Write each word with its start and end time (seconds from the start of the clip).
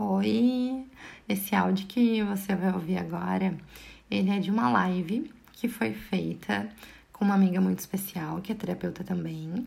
Oi! 0.00 0.86
Esse 1.28 1.56
áudio 1.56 1.88
que 1.88 2.22
você 2.22 2.54
vai 2.54 2.72
ouvir 2.72 2.98
agora, 2.98 3.58
ele 4.08 4.30
é 4.30 4.38
de 4.38 4.48
uma 4.48 4.70
live 4.70 5.28
que 5.54 5.66
foi 5.66 5.92
feita 5.92 6.68
com 7.12 7.24
uma 7.24 7.34
amiga 7.34 7.60
muito 7.60 7.80
especial, 7.80 8.40
que 8.40 8.52
é 8.52 8.54
terapeuta 8.54 9.02
também, 9.02 9.66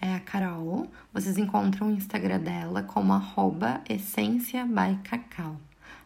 é 0.00 0.14
a 0.14 0.20
Carol. 0.20 0.88
Vocês 1.12 1.36
encontram 1.36 1.88
o 1.88 1.90
Instagram 1.90 2.38
dela 2.38 2.84
como 2.84 3.12
arroba. 3.12 3.82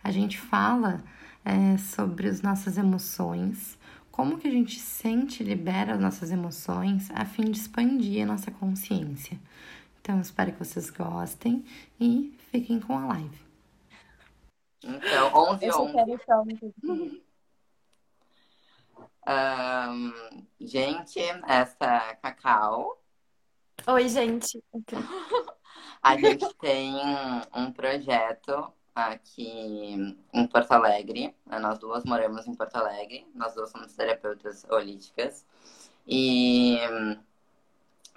A 0.03 0.11
gente 0.11 0.39
fala 0.39 1.05
é, 1.45 1.77
sobre 1.77 2.29
as 2.29 2.41
nossas 2.41 2.79
emoções, 2.79 3.77
como 4.11 4.39
que 4.39 4.49
a 4.49 4.51
gente 4.51 4.81
sente 4.81 5.43
e 5.43 5.47
libera 5.47 5.93
as 5.93 6.01
nossas 6.01 6.31
emoções 6.31 7.11
a 7.11 7.27
fim 7.27 7.51
de 7.51 7.59
expandir 7.59 8.23
a 8.23 8.27
nossa 8.27 8.51
consciência. 8.51 9.39
Então, 10.01 10.19
espero 10.19 10.53
que 10.53 10.65
vocês 10.65 10.89
gostem 10.89 11.63
e 12.01 12.33
fiquem 12.51 12.81
com 12.81 12.97
a 12.97 13.05
live. 13.05 13.46
Então, 14.87 15.35
11 15.35 15.71
11. 15.73 17.23
Um, 19.29 20.13
gente, 20.61 21.21
essa 21.49 22.15
Cacau. 22.23 23.03
Oi, 23.89 24.09
gente. 24.09 24.63
A 26.01 26.17
gente 26.17 26.55
tem 26.55 26.95
um 27.53 27.73
projeto 27.73 28.73
aqui 28.95 30.17
em 30.33 30.47
Porto 30.47 30.71
Alegre. 30.71 31.35
Nós 31.45 31.79
duas 31.81 32.05
moramos 32.05 32.47
em 32.47 32.55
Porto 32.55 32.77
Alegre. 32.77 33.27
Nós 33.35 33.55
duas 33.55 33.71
somos 33.71 33.93
terapeutas 33.97 34.65
holísticas. 34.71 35.45
E 36.07 36.79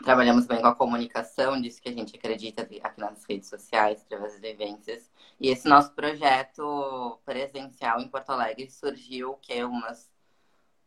trabalhamos 0.04 0.46
bem 0.46 0.62
com 0.62 0.68
a 0.68 0.76
comunicação, 0.76 1.60
disso 1.60 1.82
que 1.82 1.90
a 1.90 1.94
gente 1.94 2.16
acredita 2.16 2.62
aqui 2.62 2.82
nas 2.98 3.24
redes 3.26 3.50
sociais, 3.50 4.02
através 4.02 4.34
das 4.34 4.42
vivências. 4.42 5.12
E 5.40 5.50
esse 5.50 5.68
nosso 5.68 5.92
projeto 5.94 7.20
presencial 7.26 8.00
em 8.02 8.08
Porto 8.08 8.30
Alegre 8.32 8.70
surgiu 8.70 9.36
que 9.36 9.54
é 9.54 9.66
umas 9.66 10.10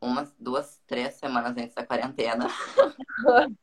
umas 0.01 0.35
duas, 0.39 0.81
três 0.87 1.15
semanas 1.15 1.57
antes 1.57 1.75
da 1.75 1.87
quarentena. 1.87 2.49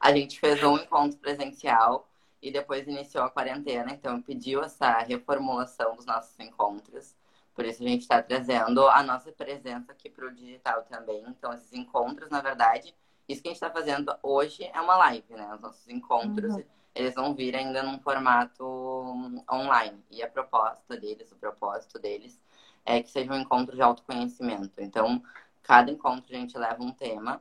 a 0.00 0.12
gente 0.12 0.40
fez 0.40 0.62
um 0.62 0.78
encontro 0.78 1.18
presencial 1.18 2.08
e 2.40 2.50
depois 2.50 2.86
iniciou 2.88 3.24
a 3.24 3.30
quarentena, 3.30 3.92
então 3.92 4.20
pediu 4.22 4.62
essa 4.62 4.98
reformulação 5.00 5.94
dos 5.94 6.06
nossos 6.06 6.38
encontros. 6.40 7.14
Por 7.54 7.64
isso 7.64 7.82
a 7.82 7.86
gente 7.86 8.02
está 8.02 8.22
trazendo 8.22 8.86
a 8.88 9.02
nossa 9.02 9.30
presença 9.30 9.92
aqui 9.92 10.10
para 10.10 10.26
o 10.26 10.34
digital 10.34 10.82
também. 10.84 11.22
Então, 11.28 11.52
esses 11.52 11.72
encontros, 11.72 12.28
na 12.28 12.40
verdade, 12.40 12.94
isso 13.28 13.42
que 13.42 13.48
a 13.48 13.52
gente 13.52 13.62
está 13.62 13.70
fazendo 13.70 14.14
hoje 14.22 14.64
é 14.64 14.80
uma 14.80 14.96
live, 14.96 15.34
né? 15.34 15.54
Os 15.54 15.60
nossos 15.60 15.88
encontros, 15.88 16.54
uhum. 16.54 16.64
eles 16.94 17.14
vão 17.14 17.34
vir 17.34 17.56
ainda 17.56 17.82
num 17.82 17.98
formato 18.00 18.64
online. 19.50 20.04
E 20.10 20.22
a 20.22 20.28
proposta 20.28 20.96
deles, 20.96 21.32
o 21.32 21.36
propósito 21.36 21.98
deles, 21.98 22.40
é 22.84 23.02
que 23.02 23.10
seja 23.10 23.32
um 23.32 23.40
encontro 23.40 23.74
de 23.74 23.82
autoconhecimento. 23.82 24.80
Então, 24.80 25.22
cada 25.62 25.90
encontro 25.90 26.34
a 26.34 26.38
gente 26.38 26.56
leva 26.58 26.82
um 26.82 26.92
tema 26.92 27.40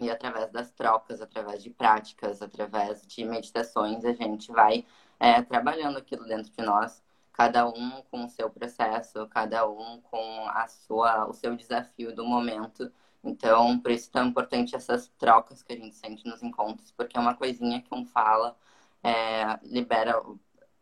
e 0.00 0.10
através 0.10 0.50
das 0.50 0.70
trocas, 0.72 1.20
através 1.20 1.62
de 1.62 1.70
práticas, 1.70 2.42
através 2.42 3.06
de 3.06 3.24
meditações, 3.24 4.04
a 4.04 4.12
gente 4.12 4.50
vai 4.50 4.84
é, 5.20 5.40
trabalhando 5.42 5.98
aquilo 5.98 6.24
dentro 6.24 6.52
de 6.52 6.62
nós, 6.62 7.02
cada 7.32 7.68
um 7.68 8.02
com 8.10 8.24
o 8.24 8.28
seu 8.28 8.50
processo, 8.50 9.26
cada 9.28 9.68
um 9.68 10.00
com 10.02 10.48
a 10.48 10.66
sua, 10.66 11.26
o 11.26 11.32
seu 11.32 11.54
desafio 11.56 12.14
do 12.14 12.24
momento. 12.24 12.92
Então, 13.24 13.78
por 13.78 13.90
isso 13.90 14.08
é 14.10 14.12
tão 14.12 14.26
importante 14.26 14.76
essas 14.76 15.08
trocas 15.18 15.62
que 15.62 15.72
a 15.72 15.76
gente 15.76 15.96
sente 15.96 16.26
nos 16.26 16.42
encontros, 16.42 16.92
porque 16.92 17.16
é 17.16 17.20
uma 17.20 17.34
coisinha 17.34 17.80
que 17.80 17.94
um 17.94 18.04
fala, 18.04 18.56
é, 19.02 19.58
libera, 19.62 20.22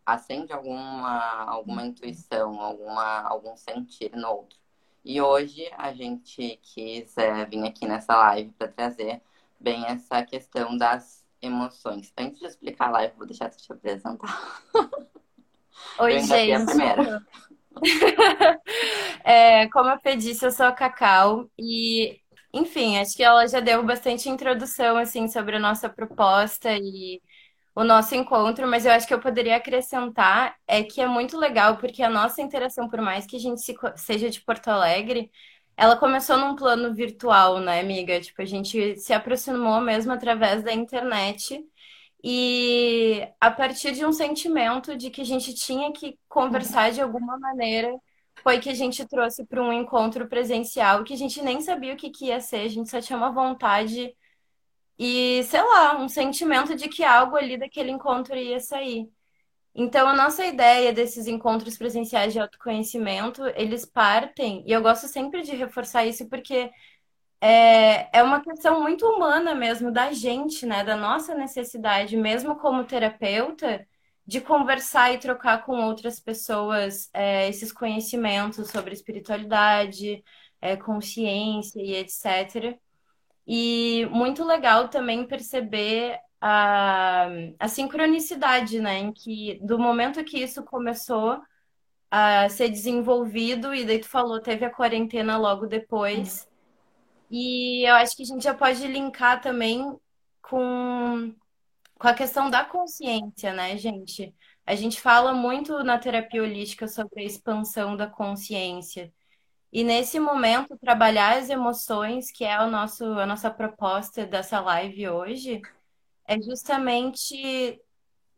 acende 0.04 0.52
alguma, 0.52 1.44
alguma 1.44 1.84
intuição, 1.86 2.60
alguma, 2.60 3.20
algum 3.22 3.56
sentir 3.56 4.14
no 4.16 4.28
outro. 4.28 4.58
E 5.04 5.20
hoje 5.20 5.68
a 5.76 5.92
gente 5.92 6.58
quis 6.62 7.16
é, 7.16 7.44
vir 7.44 7.64
aqui 7.64 7.86
nessa 7.86 8.16
live 8.16 8.50
para 8.52 8.68
trazer 8.68 9.20
bem 9.58 9.84
essa 9.86 10.22
questão 10.24 10.76
das 10.76 11.24
emoções. 11.40 12.12
Antes 12.16 12.40
de 12.40 12.46
explicar 12.46 12.88
a 12.88 12.92
live, 12.92 13.14
vou 13.16 13.26
deixar 13.26 13.50
você 13.50 13.58
te 13.58 13.72
apresentar. 13.72 14.62
Oi, 15.98 16.20
gente. 16.20 16.62
É, 19.24 19.68
como 19.68 19.88
eu 19.88 20.16
disse, 20.16 20.44
eu 20.44 20.50
sou 20.50 20.66
a 20.66 20.72
Cacau 20.72 21.48
e, 21.56 22.20
enfim, 22.52 22.98
acho 22.98 23.16
que 23.16 23.22
ela 23.22 23.46
já 23.46 23.60
deu 23.60 23.84
bastante 23.84 24.28
introdução 24.28 24.96
assim 24.96 25.28
sobre 25.28 25.56
a 25.56 25.60
nossa 25.60 25.88
proposta 25.88 26.70
e 26.76 27.20
o 27.74 27.84
nosso 27.84 28.14
encontro, 28.14 28.68
mas 28.68 28.86
eu 28.86 28.92
acho 28.92 29.06
que 29.06 29.14
eu 29.14 29.20
poderia 29.20 29.56
acrescentar 29.56 30.56
é 30.66 30.82
que 30.82 31.00
é 31.00 31.06
muito 31.06 31.38
legal, 31.38 31.78
porque 31.78 32.02
a 32.02 32.10
nossa 32.10 32.42
interação, 32.42 32.88
por 32.88 33.00
mais 33.00 33.26
que 33.26 33.36
a 33.36 33.40
gente 33.40 33.62
se, 33.62 33.74
seja 33.96 34.30
de 34.30 34.40
Porto 34.42 34.68
Alegre, 34.68 35.30
ela 35.76 35.96
começou 35.96 36.36
num 36.38 36.54
plano 36.56 36.94
virtual, 36.94 37.60
né, 37.60 37.80
amiga? 37.80 38.20
Tipo, 38.20 38.42
a 38.42 38.44
gente 38.44 38.96
se 38.98 39.12
aproximou 39.14 39.80
mesmo 39.80 40.12
através 40.12 40.62
da 40.62 40.72
internet 40.72 41.64
e 42.24 43.26
a 43.40 43.50
partir 43.50 43.92
de 43.92 44.04
um 44.06 44.12
sentimento 44.12 44.96
de 44.96 45.10
que 45.10 45.20
a 45.22 45.24
gente 45.24 45.54
tinha 45.54 45.92
que 45.92 46.18
conversar 46.28 46.92
de 46.92 47.00
alguma 47.00 47.38
maneira, 47.38 47.92
foi 48.42 48.60
que 48.60 48.70
a 48.70 48.74
gente 48.74 49.06
trouxe 49.06 49.44
para 49.46 49.62
um 49.62 49.72
encontro 49.72 50.28
presencial 50.28 51.04
que 51.04 51.14
a 51.14 51.16
gente 51.16 51.42
nem 51.42 51.60
sabia 51.60 51.94
o 51.94 51.96
que, 51.96 52.10
que 52.10 52.26
ia 52.26 52.40
ser, 52.40 52.62
a 52.62 52.68
gente 52.68 52.90
só 52.90 53.00
tinha 53.00 53.16
uma 53.16 53.32
vontade 53.32 54.14
e, 54.98 55.42
sei 55.44 55.62
lá, 55.62 55.98
um 55.98 56.08
sentimento 56.08 56.76
de 56.76 56.88
que 56.88 57.04
algo 57.04 57.36
ali 57.36 57.56
daquele 57.58 57.90
encontro 57.90 58.36
ia 58.36 58.60
sair. 58.60 59.10
Então, 59.74 60.06
a 60.08 60.14
nossa 60.14 60.44
ideia 60.46 60.92
desses 60.92 61.26
encontros 61.26 61.78
presenciais 61.78 62.32
de 62.32 62.40
autoconhecimento, 62.40 63.42
eles 63.56 63.86
partem, 63.86 64.64
e 64.66 64.72
eu 64.72 64.82
gosto 64.82 65.08
sempre 65.08 65.42
de 65.42 65.56
reforçar 65.56 66.04
isso 66.06 66.28
porque 66.28 66.70
é, 67.40 68.18
é 68.18 68.22
uma 68.22 68.42
questão 68.42 68.80
muito 68.82 69.06
humana 69.06 69.54
mesmo 69.54 69.90
da 69.92 70.12
gente, 70.12 70.66
né? 70.66 70.84
Da 70.84 70.96
nossa 70.96 71.34
necessidade, 71.34 72.16
mesmo 72.16 72.56
como 72.56 72.84
terapeuta, 72.84 73.86
de 74.26 74.40
conversar 74.40 75.12
e 75.12 75.18
trocar 75.18 75.64
com 75.64 75.80
outras 75.84 76.20
pessoas 76.20 77.10
é, 77.12 77.48
esses 77.48 77.72
conhecimentos 77.72 78.68
sobre 78.70 78.94
espiritualidade, 78.94 80.22
é, 80.60 80.76
consciência 80.76 81.80
e 81.80 81.94
etc. 81.94 82.78
E 83.46 84.06
muito 84.10 84.44
legal 84.44 84.88
também 84.88 85.26
perceber 85.26 86.18
a, 86.40 87.28
a 87.58 87.68
sincronicidade, 87.68 88.80
né? 88.80 88.98
Em 88.98 89.12
que 89.12 89.58
do 89.62 89.78
momento 89.78 90.24
que 90.24 90.38
isso 90.38 90.62
começou 90.62 91.40
a 92.10 92.48
ser 92.50 92.68
desenvolvido, 92.68 93.74
e 93.74 93.84
daí 93.84 93.98
tu 93.98 94.08
falou, 94.08 94.38
teve 94.40 94.64
a 94.64 94.70
quarentena 94.70 95.38
logo 95.38 95.66
depois. 95.66 96.48
E 97.30 97.88
eu 97.88 97.94
acho 97.94 98.14
que 98.14 98.22
a 98.22 98.26
gente 98.26 98.44
já 98.44 98.52
pode 98.52 98.86
linkar 98.86 99.40
também 99.40 99.96
com, 100.42 101.34
com 102.02 102.08
a 102.08 102.14
questão 102.14 102.50
da 102.50 102.64
consciência, 102.64 103.54
né, 103.54 103.76
gente? 103.76 104.34
A 104.66 104.74
gente 104.74 105.00
fala 105.00 105.32
muito 105.32 105.84
na 105.84 105.96
terapia 105.98 106.42
holística 106.42 106.88
sobre 106.88 107.22
a 107.22 107.24
expansão 107.24 107.96
da 107.96 108.08
consciência. 108.08 109.12
E 109.72 109.84
nesse 109.84 110.18
momento, 110.18 110.76
trabalhar 110.78 111.38
as 111.38 111.48
emoções, 111.48 112.32
que 112.32 112.44
é 112.44 112.60
o 112.60 112.68
nosso, 112.68 113.04
a 113.04 113.24
nossa 113.24 113.52
proposta 113.52 114.26
dessa 114.26 114.58
live 114.60 115.10
hoje, 115.10 115.62
é 116.26 116.42
justamente 116.42 117.80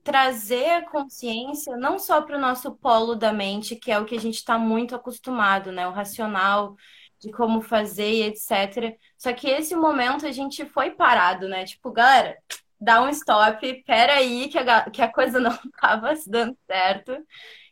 trazer 0.03 0.71
a 0.73 0.91
consciência 0.91 1.75
não 1.75 1.99
só 1.99 2.21
para 2.21 2.37
o 2.37 2.41
nosso 2.41 2.71
polo 2.73 3.15
da 3.15 3.33
mente, 3.33 3.77
que 3.77 3.91
é 3.91 3.99
o 3.99 4.05
que 4.05 4.17
a 4.17 4.21
gente 4.21 4.37
está 4.37 4.59
muito 4.59 4.95
acostumado, 4.95 5.73
né? 5.73 5.89
O 5.89 5.93
racional 5.93 6.77
de 7.19 7.33
como 7.33 7.63
fazer 7.63 8.11
e 8.13 8.23
etc. 8.25 8.95
Só 9.17 9.33
que 9.33 9.49
esse 9.49 9.75
momento 9.75 10.27
a 10.27 10.33
gente 10.33 10.67
foi 10.67 10.91
parado, 10.91 11.49
né? 11.49 11.65
Tipo, 11.65 11.91
galera, 11.91 12.37
dá 12.85 13.03
um 13.03 13.09
stop, 13.09 13.83
peraí, 13.85 14.49
que 14.49 14.59
a, 14.59 14.91
que 14.91 15.03
a 15.03 15.13
coisa 15.13 15.41
não 15.41 15.53
estava 15.53 16.13
dando 16.27 16.57
certo 16.67 17.17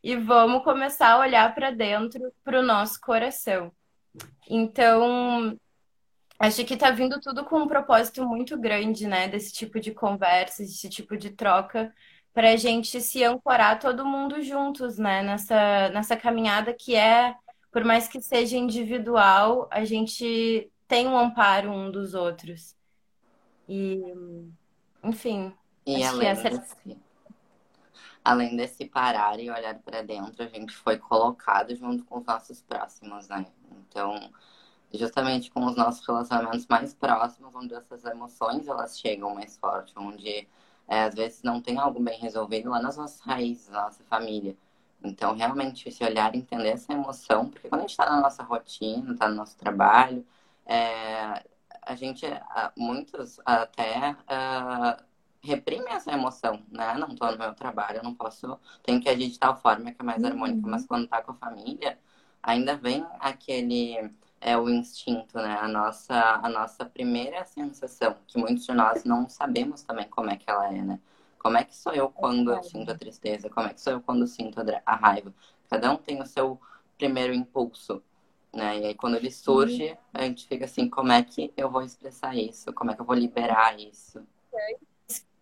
e 0.02 0.16
vamos 0.16 0.64
começar 0.64 1.12
a 1.12 1.18
olhar 1.20 1.54
para 1.54 1.70
dentro, 1.70 2.32
para 2.42 2.60
o 2.60 2.62
nosso 2.62 3.00
coração. 3.00 3.70
Então, 4.48 5.56
acho 6.38 6.64
que 6.64 6.74
está 6.74 6.90
vindo 6.90 7.20
tudo 7.20 7.44
com 7.44 7.60
um 7.60 7.68
propósito 7.68 8.26
muito 8.26 8.58
grande, 8.58 9.06
né? 9.06 9.28
Desse 9.28 9.52
tipo 9.52 9.78
de 9.78 9.92
conversa, 9.92 10.62
desse 10.62 10.88
tipo 10.88 11.16
de 11.16 11.30
troca, 11.30 11.92
para 12.34 12.52
a 12.52 12.56
gente 12.56 13.00
se 13.00 13.22
ancorar 13.22 13.78
todo 13.78 14.06
mundo 14.06 14.42
juntos, 14.42 14.98
né? 14.98 15.22
Nessa, 15.22 15.90
nessa 15.90 16.16
caminhada 16.16 16.74
que 16.74 16.96
é, 16.96 17.34
por 17.70 17.84
mais 17.84 18.08
que 18.08 18.20
seja 18.20 18.56
individual, 18.56 19.68
a 19.70 19.84
gente 19.84 20.70
tem 20.88 21.06
um 21.06 21.16
amparo 21.16 21.70
um 21.70 21.90
dos 21.90 22.14
outros. 22.14 22.74
E, 23.68 24.02
enfim, 25.02 25.52
e 25.84 25.96
que 25.96 26.02
essa 26.02 26.48
é 26.48 26.96
além 28.24 28.56
desse 28.56 28.84
parar 28.84 29.38
e 29.40 29.50
olhar 29.50 29.74
para 29.80 30.02
dentro, 30.02 30.42
a 30.42 30.46
gente 30.46 30.74
foi 30.74 30.96
colocado 30.96 31.74
junto 31.74 32.04
com 32.04 32.18
os 32.18 32.24
nossos 32.24 32.62
próximos, 32.62 33.28
né? 33.28 33.46
Então, 33.88 34.30
justamente 34.92 35.50
com 35.50 35.64
os 35.66 35.76
nossos 35.76 36.06
relacionamentos 36.06 36.66
mais 36.66 36.94
próximos, 36.94 37.54
onde 37.54 37.74
essas 37.74 38.04
emoções 38.04 38.68
elas 38.68 38.98
chegam 38.98 39.34
mais 39.34 39.56
forte, 39.56 39.92
onde 39.96 40.46
é, 40.86 41.04
às 41.04 41.14
vezes 41.14 41.42
não 41.42 41.60
tem 41.60 41.78
algo 41.78 42.00
bem 42.00 42.18
resolvido 42.18 42.70
lá 42.70 42.80
nas 42.80 42.96
nossas 42.96 43.20
raízes, 43.20 43.68
na 43.68 43.84
nossa 43.84 44.04
família. 44.04 44.56
Então, 45.02 45.34
realmente, 45.34 45.88
esse 45.88 46.04
olhar, 46.04 46.34
entender 46.34 46.68
essa 46.68 46.92
emoção, 46.92 47.48
porque 47.48 47.68
quando 47.68 47.80
a 47.80 47.82
gente 47.82 47.90
está 47.90 48.08
na 48.08 48.20
nossa 48.20 48.42
rotina, 48.44 49.12
está 49.12 49.28
no 49.28 49.34
nosso 49.34 49.56
trabalho, 49.56 50.24
é, 50.64 51.44
a 51.82 51.94
gente, 51.94 52.26
muitos 52.76 53.40
até 53.44 54.12
uh, 54.12 55.02
reprimem 55.42 55.92
essa 55.92 56.12
emoção, 56.12 56.62
né? 56.70 56.94
Não 56.94 57.08
estou 57.08 57.30
no 57.32 57.38
meu 57.38 57.54
trabalho, 57.54 57.98
eu 57.98 58.02
não 58.04 58.14
posso, 58.14 58.58
tenho 58.82 59.00
que 59.00 59.08
agir 59.08 59.28
de 59.28 59.38
tal 59.38 59.56
forma 59.56 59.92
que 59.92 60.00
é 60.00 60.04
mais 60.04 60.24
harmônica, 60.24 60.66
mas 60.68 60.82
uhum. 60.82 60.88
quando 60.88 61.04
está 61.04 61.22
com 61.22 61.32
a 61.32 61.34
família, 61.34 61.98
ainda 62.42 62.76
vem 62.76 63.04
aquele 63.20 64.10
é 64.40 64.58
o 64.58 64.68
instinto, 64.68 65.38
né? 65.38 65.56
A 65.60 65.68
nossa, 65.68 66.14
a 66.42 66.48
nossa 66.48 66.84
primeira 66.84 67.44
sensação, 67.44 68.16
que 68.26 68.38
muitos 68.38 68.66
de 68.66 68.72
nós 68.72 69.04
não 69.04 69.28
sabemos 69.28 69.82
também 69.82 70.08
como 70.08 70.30
é 70.30 70.36
que 70.36 70.50
ela 70.50 70.66
é, 70.68 70.82
né? 70.82 71.00
Como 71.38 71.56
é 71.56 71.64
que 71.64 71.76
sou 71.76 71.92
eu 71.92 72.10
quando 72.10 72.52
eu 72.52 72.62
sinto 72.62 72.90
a 72.90 72.98
tristeza? 72.98 73.48
Como 73.50 73.66
é 73.68 73.74
que 73.74 73.80
sou 73.80 73.94
eu 73.94 74.00
quando 74.00 74.26
sinto 74.26 74.60
a 74.86 74.96
raiva? 74.96 75.32
Cada 75.70 75.92
um 75.92 75.96
tem 75.96 76.20
o 76.20 76.26
seu 76.26 76.60
primeiro 76.98 77.32
impulso, 77.34 78.02
né? 78.54 78.80
E 78.80 78.86
aí 78.86 78.94
quando 78.94 79.16
ele 79.16 79.30
surge, 79.30 79.96
a 80.12 80.22
gente 80.22 80.46
fica 80.46 80.64
assim, 80.66 80.88
como 80.88 81.12
é 81.12 81.22
que 81.22 81.52
eu 81.56 81.70
vou 81.70 81.82
expressar 81.82 82.36
isso? 82.36 82.72
Como 82.72 82.90
é 82.90 82.94
que 82.94 83.00
eu 83.00 83.06
vou 83.06 83.16
liberar 83.16 83.78
isso? 83.78 84.26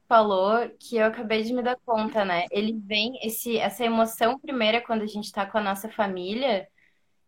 Falou 0.08 0.68
que 0.78 0.96
eu 0.96 1.06
acabei 1.06 1.42
de 1.44 1.52
me 1.52 1.62
dar 1.62 1.76
conta, 1.86 2.24
né? 2.24 2.46
Ele 2.50 2.72
vem, 2.72 3.18
esse, 3.22 3.56
essa 3.58 3.84
emoção 3.84 4.38
primeira 4.38 4.80
quando 4.80 5.02
a 5.02 5.06
gente 5.06 5.32
tá 5.32 5.46
com 5.46 5.58
a 5.58 5.62
nossa 5.62 5.88
família, 5.88 6.68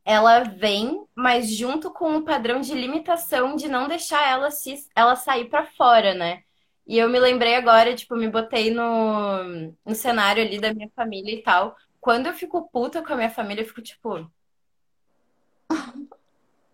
ela 0.04 0.40
vem, 0.44 1.04
mas 1.14 1.50
junto 1.54 1.92
com 1.92 2.16
o 2.16 2.24
padrão 2.24 2.60
de 2.60 2.74
limitação 2.74 3.56
de 3.56 3.68
não 3.68 3.88
deixar 3.88 4.28
ela 4.28 4.50
se 4.50 4.74
ela 4.96 5.16
sair 5.16 5.48
para 5.48 5.66
fora, 5.66 6.14
né? 6.14 6.42
E 6.86 6.98
eu 6.98 7.08
me 7.08 7.18
lembrei 7.20 7.54
agora, 7.54 7.94
tipo, 7.94 8.16
me 8.16 8.28
botei 8.28 8.70
no, 8.72 9.44
no 9.84 9.94
cenário 9.94 10.42
ali 10.44 10.60
da 10.60 10.74
minha 10.74 10.90
família 10.96 11.32
e 11.34 11.42
tal. 11.42 11.76
Quando 12.00 12.26
eu 12.26 12.34
fico 12.34 12.68
puta 12.70 13.02
com 13.02 13.12
a 13.12 13.16
minha 13.16 13.30
família, 13.30 13.62
eu 13.62 13.68
fico 13.68 13.82
tipo. 13.82 14.30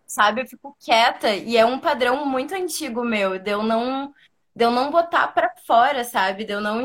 Sabe? 0.09 0.41
Eu 0.41 0.47
fico 0.47 0.75
quieta. 0.79 1.35
E 1.35 1.57
é 1.57 1.65
um 1.65 1.79
padrão 1.79 2.25
muito 2.25 2.55
antigo 2.55 3.05
meu, 3.05 3.39
de 3.39 3.51
eu 3.51 3.63
não, 3.63 4.13
de 4.55 4.65
eu 4.65 4.71
não 4.71 4.91
botar 4.91 5.29
pra 5.29 5.53
fora, 5.67 6.03
sabe? 6.03 6.45
De 6.45 6.53
eu 6.53 6.61
não, 6.61 6.83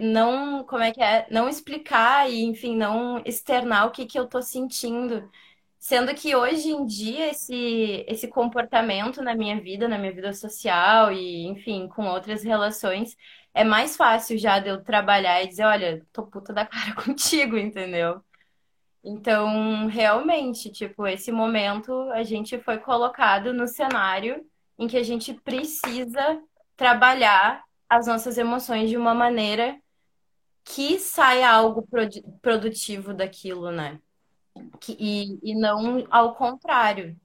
não. 0.00 0.64
Como 0.64 0.82
é 0.82 0.92
que 0.92 1.02
é? 1.02 1.26
Não 1.30 1.48
explicar 1.48 2.30
e, 2.30 2.42
enfim, 2.44 2.76
não 2.76 3.22
externar 3.26 3.86
o 3.86 3.90
que, 3.92 4.06
que 4.06 4.18
eu 4.18 4.26
tô 4.28 4.40
sentindo. 4.42 5.30
Sendo 5.78 6.14
que 6.14 6.34
hoje 6.36 6.70
em 6.70 6.86
dia 6.86 7.30
esse, 7.30 8.04
esse 8.08 8.28
comportamento 8.28 9.22
na 9.22 9.34
minha 9.34 9.60
vida, 9.60 9.88
na 9.88 9.98
minha 9.98 10.12
vida 10.14 10.32
social 10.32 11.12
e, 11.12 11.46
enfim, 11.48 11.88
com 11.88 12.06
outras 12.06 12.42
relações, 12.44 13.16
é 13.52 13.64
mais 13.64 13.96
fácil 13.96 14.38
já 14.38 14.60
de 14.60 14.68
eu 14.70 14.82
trabalhar 14.84 15.42
e 15.42 15.48
dizer, 15.48 15.64
olha, 15.64 16.06
tô 16.12 16.26
puta 16.26 16.52
da 16.52 16.66
cara 16.66 16.94
contigo, 16.94 17.58
entendeu? 17.58 18.24
Então, 19.04 19.86
realmente, 19.88 20.70
tipo, 20.70 21.06
esse 21.06 21.32
momento 21.32 21.92
a 22.12 22.22
gente 22.22 22.58
foi 22.60 22.78
colocado 22.78 23.52
no 23.52 23.66
cenário 23.66 24.46
em 24.78 24.86
que 24.86 24.96
a 24.96 25.02
gente 25.02 25.34
precisa 25.34 26.40
trabalhar 26.76 27.64
as 27.88 28.06
nossas 28.06 28.38
emoções 28.38 28.88
de 28.88 28.96
uma 28.96 29.12
maneira 29.12 29.78
que 30.64 30.98
saia 30.98 31.50
algo 31.50 31.86
produtivo 32.40 33.12
daquilo, 33.12 33.70
né? 33.70 34.00
E, 34.88 35.38
e 35.42 35.54
não 35.54 36.06
ao 36.10 36.34
contrário. 36.34 37.18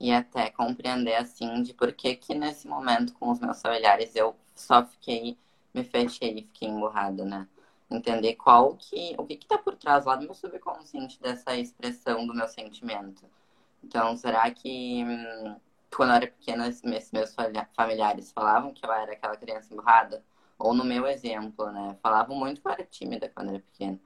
E 0.00 0.10
até 0.10 0.50
compreender, 0.50 1.14
assim, 1.14 1.62
de 1.62 1.72
por 1.72 1.92
que 1.92 2.16
que 2.16 2.34
nesse 2.34 2.66
momento, 2.66 3.14
com 3.14 3.30
os 3.30 3.38
meus 3.38 3.62
familiares, 3.62 4.16
eu 4.16 4.34
só 4.56 4.84
fiquei, 4.84 5.38
me 5.72 5.84
fechei 5.84 6.38
e 6.38 6.42
fiquei 6.42 6.68
emburrada, 6.68 7.24
né? 7.24 7.46
Entender 7.92 8.34
qual 8.34 8.74
que, 8.76 9.14
o 9.18 9.26
que 9.26 9.36
que 9.36 9.46
tá 9.46 9.58
por 9.58 9.76
trás 9.76 10.04
lá 10.04 10.16
do 10.16 10.24
meu 10.24 10.34
subconsciente 10.34 11.20
dessa 11.20 11.56
expressão 11.56 12.26
do 12.26 12.34
meu 12.34 12.48
sentimento. 12.48 13.24
Então, 13.84 14.16
será 14.16 14.50
que 14.50 15.04
hum, 15.04 15.56
quando 15.94 16.10
eu 16.10 16.16
era 16.16 16.26
pequena, 16.26 16.70
meus, 16.84 17.10
meus 17.12 17.34
familiares 17.74 18.32
falavam 18.32 18.72
que 18.72 18.84
eu 18.84 18.92
era 18.92 19.12
aquela 19.12 19.36
criança 19.36 19.72
emburrada? 19.72 20.24
Ou 20.58 20.72
no 20.74 20.84
meu 20.84 21.06
exemplo, 21.06 21.70
né? 21.72 21.96
Falavam 22.02 22.36
muito 22.36 22.60
que 22.60 22.68
eu 22.68 22.72
era 22.72 22.84
tímida 22.84 23.28
quando 23.28 23.48
eu 23.48 23.54
era 23.56 23.62
pequena. 23.64 24.00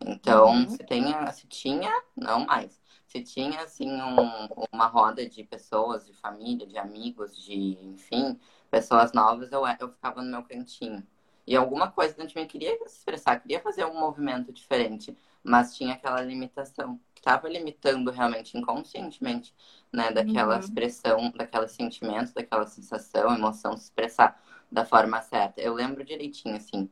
Então, 0.00 0.48
uhum. 0.48 0.68
se, 0.68 0.78
tenha, 0.78 1.30
se 1.32 1.46
tinha, 1.46 1.90
não 2.16 2.44
mais. 2.46 2.80
Se 3.06 3.22
tinha, 3.22 3.60
assim, 3.62 3.90
um, 3.90 4.48
uma 4.72 4.86
roda 4.86 5.28
de 5.28 5.44
pessoas, 5.44 6.06
de 6.06 6.14
família, 6.14 6.66
de 6.66 6.78
amigos, 6.78 7.36
de, 7.36 7.78
enfim, 7.82 8.38
pessoas 8.70 9.12
novas, 9.12 9.52
eu, 9.52 9.62
eu 9.78 9.88
ficava 9.90 10.22
no 10.22 10.30
meu 10.30 10.42
cantinho. 10.42 11.06
E 11.52 11.56
alguma 11.56 11.90
coisa 11.90 12.14
dentro 12.14 12.32
de 12.32 12.40
mim 12.40 12.46
queria 12.46 12.78
se 12.88 12.96
expressar, 12.96 13.38
queria 13.38 13.60
fazer 13.60 13.84
um 13.84 14.00
movimento 14.00 14.50
diferente, 14.50 15.14
mas 15.44 15.76
tinha 15.76 15.92
aquela 15.92 16.22
limitação, 16.22 16.98
que 17.14 17.20
estava 17.20 17.46
limitando 17.46 18.10
realmente 18.10 18.56
inconscientemente, 18.56 19.54
né, 19.92 20.10
daquela 20.10 20.54
uhum. 20.54 20.60
expressão, 20.60 21.30
daquele 21.32 21.68
sentimento, 21.68 22.32
daquela 22.32 22.66
sensação, 22.66 23.34
emoção, 23.34 23.76
se 23.76 23.84
expressar 23.84 24.42
da 24.70 24.86
forma 24.86 25.20
certa. 25.20 25.60
Eu 25.60 25.74
lembro 25.74 26.02
direitinho, 26.02 26.56
assim, 26.56 26.88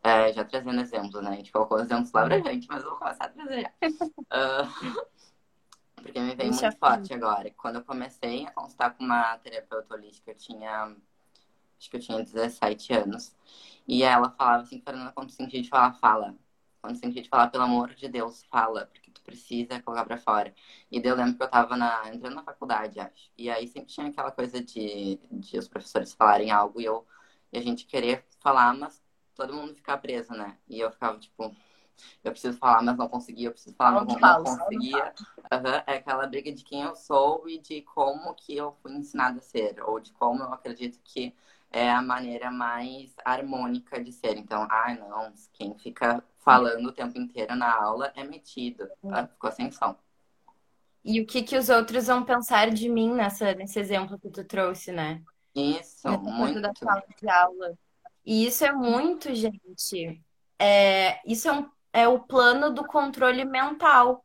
é, 0.00 0.32
já 0.32 0.44
trazendo 0.44 0.80
exemplos, 0.80 1.20
né? 1.20 1.30
A 1.30 1.34
gente 1.34 1.50
colocou 1.50 1.80
exemplos 1.80 2.12
lá 2.12 2.24
pra 2.24 2.38
gente, 2.38 2.68
mas 2.68 2.84
eu 2.84 2.90
vou 2.90 2.98
começar 3.00 3.24
a 3.24 3.28
trazer 3.30 3.62
já. 3.62 3.72
Uh, 4.34 5.04
porque 5.96 6.20
me 6.20 6.34
veio 6.34 6.52
muito 6.52 6.78
forte 6.78 7.12
agora. 7.14 7.50
Quando 7.50 7.76
eu 7.76 7.84
comecei 7.84 8.46
a 8.46 8.50
consultar 8.52 8.94
com 8.94 9.04
uma 9.04 9.36
terapeuta 9.38 9.94
holística, 9.94 10.30
eu 10.30 10.36
tinha. 10.36 10.94
Acho 11.84 11.90
que 11.90 11.96
eu 11.98 12.00
tinha 12.00 12.22
17 12.24 12.94
anos. 12.94 13.36
E 13.86 14.02
ela 14.02 14.30
falava 14.30 14.62
assim, 14.62 14.80
Fernanda, 14.80 15.12
quando 15.12 15.30
sentir 15.30 15.60
de 15.60 15.68
falar, 15.68 15.92
fala. 15.94 16.34
Quando 16.80 16.96
sentir 16.96 17.20
de 17.20 17.28
falar, 17.28 17.48
pelo 17.48 17.64
amor 17.64 17.94
de 17.94 18.08
Deus, 18.08 18.42
fala. 18.44 18.86
Porque 18.86 19.10
tu 19.10 19.20
precisa 19.20 19.82
colocar 19.82 20.06
pra 20.06 20.16
fora. 20.16 20.54
E 20.90 20.98
daí 20.98 21.12
eu 21.12 21.16
lembro 21.16 21.36
que 21.36 21.42
eu 21.42 21.48
tava 21.48 21.76
na, 21.76 22.10
entrando 22.10 22.36
na 22.36 22.42
faculdade, 22.42 22.98
acho. 22.98 23.30
E 23.36 23.50
aí 23.50 23.68
sempre 23.68 23.92
tinha 23.92 24.06
aquela 24.06 24.30
coisa 24.30 24.62
de, 24.62 25.20
de 25.30 25.58
os 25.58 25.68
professores 25.68 26.14
falarem 26.14 26.50
algo 26.50 26.80
e 26.80 26.86
eu 26.86 27.06
e 27.52 27.58
a 27.58 27.62
gente 27.62 27.86
querer 27.86 28.24
falar, 28.40 28.74
mas 28.74 29.00
todo 29.34 29.54
mundo 29.54 29.74
ficar 29.74 29.98
preso, 29.98 30.32
né? 30.32 30.56
E 30.68 30.80
eu 30.80 30.90
ficava 30.90 31.18
tipo, 31.18 31.54
eu 32.24 32.32
preciso 32.32 32.58
falar, 32.58 32.82
mas 32.82 32.96
não 32.96 33.08
conseguia, 33.08 33.48
eu 33.48 33.52
preciso 33.52 33.76
falar, 33.76 34.04
mas 34.04 34.20
não, 34.20 34.20
não 34.20 34.42
conseguia. 34.42 35.14
Uhum, 35.52 35.74
é 35.86 35.96
aquela 35.96 36.26
briga 36.26 36.50
de 36.50 36.64
quem 36.64 36.82
eu 36.82 36.96
sou 36.96 37.48
e 37.48 37.58
de 37.58 37.82
como 37.82 38.34
que 38.34 38.56
eu 38.56 38.72
fui 38.82 38.92
ensinada 38.92 39.38
a 39.38 39.42
ser, 39.42 39.80
ou 39.84 40.00
de 40.00 40.12
como 40.12 40.42
eu 40.42 40.52
acredito 40.52 40.98
que 41.04 41.32
é 41.74 41.90
a 41.90 42.00
maneira 42.00 42.52
mais 42.52 43.12
harmônica 43.24 44.02
de 44.02 44.12
ser. 44.12 44.36
Então, 44.36 44.62
ah, 44.70 44.94
não, 44.94 45.32
quem 45.52 45.76
fica 45.76 46.22
falando 46.38 46.86
o 46.86 46.92
tempo 46.92 47.18
inteiro 47.18 47.56
na 47.56 47.74
aula 47.74 48.12
é 48.14 48.22
metido. 48.22 48.88
Tá? 49.02 49.26
Ficou 49.26 49.50
sem 49.50 49.72
som. 49.72 49.96
E 51.04 51.20
o 51.20 51.26
que, 51.26 51.42
que 51.42 51.58
os 51.58 51.68
outros 51.68 52.06
vão 52.06 52.24
pensar 52.24 52.70
de 52.70 52.88
mim 52.88 53.12
nessa, 53.12 53.52
nesse 53.54 53.80
exemplo 53.80 54.18
que 54.20 54.30
tu 54.30 54.44
trouxe, 54.44 54.92
né? 54.92 55.20
Isso, 55.52 56.08
Nessa 56.08 56.18
muito. 56.18 56.60
Da 56.60 56.72
sala 56.72 57.02
de 57.20 57.28
aula. 57.28 57.76
E 58.24 58.46
isso 58.46 58.64
é 58.64 58.72
muito, 58.72 59.34
gente. 59.34 60.22
É, 60.56 61.20
isso 61.28 61.48
é, 61.48 61.52
um, 61.52 61.70
é 61.92 62.08
o 62.08 62.20
plano 62.20 62.70
do 62.70 62.86
controle 62.86 63.44
mental. 63.44 64.24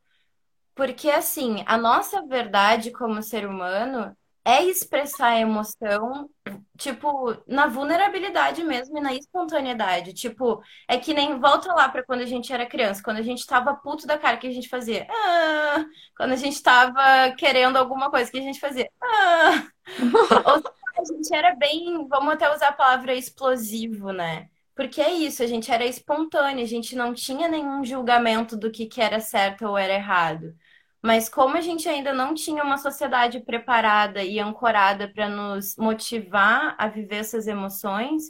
Porque, 0.75 1.10
assim, 1.10 1.63
a 1.65 1.77
nossa 1.79 2.25
verdade 2.27 2.91
como 2.91 3.24
ser 3.24 3.48
humano 3.48 4.15
é 4.50 4.65
expressar 4.65 5.27
a 5.29 5.39
emoção, 5.39 6.29
tipo, 6.77 7.36
na 7.48 7.68
vulnerabilidade 7.68 8.63
mesmo 8.63 8.98
e 8.98 9.01
na 9.01 9.13
espontaneidade. 9.13 10.13
Tipo, 10.13 10.62
é 10.88 10.98
que 10.98 11.13
nem 11.13 11.39
volta 11.39 11.74
lá 11.74 11.88
para 11.89 12.03
quando 12.03 12.22
a 12.22 12.25
gente 12.25 12.51
era 12.51 12.65
criança, 12.65 13.03
quando 13.03 13.18
a 13.18 13.22
gente 13.22 13.46
tava 13.46 13.75
puto 13.75 14.08
da 14.08 14.18
cara, 14.18 14.38
que 14.38 14.48
a 14.48 14.51
gente 14.51 14.70
fazia? 14.70 15.08
Ah! 15.10 15.86
Quando 16.18 16.32
a 16.34 16.36
gente 16.36 16.62
tava 16.63 17.32
querendo 17.38 17.77
alguma 17.77 18.10
coisa, 18.10 18.32
que 18.32 18.39
a 18.39 18.41
gente 18.41 18.60
fazia? 18.60 18.89
Ah! 19.01 19.68
Ou 20.46 20.63
a 20.98 21.03
gente 21.06 21.34
era 21.34 21.56
bem, 21.56 22.08
vamos 22.08 22.34
até 22.34 22.53
usar 22.53 22.70
a 22.70 22.74
palavra 22.74 23.13
explosivo, 23.15 24.12
né? 24.12 24.50
Porque 24.75 25.01
é 25.01 25.12
isso, 25.13 25.44
a 25.44 25.48
gente 25.48 25.72
era 25.72 25.86
espontâneo, 25.86 26.63
a 26.63 26.68
gente 26.68 26.96
não 26.96 27.13
tinha 27.13 27.48
nenhum 27.48 27.84
julgamento 27.84 28.56
do 28.58 28.72
que, 28.72 28.86
que 28.86 29.01
era 29.01 29.20
certo 29.20 29.65
ou 29.65 29.77
era 29.77 29.94
errado. 29.94 30.56
Mas 31.01 31.29
como 31.29 31.56
a 31.56 31.62
gente 31.62 31.88
ainda 31.88 32.13
não 32.13 32.34
tinha 32.34 32.63
uma 32.63 32.77
sociedade 32.77 33.39
preparada 33.41 34.24
e 34.24 34.39
ancorada 34.39 35.12
para 35.12 35.29
nos 35.29 35.75
motivar 35.77 36.75
a 36.77 36.88
viver 36.88 37.18
essas 37.18 37.48
emoções, 37.48 38.24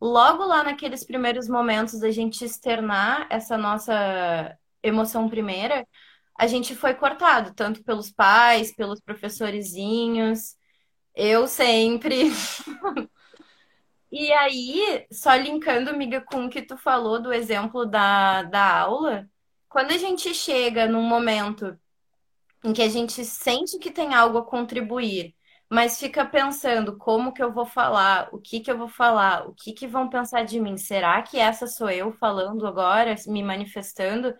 logo 0.00 0.44
lá 0.44 0.62
naqueles 0.62 1.04
primeiros 1.04 1.48
momentos 1.48 1.98
da 1.98 2.10
gente 2.10 2.44
externar 2.44 3.26
essa 3.30 3.56
nossa 3.56 4.56
emoção 4.82 5.28
primeira, 5.28 5.86
a 6.38 6.46
gente 6.46 6.74
foi 6.74 6.94
cortado, 6.94 7.54
tanto 7.54 7.82
pelos 7.84 8.10
pais, 8.10 8.74
pelos 8.74 9.00
professorezinhos, 9.00 10.56
eu 11.14 11.46
sempre. 11.46 12.30
E 14.12 14.32
aí, 14.32 15.06
só 15.12 15.34
linkando, 15.36 15.88
amiga, 15.90 16.20
com 16.20 16.46
o 16.46 16.50
que 16.50 16.62
tu 16.62 16.76
falou 16.76 17.22
do 17.22 17.32
exemplo 17.32 17.86
da, 17.86 18.42
da 18.42 18.80
aula, 18.80 19.28
quando 19.68 19.92
a 19.92 19.98
gente 19.98 20.34
chega 20.34 20.86
num 20.88 21.02
momento 21.02 21.78
em 22.64 22.72
que 22.72 22.82
a 22.82 22.88
gente 22.88 23.24
sente 23.24 23.78
que 23.78 23.90
tem 23.90 24.14
algo 24.14 24.38
a 24.38 24.44
contribuir, 24.44 25.34
mas 25.68 25.98
fica 25.98 26.24
pensando 26.26 26.96
como 26.98 27.32
que 27.32 27.42
eu 27.42 27.52
vou 27.52 27.64
falar, 27.66 28.28
o 28.32 28.38
que 28.40 28.60
que 28.60 28.70
eu 28.70 28.78
vou 28.78 28.88
falar, 28.88 29.48
o 29.48 29.54
que 29.54 29.72
que 29.72 29.86
vão 29.86 30.08
pensar 30.08 30.44
de 30.44 30.60
mim. 30.60 30.76
Será 30.76 31.22
que 31.22 31.38
essa 31.38 31.66
sou 31.66 31.90
eu 31.90 32.12
falando 32.12 32.66
agora, 32.66 33.14
me 33.28 33.42
manifestando? 33.42 34.34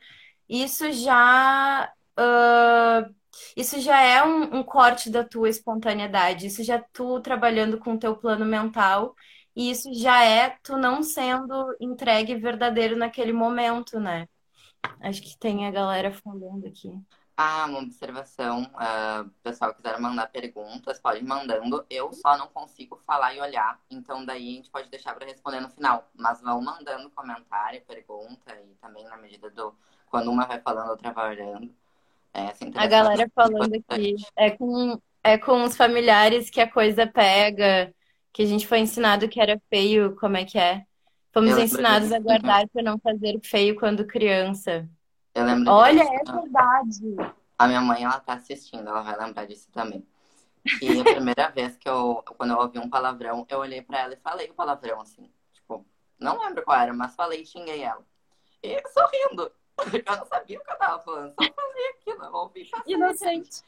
Isso 0.48 0.92
já 0.92 1.92
uh, 2.18 3.14
isso 3.56 3.80
já 3.80 4.00
é 4.02 4.24
um, 4.24 4.58
um, 4.58 4.62
corte 4.62 5.10
da 5.10 5.24
tua 5.24 5.48
espontaneidade, 5.48 6.46
isso 6.46 6.62
já 6.64 6.76
é 6.76 6.84
tu 6.92 7.20
trabalhando 7.20 7.78
com 7.78 7.94
o 7.94 7.98
teu 7.98 8.16
plano 8.16 8.44
mental, 8.44 9.14
e 9.54 9.70
isso 9.70 9.92
já 9.94 10.24
é 10.24 10.50
tu 10.62 10.76
não 10.76 11.02
sendo 11.02 11.76
entregue 11.80 12.34
verdadeiro 12.36 12.96
naquele 12.96 13.32
momento, 13.32 14.00
né? 14.00 14.28
Acho 15.00 15.22
que 15.22 15.38
tem 15.38 15.66
a 15.66 15.70
galera 15.70 16.12
falando 16.12 16.66
aqui. 16.66 16.90
Ah, 17.42 17.64
uma 17.64 17.78
observação. 17.78 18.64
Uh, 18.64 19.30
pessoal 19.42 19.73
quiser 19.73 19.99
mandar 19.99 20.26
perguntas, 20.26 21.00
pode 21.00 21.20
ir 21.20 21.26
mandando. 21.26 21.87
Eu 21.88 22.12
só 22.12 22.37
não 22.37 22.49
consigo 22.49 23.00
falar 23.06 23.35
e 23.35 23.40
olhar, 23.40 23.80
então 23.90 24.26
daí 24.26 24.52
a 24.52 24.56
gente 24.56 24.68
pode 24.68 24.90
deixar 24.90 25.14
para 25.14 25.25
responder 25.25 25.59
no 25.59 25.70
final. 25.70 26.06
Mas 26.14 26.42
vão 26.42 26.61
mandando 26.61 27.09
comentário, 27.09 27.80
pergunta 27.88 28.54
e 28.62 28.75
também 28.75 29.04
na 29.04 29.16
medida 29.16 29.49
do 29.49 29.75
quando 30.11 30.30
uma 30.30 30.44
vai 30.44 30.61
falando, 30.61 30.90
outra 30.90 31.12
vai 31.14 31.30
olhando. 31.30 31.75
É, 32.35 32.49
assim, 32.49 32.70
a 32.75 32.87
galera 32.87 33.26
falando 33.35 33.75
aqui 33.75 34.16
é 34.37 34.50
com, 34.50 35.00
é 35.25 35.38
com 35.38 35.64
os 35.64 35.75
familiares 35.75 36.50
que 36.50 36.61
a 36.61 36.70
coisa 36.70 37.06
pega, 37.06 37.90
que 38.35 38.42
a 38.42 38.47
gente 38.47 38.66
foi 38.66 38.80
ensinado 38.80 39.30
que 39.30 39.40
era 39.40 39.59
feio, 39.70 40.14
como 40.16 40.37
é 40.37 40.44
que 40.44 40.59
é? 40.59 40.85
Fomos 41.32 41.56
ensinados 41.56 42.12
a 42.12 42.18
guardar 42.18 42.68
para 42.68 42.82
não 42.82 42.99
fazer 42.99 43.40
feio 43.42 43.76
quando 43.76 44.06
criança. 44.06 44.87
Eu 45.34 45.44
lembro 45.44 45.72
Olha, 45.72 46.02
disso. 46.04 46.32
é 46.32 46.40
verdade. 46.40 47.16
A 47.58 47.66
minha 47.68 47.80
mãe, 47.80 48.04
ela 48.04 48.18
tá 48.20 48.34
assistindo, 48.34 48.88
ela 48.88 49.02
vai 49.02 49.16
lembrar 49.16 49.46
disso 49.46 49.70
também. 49.70 50.06
E 50.82 51.00
a 51.00 51.04
primeira 51.04 51.49
vez 51.50 51.76
que 51.76 51.88
eu, 51.88 52.22
quando 52.37 52.52
eu 52.52 52.58
ouvi 52.58 52.78
um 52.78 52.90
palavrão, 52.90 53.46
eu 53.49 53.58
olhei 53.58 53.82
para 53.82 54.00
ela 54.00 54.14
e 54.14 54.18
falei 54.18 54.50
o 54.50 54.54
palavrão 54.54 55.00
assim. 55.00 55.30
Tipo, 55.52 55.87
não 56.18 56.38
lembro 56.38 56.62
qual 56.64 56.78
era, 56.78 56.92
mas 56.92 57.14
falei 57.14 57.42
e 57.42 57.46
xinguei 57.46 57.82
ela. 57.82 58.04
E 58.62 58.82
sorrindo. 58.88 59.52
Eu 60.06 60.16
não 60.16 60.26
sabia 60.26 60.58
o 60.58 60.62
que 60.62 60.70
eu 60.70 60.76
tava 60.76 61.02
falando, 61.02 61.30
só 61.30 61.52
fazia 61.54 61.90
aquilo, 61.90 62.22
eu 62.22 62.34
ouvi 62.34 62.70
Inocente. 62.87 63.62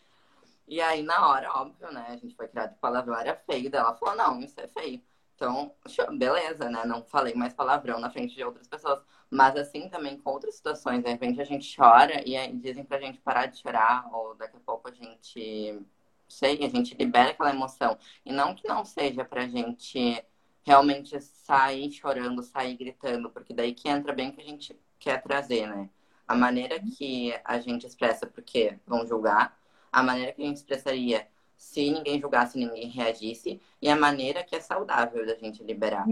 E 0.68 0.78
aí, 0.80 1.02
na 1.02 1.26
hora, 1.26 1.50
óbvio, 1.54 1.90
né? 1.90 2.06
A 2.10 2.16
gente 2.16 2.34
foi 2.36 2.48
criado 2.48 2.74
que 2.74 2.80
palavrão 2.80 3.18
era 3.18 3.34
feio. 3.34 3.70
Daí 3.70 3.80
ela 3.80 3.94
falou, 3.94 4.14
não, 4.14 4.40
isso 4.40 4.60
é 4.60 4.68
feio. 4.68 5.02
Então, 5.34 5.74
beleza, 6.16 6.68
né? 6.70 6.84
Não 6.84 7.02
falei 7.02 7.34
mais 7.34 7.52
palavrão 7.54 7.98
na 7.98 8.10
frente 8.10 8.34
de 8.34 8.44
outras 8.44 8.68
pessoas. 8.68 9.02
Mas 9.32 9.56
assim 9.56 9.88
também 9.88 10.18
com 10.18 10.30
outras 10.30 10.56
situações, 10.56 11.02
de 11.02 11.10
repente 11.10 11.40
a 11.40 11.44
gente 11.44 11.74
chora 11.76 12.22
e 12.28 12.36
aí 12.36 12.52
dizem 12.56 12.84
pra 12.84 13.00
gente 13.00 13.20
parar 13.20 13.46
de 13.46 13.58
chorar, 13.58 14.08
ou 14.12 14.34
daqui 14.34 14.56
a 14.56 14.60
pouco 14.60 14.88
a 14.88 14.92
gente, 14.92 15.80
sei, 16.28 16.64
a 16.64 16.68
gente 16.68 16.94
libera 16.94 17.30
aquela 17.30 17.50
emoção. 17.50 17.98
E 18.24 18.32
não 18.32 18.54
que 18.54 18.68
não 18.68 18.84
seja 18.84 19.24
pra 19.24 19.48
gente 19.48 20.24
realmente 20.64 21.20
sair 21.20 21.90
chorando, 21.92 22.42
sair 22.42 22.76
gritando, 22.76 23.30
porque 23.30 23.54
daí 23.54 23.74
que 23.74 23.88
entra 23.88 24.12
bem 24.12 24.30
o 24.30 24.32
que 24.32 24.40
a 24.40 24.44
gente 24.44 24.78
quer 24.98 25.22
trazer, 25.22 25.66
né? 25.66 25.88
a 26.26 26.34
maneira 26.34 26.80
que 26.80 27.34
a 27.44 27.60
gente 27.60 27.86
expressa 27.86 28.26
porque 28.26 28.78
vão 28.86 29.06
julgar, 29.06 29.58
a 29.92 30.02
maneira 30.02 30.32
que 30.32 30.42
a 30.42 30.46
gente 30.46 30.56
expressaria 30.56 31.28
se 31.56 31.90
ninguém 31.90 32.20
julgasse, 32.20 32.58
ninguém 32.58 32.88
reagisse, 32.88 33.60
e 33.80 33.88
a 33.88 33.94
maneira 33.94 34.42
que 34.42 34.56
é 34.56 34.60
saudável 34.60 35.24
da 35.26 35.36
gente 35.36 35.62
liberar. 35.62 36.06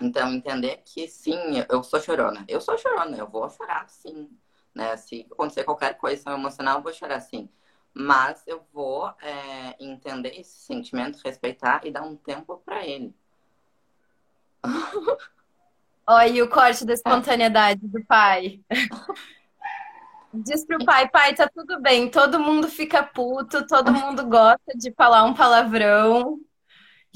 Então, 0.00 0.32
entender 0.32 0.82
que 0.84 1.08
sim, 1.08 1.64
eu 1.70 1.82
sou 1.82 2.00
chorona. 2.00 2.44
Eu 2.48 2.60
sou 2.60 2.76
chorona, 2.76 3.16
eu 3.16 3.26
vou 3.26 3.48
chorar 3.48 3.88
sim. 3.88 4.30
Né? 4.74 4.96
Se 4.96 5.26
acontecer 5.30 5.64
qualquer 5.64 5.94
coisa 5.94 6.30
emocional, 6.32 6.78
eu 6.78 6.82
vou 6.82 6.92
chorar 6.92 7.20
sim. 7.20 7.48
Mas 7.94 8.42
eu 8.46 8.62
vou 8.72 9.08
é, 9.22 9.74
entender 9.80 10.38
esse 10.38 10.58
sentimento, 10.58 11.18
respeitar 11.24 11.80
e 11.86 11.90
dar 11.90 12.02
um 12.02 12.14
tempo 12.14 12.60
para 12.64 12.86
ele. 12.86 13.14
Olha 16.06 16.44
o 16.44 16.48
corte 16.48 16.84
da 16.84 16.92
espontaneidade 16.92 17.80
do 17.86 18.04
pai. 18.04 18.60
Diz 20.32 20.64
pro 20.64 20.84
pai, 20.84 21.08
pai, 21.08 21.34
tá 21.34 21.48
tudo 21.48 21.80
bem, 21.80 22.10
todo 22.10 22.38
mundo 22.38 22.68
fica 22.68 23.02
puto, 23.02 23.66
todo 23.66 23.92
mundo 23.92 24.26
gosta 24.26 24.76
de 24.76 24.92
falar 24.92 25.24
um 25.24 25.32
palavrão. 25.32 26.38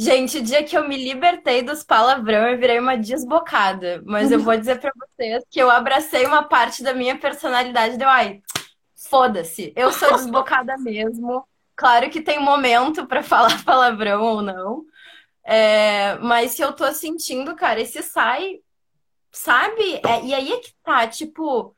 Gente, 0.02 0.38
o 0.38 0.42
dia 0.42 0.64
que 0.64 0.76
eu 0.76 0.88
me 0.88 0.97
libertei 0.97 1.62
dos 1.62 1.83
palavrão, 1.83 2.49
eu 2.49 2.59
virei 2.59 2.78
uma 2.78 2.97
desbocada. 2.97 4.02
Mas 4.07 4.33
eu 4.33 4.40
vou 4.40 4.57
dizer 4.57 4.80
para 4.80 4.92
vocês 4.97 5.45
que 5.50 5.61
eu 5.61 5.71
abracei 5.71 6.25
uma 6.25 6.42
parte 6.42 6.83
da 6.83 6.95
minha 6.95 7.19
personalidade. 7.19 7.99
Deu, 7.99 8.09
ai, 8.09 8.40
foda-se, 8.95 9.73
eu 9.76 9.92
sou 9.92 10.12
desbocada 10.12 10.76
mesmo. 10.80 11.47
Claro 11.76 12.09
que 12.09 12.21
tem 12.23 12.40
momento 12.40 13.07
para 13.07 13.23
falar 13.23 13.61
palavrão 13.64 14.23
ou 14.23 14.42
não. 14.42 14.85
É, 15.45 16.16
mas 16.19 16.52
se 16.52 16.62
eu 16.62 16.73
tô 16.73 16.90
sentindo, 16.92 17.54
cara, 17.54 17.80
esse 17.80 18.02
sai 18.02 18.61
Sabe? 19.33 20.00
É, 20.04 20.25
e 20.25 20.35
aí 20.35 20.52
é 20.52 20.59
que 20.59 20.73
tá, 20.83 21.07
tipo, 21.07 21.75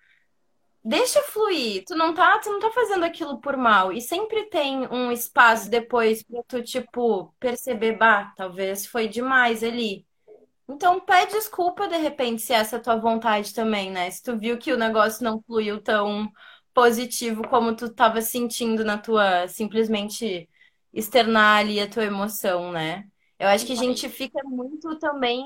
deixa 0.85 1.23
fluir. 1.25 1.85
Tu 1.87 1.95
não 1.97 2.15
tá, 2.15 2.39
tu 2.41 2.51
não 2.51 2.61
tá 2.61 2.71
fazendo 2.73 3.05
aquilo 3.05 3.41
por 3.41 3.57
mal. 3.57 3.93
E 3.93 4.01
sempre 4.01 4.49
tem 4.49 4.87
um 4.89 5.11
espaço 5.13 5.71
depois 5.71 6.23
pra 6.23 6.43
tu, 6.45 6.63
tipo, 6.63 7.33
perceber, 7.39 7.97
bah, 7.97 8.33
talvez 8.37 8.87
foi 8.87 9.09
demais 9.09 9.63
ali. 9.63 10.07
Então 10.69 11.01
pede 11.01 11.33
desculpa 11.35 11.89
de 11.89 11.97
repente 11.97 12.43
se 12.43 12.53
essa 12.53 12.77
é 12.77 12.79
a 12.79 12.83
tua 12.83 12.97
vontade 12.97 13.55
também, 13.55 13.91
né? 13.91 14.11
Se 14.11 14.23
tu 14.23 14.39
viu 14.39 14.59
que 14.59 14.73
o 14.73 14.79
negócio 14.79 15.25
não 15.25 15.43
fluiu 15.43 15.81
tão 15.83 16.31
positivo 16.75 17.47
como 17.49 17.77
tu 17.77 17.93
tava 17.95 18.23
sentindo 18.23 18.85
na 18.85 18.97
tua 18.99 19.49
simplesmente 19.49 20.49
externar 20.93 21.61
ali 21.61 21.81
a 21.81 21.89
tua 21.89 22.05
emoção, 22.05 22.73
né? 22.73 23.05
Eu 23.39 23.49
acho 23.49 23.67
que 23.67 23.73
a 23.73 23.77
gente 23.77 24.09
fica 24.09 24.41
muito 24.45 24.99
também 24.99 25.45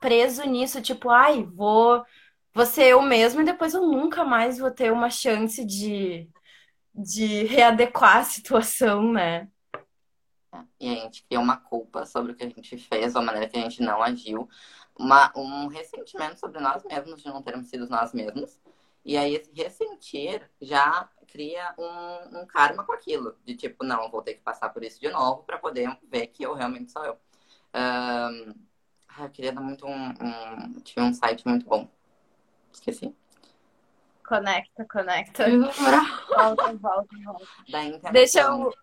preso 0.00 0.44
nisso, 0.46 0.80
tipo, 0.82 1.10
ai, 1.10 1.44
vou, 1.44 2.04
ser 2.66 2.88
eu 2.88 3.02
mesmo 3.02 3.40
e 3.40 3.44
depois 3.44 3.74
eu 3.74 3.86
nunca 3.86 4.24
mais 4.24 4.58
vou 4.58 4.70
ter 4.70 4.92
uma 4.92 5.10
chance 5.10 5.64
de, 5.64 6.28
de 6.94 7.44
readequar 7.44 8.18
a 8.18 8.24
situação, 8.24 9.12
né? 9.12 9.48
E 10.78 10.88
a 10.90 10.94
gente 10.96 11.24
cria 11.24 11.40
uma 11.40 11.56
culpa 11.56 12.04
sobre 12.04 12.32
o 12.32 12.34
que 12.34 12.44
a 12.44 12.48
gente 12.48 12.76
fez, 12.76 13.16
a 13.16 13.22
maneira 13.22 13.48
que 13.48 13.56
a 13.58 13.62
gente 13.62 13.80
não 13.80 14.02
agiu, 14.02 14.48
uma, 14.98 15.32
um 15.36 15.66
ressentimento 15.68 16.38
sobre 16.38 16.60
nós 16.60 16.84
mesmos 16.84 17.22
de 17.22 17.28
não 17.28 17.42
termos 17.42 17.68
sido 17.68 17.88
nós 17.88 18.12
mesmos. 18.12 18.60
E 19.04 19.16
aí 19.16 19.34
esse 19.34 19.50
ressentir 19.52 20.48
já 20.60 21.08
cria 21.26 21.74
um, 21.78 22.40
um 22.40 22.46
karma 22.46 22.84
com 22.84 22.92
aquilo, 22.92 23.36
de 23.44 23.56
tipo, 23.56 23.84
não, 23.84 24.10
vou 24.10 24.22
ter 24.22 24.34
que 24.34 24.42
passar 24.42 24.68
por 24.68 24.84
isso 24.84 25.00
de 25.00 25.08
novo 25.08 25.42
para 25.44 25.58
poder 25.58 25.96
ver 26.10 26.26
que 26.28 26.44
eu 26.44 26.54
realmente 26.54 26.92
sou 26.92 27.04
eu. 27.04 27.18
Um, 27.74 28.54
eu 29.18 29.30
queria 29.30 29.52
dar 29.52 29.60
muito 29.60 29.86
um, 29.86 30.08
um. 30.10 30.80
Tinha 30.80 31.04
um 31.04 31.14
site 31.14 31.46
muito 31.46 31.66
bom. 31.66 31.88
Esqueci. 32.72 33.14
Conecta, 34.26 34.84
conecta. 34.84 35.44
volta, 36.28 36.72
volta, 36.74 37.16
volta. 37.24 37.46
Da 37.68 37.84
intenção. 37.84 38.12
Deixa 38.12 38.40
eu. 38.40 38.74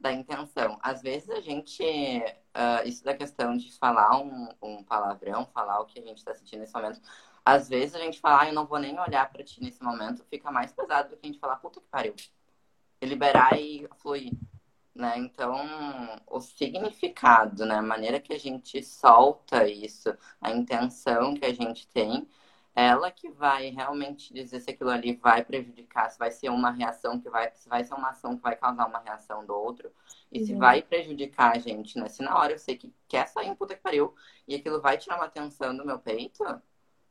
Da 0.00 0.12
intenção. 0.12 0.78
Às 0.82 1.02
vezes 1.02 1.28
a 1.30 1.40
gente. 1.40 1.82
Uh, 1.82 2.86
isso 2.86 3.04
da 3.04 3.14
questão 3.14 3.56
de 3.56 3.76
falar 3.78 4.18
um, 4.18 4.48
um 4.62 4.82
palavrão, 4.82 5.46
falar 5.46 5.80
o 5.80 5.86
que 5.86 5.98
a 5.98 6.02
gente 6.02 6.18
está 6.18 6.34
sentindo 6.34 6.60
nesse 6.60 6.74
momento. 6.74 7.00
Às 7.44 7.68
vezes 7.68 7.94
a 7.94 7.98
gente 7.98 8.18
fala, 8.18 8.42
ah, 8.42 8.48
eu 8.48 8.54
não 8.54 8.66
vou 8.66 8.78
nem 8.78 8.98
olhar 8.98 9.30
para 9.30 9.44
ti 9.44 9.62
nesse 9.62 9.80
momento, 9.82 10.24
fica 10.24 10.50
mais 10.50 10.72
pesado 10.72 11.10
do 11.10 11.16
que 11.16 11.26
a 11.26 11.28
gente 11.28 11.38
falar, 11.38 11.56
puta 11.56 11.80
que 11.80 11.86
pariu. 11.86 12.14
E 13.00 13.06
liberar 13.06 13.56
e 13.60 13.86
fluir 13.98 14.32
né? 14.96 15.18
Então, 15.18 15.54
o 16.26 16.40
significado, 16.40 17.64
né? 17.66 17.76
A 17.76 17.82
maneira 17.82 18.20
que 18.20 18.32
a 18.32 18.38
gente 18.38 18.82
solta 18.82 19.68
isso, 19.68 20.16
a 20.40 20.50
intenção 20.50 21.34
que 21.34 21.44
a 21.44 21.52
gente 21.52 21.86
tem, 21.88 22.26
ela 22.76 23.10
que 23.10 23.30
vai 23.30 23.70
realmente 23.70 24.34
dizer 24.34 24.60
se 24.60 24.70
aquilo 24.70 24.90
ali 24.90 25.16
vai 25.16 25.42
prejudicar, 25.42 26.10
se 26.10 26.18
vai 26.18 26.30
ser 26.30 26.50
uma 26.50 26.70
reação 26.70 27.18
que 27.18 27.30
vai, 27.30 27.50
se 27.54 27.66
vai 27.70 27.82
ser 27.82 27.94
uma 27.94 28.10
ação 28.10 28.36
que 28.36 28.42
vai 28.42 28.54
causar 28.54 28.86
uma 28.86 28.98
reação 28.98 29.46
do 29.46 29.54
outro, 29.54 29.90
e 30.30 30.40
uhum. 30.40 30.46
se 30.46 30.54
vai 30.54 30.82
prejudicar 30.82 31.56
a 31.56 31.58
gente, 31.58 31.98
né? 31.98 32.06
Se 32.08 32.22
na 32.22 32.36
hora 32.36 32.52
eu 32.52 32.58
sei 32.58 32.76
que 32.76 32.92
quer 33.08 33.26
sair 33.28 33.50
um 33.50 33.56
puta 33.56 33.74
que 33.74 33.80
pariu 33.80 34.14
e 34.46 34.54
aquilo 34.54 34.80
vai 34.80 34.98
tirar 34.98 35.16
uma 35.16 35.24
atenção 35.24 35.74
do 35.74 35.86
meu 35.86 35.98
peito, 35.98 36.44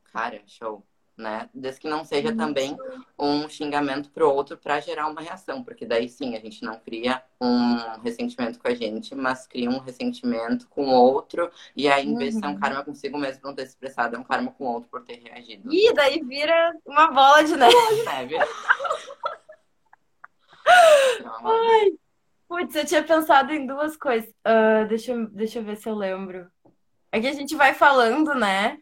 cara, 0.04 0.40
show 0.46 0.86
né? 1.16 1.48
Desde 1.54 1.80
que 1.80 1.88
não 1.88 2.04
seja 2.04 2.28
Isso. 2.28 2.36
também 2.36 2.76
um 3.18 3.48
xingamento 3.48 4.10
pro 4.10 4.30
outro 4.30 4.56
para 4.56 4.80
gerar 4.80 5.08
uma 5.08 5.20
reação, 5.20 5.62
porque 5.64 5.86
daí 5.86 6.08
sim 6.08 6.36
a 6.36 6.40
gente 6.40 6.62
não 6.62 6.78
cria 6.78 7.22
um 7.40 8.00
ressentimento 8.02 8.58
com 8.58 8.68
a 8.68 8.74
gente, 8.74 9.14
mas 9.14 9.46
cria 9.46 9.70
um 9.70 9.78
ressentimento 9.78 10.68
com 10.68 10.86
o 10.86 10.92
outro, 10.92 11.50
e 11.74 11.88
aí 11.88 12.06
em 12.06 12.16
vez 12.16 12.34
de 12.34 12.40
ser 12.40 12.46
um 12.46 12.50
uhum. 12.50 12.60
karma 12.60 12.84
consigo 12.84 13.16
mesmo 13.16 13.40
por 13.40 13.48
não 13.48 13.54
ter 13.54 13.62
se 13.62 13.70
expressado, 13.70 14.16
é 14.16 14.18
um 14.18 14.24
karma 14.24 14.50
com 14.52 14.64
o 14.64 14.72
outro 14.74 14.90
por 14.90 15.02
ter 15.02 15.22
reagido. 15.22 15.72
E 15.72 15.92
daí 15.94 16.22
vira 16.22 16.74
uma 16.84 17.10
bola 17.10 17.42
de 17.42 17.56
neve. 17.56 17.74
Bola 17.76 17.96
de 17.96 18.04
neve. 18.04 18.36
Ai, 21.44 21.92
putz, 22.48 22.74
eu 22.74 22.84
tinha 22.84 23.02
pensado 23.02 23.52
em 23.52 23.66
duas 23.66 23.96
coisas. 23.96 24.28
Uh, 24.28 24.86
deixa, 24.88 25.12
eu, 25.12 25.26
deixa 25.28 25.58
eu 25.60 25.64
ver 25.64 25.76
se 25.76 25.88
eu 25.88 25.94
lembro. 25.94 26.50
É 27.12 27.20
que 27.20 27.26
a 27.26 27.32
gente 27.32 27.54
vai 27.54 27.72
falando, 27.72 28.34
né? 28.34 28.78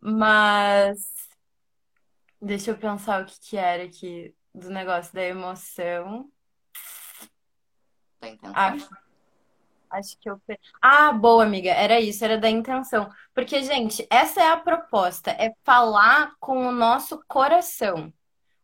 Mas 0.00 1.11
Deixa 2.44 2.72
eu 2.72 2.76
pensar 2.76 3.22
o 3.22 3.24
que 3.24 3.38
que 3.38 3.56
era 3.56 3.84
aqui 3.84 4.34
do 4.52 4.68
negócio 4.68 5.14
da 5.14 5.22
emoção. 5.22 6.28
Da 8.20 8.28
intenção. 8.28 8.52
Ah, 8.56 8.76
Acho 9.92 10.18
que 10.18 10.28
eu. 10.28 10.40
Ah, 10.80 11.12
boa, 11.12 11.44
amiga. 11.44 11.70
Era 11.70 12.00
isso, 12.00 12.24
era 12.24 12.38
da 12.38 12.48
intenção. 12.48 13.10
Porque, 13.34 13.62
gente, 13.62 14.06
essa 14.10 14.40
é 14.42 14.50
a 14.50 14.56
proposta: 14.56 15.30
é 15.32 15.54
falar 15.62 16.32
com 16.40 16.66
o 16.66 16.72
nosso 16.72 17.22
coração. 17.28 18.12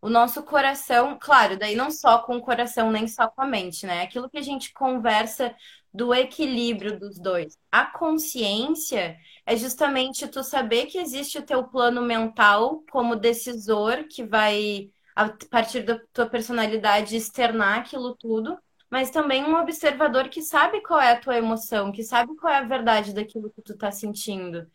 O 0.00 0.08
nosso 0.08 0.42
coração, 0.44 1.18
claro, 1.20 1.58
daí 1.58 1.75
não 1.75 1.90
só 1.90 2.18
com 2.20 2.37
o 2.37 2.40
coração, 2.40 2.90
nem 2.90 3.06
só 3.08 3.28
com 3.28 3.42
a 3.42 3.47
mente, 3.47 3.85
né? 3.85 4.02
Aquilo 4.02 4.30
que 4.30 4.38
a 4.38 4.42
gente 4.42 4.73
conversa 4.73 5.54
do 5.92 6.14
equilíbrio 6.14 6.99
dos 6.99 7.18
dois. 7.18 7.57
A 7.73 7.87
consciência 7.87 9.16
é 9.47 9.57
justamente 9.57 10.28
tu 10.28 10.42
saber 10.42 10.87
que 10.87 10.99
existe 10.99 11.38
o 11.38 11.47
teu 11.47 11.64
plano 11.64 12.02
mental 12.02 12.83
como 12.90 13.16
decisor 13.16 14.04
que 14.09 14.25
vai, 14.25 14.90
a 15.16 15.28
partir 15.50 15.83
da 15.83 15.99
tua 16.12 16.26
personalidade, 16.26 17.16
externar 17.16 17.80
aquilo 17.80 18.14
tudo 18.16 18.59
mas 18.90 19.11
também 19.11 19.45
um 19.45 19.57
observador 19.57 20.28
que 20.28 20.42
sabe 20.42 20.80
qual 20.83 21.00
é 21.00 21.12
a 21.12 21.21
tua 21.21 21.37
emoção, 21.37 21.92
que 21.92 22.02
sabe 22.02 22.35
qual 22.37 22.52
é 22.52 22.59
a 22.59 22.62
verdade 22.62 23.12
daquilo 23.12 23.50
que 23.50 23.62
tu 23.62 23.76
tá 23.76 23.90
sentindo. 23.90 24.66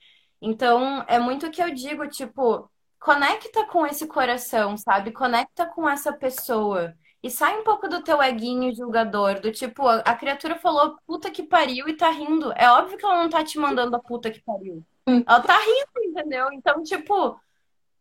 Então, 0.42 1.04
é 1.08 1.20
muito 1.20 1.48
o 1.48 1.52
que 1.52 1.62
eu 1.62 1.74
digo, 1.74 2.08
tipo, 2.08 2.70
conecta 3.00 3.66
com 3.68 3.86
esse 3.86 4.08
coração, 4.08 4.78
sabe? 4.78 5.12
Conecta 5.12 5.66
com 5.66 5.88
essa 5.90 6.14
pessoa. 6.14 6.94
E 7.24 7.32
sai 7.32 7.58
um 7.58 7.64
pouco 7.64 7.88
do 7.88 8.04
teu 8.04 8.22
eguinho 8.22 8.76
julgador, 8.76 9.40
do 9.40 9.50
tipo, 9.50 9.88
a 9.88 10.14
criatura 10.14 10.58
falou 10.58 10.98
puta 11.08 11.32
que 11.32 11.42
pariu 11.42 11.88
e 11.88 11.96
tá 11.96 12.10
rindo. 12.10 12.52
É 12.54 12.70
óbvio 12.70 12.98
que 12.98 13.06
ela 13.06 13.24
não 13.24 13.30
tá 13.30 13.42
te 13.42 13.58
mandando 13.58 13.96
a 13.96 14.00
puta 14.00 14.30
que 14.30 14.42
pariu. 14.42 14.84
Hum. 15.08 15.24
Ela 15.26 15.40
tá 15.40 15.58
rindo, 15.58 16.10
entendeu? 16.10 16.52
Então, 16.52 16.84
tipo, 16.84 17.40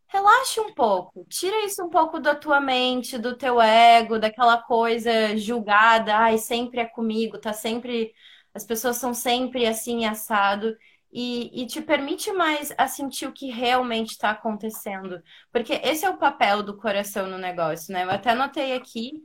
relaxe 0.07 0.59
um 0.59 0.73
pouco, 0.73 1.25
tira 1.29 1.65
isso 1.65 1.81
um 1.85 1.89
pouco 1.89 2.19
da 2.19 2.35
tua 2.35 2.59
mente, 2.59 3.17
do 3.17 3.35
teu 3.37 3.61
ego, 3.61 4.19
daquela 4.19 4.57
coisa 4.57 5.37
julgada, 5.37 6.17
ai, 6.17 6.37
sempre 6.37 6.81
é 6.81 6.85
comigo, 6.85 7.39
tá 7.39 7.53
sempre. 7.53 8.13
As 8.53 8.65
pessoas 8.65 8.97
são 8.97 9.13
sempre 9.13 9.65
assim, 9.65 10.05
assado. 10.05 10.75
E, 11.15 11.61
e 11.61 11.67
te 11.67 11.79
permite 11.79 12.31
mais 12.31 12.73
a 12.75 12.87
sentir 12.87 13.27
o 13.27 13.31
que 13.31 13.51
realmente 13.51 14.11
está 14.11 14.31
acontecendo. 14.31 15.21
Porque 15.51 15.73
esse 15.83 16.05
é 16.05 16.09
o 16.09 16.17
papel 16.17 16.63
do 16.63 16.75
coração 16.75 17.27
no 17.29 17.37
negócio, 17.37 17.93
né? 17.93 18.03
Eu 18.03 18.09
até 18.09 18.31
anotei 18.31 18.73
aqui 18.73 19.23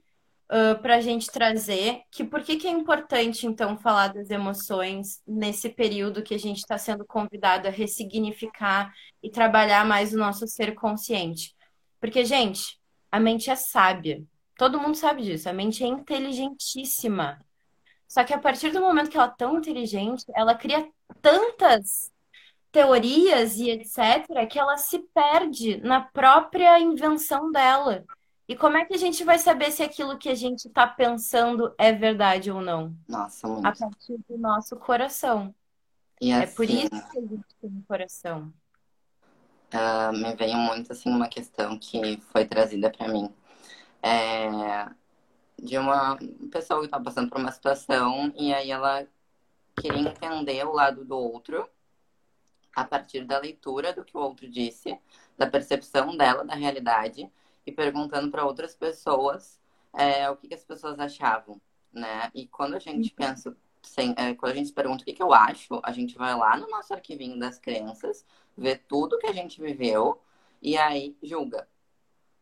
uh, 0.48 0.80
para 0.80 0.96
a 0.96 1.00
gente 1.00 1.30
trazer 1.30 2.02
que 2.10 2.24
por 2.24 2.42
que, 2.42 2.56
que 2.56 2.66
é 2.66 2.70
importante, 2.70 3.46
então, 3.46 3.78
falar 3.78 4.08
das 4.08 4.30
emoções 4.30 5.22
nesse 5.26 5.68
período 5.68 6.22
que 6.22 6.34
a 6.34 6.38
gente 6.38 6.58
está 6.58 6.76
sendo 6.76 7.04
convidado 7.04 7.68
a 7.68 7.70
ressignificar 7.70 8.92
e 9.22 9.30
trabalhar 9.30 9.84
mais 9.86 10.12
o 10.12 10.18
nosso 10.18 10.46
ser 10.46 10.74
consciente. 10.74 11.54
Porque, 12.00 12.24
gente, 12.24 12.78
a 13.10 13.18
mente 13.18 13.50
é 13.50 13.56
sábia. 13.56 14.22
Todo 14.56 14.80
mundo 14.80 14.96
sabe 14.96 15.22
disso. 15.22 15.48
A 15.48 15.52
mente 15.52 15.82
é 15.84 15.86
inteligentíssima. 15.86 17.38
Só 18.08 18.24
que 18.24 18.32
a 18.32 18.38
partir 18.38 18.70
do 18.72 18.80
momento 18.80 19.10
que 19.10 19.18
ela 19.18 19.26
é 19.26 19.34
tão 19.36 19.58
inteligente, 19.58 20.24
ela 20.34 20.54
cria 20.54 20.88
tantas 21.20 22.10
teorias 22.72 23.56
e 23.56 23.70
etc., 23.70 24.48
que 24.50 24.58
ela 24.58 24.78
se 24.78 24.98
perde 25.14 25.76
na 25.78 26.00
própria 26.00 26.80
invenção 26.80 27.52
dela. 27.52 28.04
E 28.48 28.56
como 28.56 28.78
é 28.78 28.84
que 28.86 28.94
a 28.94 28.98
gente 28.98 29.22
vai 29.24 29.38
saber 29.38 29.70
se 29.70 29.82
aquilo 29.82 30.16
que 30.16 30.30
a 30.30 30.34
gente 30.34 30.68
está 30.68 30.86
pensando 30.86 31.74
é 31.76 31.92
verdade 31.92 32.50
ou 32.50 32.62
não? 32.62 32.96
Nossa, 33.06 33.46
muito. 33.46 33.66
A 33.66 33.72
partir 33.72 34.18
do 34.26 34.38
nosso 34.38 34.74
coração. 34.76 35.54
E 36.18 36.30
é 36.30 36.44
assim, 36.44 36.56
por 36.56 36.64
isso 36.64 37.10
que 37.10 37.18
a 37.18 37.20
gente 37.20 37.44
tem 37.60 37.70
um 37.70 37.82
coração. 37.86 38.52
Uh, 39.72 40.12
me 40.16 40.34
veio 40.34 40.56
muito 40.56 40.92
assim 40.92 41.10
uma 41.10 41.28
questão 41.28 41.78
que 41.78 42.18
foi 42.32 42.46
trazida 42.46 42.90
para 42.90 43.06
mim. 43.08 43.30
É, 44.02 44.88
de 45.60 45.76
uma 45.76 46.16
pessoa 46.50 46.80
que 46.80 46.86
estava 46.86 47.04
passando 47.04 47.28
por 47.28 47.38
uma 47.40 47.52
situação 47.52 48.32
e 48.36 48.52
aí 48.52 48.70
ela 48.70 49.06
queria 49.80 50.00
entender 50.00 50.64
o 50.66 50.72
lado 50.72 51.04
do 51.04 51.16
outro 51.16 51.68
a 52.74 52.84
partir 52.84 53.24
da 53.24 53.38
leitura 53.38 53.92
do 53.92 54.04
que 54.04 54.16
o 54.16 54.20
outro 54.20 54.48
disse, 54.48 54.98
da 55.36 55.46
percepção 55.46 56.16
dela 56.16 56.44
da 56.44 56.54
realidade 56.54 57.30
e 57.66 57.72
perguntando 57.72 58.30
para 58.30 58.44
outras 58.44 58.74
pessoas 58.74 59.60
é, 59.92 60.30
o 60.30 60.36
que, 60.36 60.48
que, 60.48 60.54
as 60.54 60.64
pessoas 60.64 60.98
achavam, 60.98 61.60
né? 61.92 62.30
E 62.34 62.46
quando 62.46 62.74
a 62.74 62.78
gente 62.78 63.10
uhum. 63.10 63.16
pensa, 63.16 63.56
sem, 63.82 64.14
é, 64.16 64.34
quando 64.34 64.52
a 64.52 64.54
gente 64.54 64.72
pergunta 64.72 65.02
o 65.02 65.04
que, 65.04 65.12
que 65.12 65.22
eu 65.22 65.32
acho, 65.32 65.80
a 65.82 65.92
gente 65.92 66.16
vai 66.16 66.34
lá 66.36 66.56
no 66.56 66.68
nosso 66.68 66.94
arquivinho 66.94 67.38
das 67.38 67.58
crenças, 67.58 68.24
vê 68.56 68.76
tudo 68.76 69.18
que 69.18 69.26
a 69.26 69.32
gente 69.32 69.60
viveu 69.60 70.20
e 70.62 70.76
aí 70.76 71.16
julga. 71.22 71.68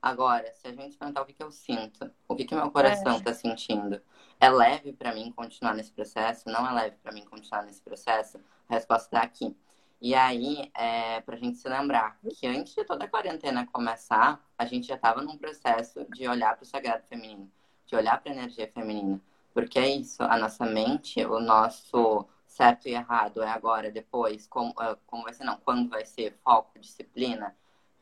Agora, 0.07 0.53
se 0.55 0.69
a 0.69 0.73
gente 0.73 0.97
perguntar 0.97 1.23
o 1.23 1.27
que, 1.27 1.33
que 1.33 1.43
eu 1.43 1.51
sinto, 1.51 2.09
o 2.29 2.37
que, 2.37 2.45
que 2.45 2.55
meu 2.55 2.71
coração 2.71 3.17
está 3.17 3.33
é. 3.33 3.35
sentindo, 3.35 4.01
é 4.39 4.49
leve 4.49 4.93
para 4.93 5.13
mim 5.13 5.33
continuar 5.33 5.75
nesse 5.75 5.91
processo? 5.91 6.49
Não 6.49 6.65
é 6.65 6.73
leve 6.73 6.97
para 7.03 7.11
mim 7.11 7.25
continuar 7.25 7.65
nesse 7.65 7.83
processo? 7.83 8.39
A 8.69 8.75
resposta 8.75 9.09
está 9.09 9.27
aqui. 9.27 9.57
E 10.01 10.15
aí, 10.15 10.71
é, 10.75 11.21
para 11.23 11.35
a 11.35 11.39
gente 11.39 11.59
se 11.59 11.69
lembrar 11.69 12.21
que 12.39 12.47
antes 12.47 12.73
de 12.73 12.85
toda 12.85 13.05
a 13.05 13.09
quarentena 13.09 13.67
começar, 13.67 14.41
a 14.57 14.65
gente 14.65 14.87
já 14.87 14.95
estava 14.95 15.23
num 15.23 15.37
processo 15.37 16.07
de 16.15 16.29
olhar 16.29 16.55
para 16.55 16.63
o 16.63 16.67
sagrado 16.67 17.03
feminino, 17.09 17.51
de 17.85 17.97
olhar 17.97 18.23
para 18.23 18.31
a 18.31 18.37
energia 18.37 18.69
feminina. 18.69 19.21
Porque 19.53 19.77
é 19.77 19.89
isso, 19.89 20.23
a 20.23 20.37
nossa 20.37 20.65
mente, 20.65 21.27
o 21.27 21.41
nosso 21.41 22.25
certo 22.47 22.87
e 22.89 22.95
errado 22.95 23.43
é 23.43 23.49
agora, 23.49 23.91
depois, 23.91 24.47
como, 24.47 24.73
ah, 24.79 24.97
como 25.05 25.25
vai 25.25 25.33
ser, 25.33 25.43
não, 25.43 25.57
quando 25.57 25.89
vai 25.91 26.07
ser, 26.07 26.39
foco, 26.45 26.79
disciplina, 26.79 27.57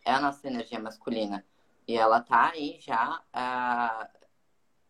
é 0.05 0.13
a 0.13 0.21
nossa 0.21 0.47
energia 0.47 0.79
masculina. 0.79 1.43
E 1.87 1.97
ela 1.97 2.21
tá 2.21 2.51
aí 2.51 2.79
já 2.81 3.21
uh, 3.35 4.19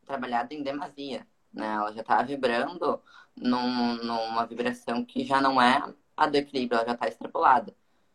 trabalhada 0.04 0.54
em 0.54 0.62
demasia, 0.62 1.26
né? 1.52 1.74
Ela 1.74 1.92
já 1.92 2.04
tá 2.04 2.22
vibrando 2.22 3.02
num, 3.37 3.96
numa 3.96 4.46
vibração 4.46 5.04
que 5.04 5.24
já 5.24 5.40
não 5.40 5.61
é 5.61 5.83
a 6.16 6.26
do 6.26 6.37
equilíbrio 6.37 6.78
ela 6.78 6.87
já 6.87 6.94
está 6.94 7.09
extrapolada. 7.09 7.74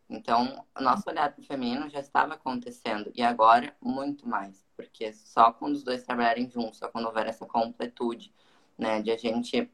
Então, 0.09 0.65
o 0.75 0.81
nosso 0.81 1.07
olhar 1.09 1.31
para 1.31 1.41
o 1.41 1.45
feminino 1.45 1.89
já 1.89 1.99
estava 1.99 2.33
acontecendo 2.33 3.11
e 3.13 3.21
agora 3.21 3.75
muito 3.79 4.27
mais, 4.27 4.65
porque 4.75 5.13
só 5.13 5.51
quando 5.51 5.75
os 5.75 5.83
dois 5.83 6.03
trabalharem 6.03 6.49
juntos, 6.49 6.79
só 6.79 6.87
quando 6.87 7.05
houver 7.05 7.27
essa 7.27 7.45
completude, 7.45 8.33
né, 8.77 9.01
de 9.01 9.11
a 9.11 9.17
gente 9.17 9.69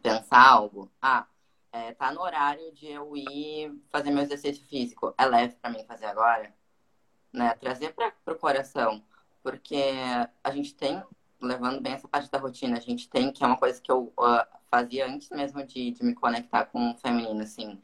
pensar 0.00 0.40
algo, 0.50 0.90
ah, 1.02 1.26
é, 1.72 1.92
tá 1.94 2.12
no 2.12 2.20
horário 2.20 2.72
de 2.72 2.86
eu 2.86 3.16
ir 3.16 3.72
fazer 3.90 4.10
meu 4.10 4.22
exercício 4.22 4.64
físico, 4.66 5.12
é 5.18 5.26
leve 5.26 5.54
para 5.60 5.70
mim 5.70 5.84
fazer 5.84 6.06
agora, 6.06 6.54
né, 7.36 7.54
trazer 7.54 7.94
para 7.94 8.12
o 8.34 8.38
coração, 8.38 9.02
porque 9.42 9.76
a 10.42 10.50
gente 10.50 10.74
tem, 10.74 11.02
levando 11.40 11.80
bem 11.80 11.92
essa 11.92 12.08
parte 12.08 12.30
da 12.30 12.38
rotina, 12.38 12.76
a 12.78 12.80
gente 12.80 13.08
tem, 13.08 13.32
que 13.32 13.44
é 13.44 13.46
uma 13.46 13.58
coisa 13.58 13.80
que 13.80 13.90
eu 13.92 14.12
uh, 14.18 14.46
fazia 14.70 15.06
antes 15.06 15.30
mesmo 15.30 15.64
de, 15.64 15.90
de 15.92 16.04
me 16.04 16.14
conectar 16.14 16.66
com 16.66 16.92
o 16.92 16.96
feminino, 16.98 17.42
assim. 17.42 17.80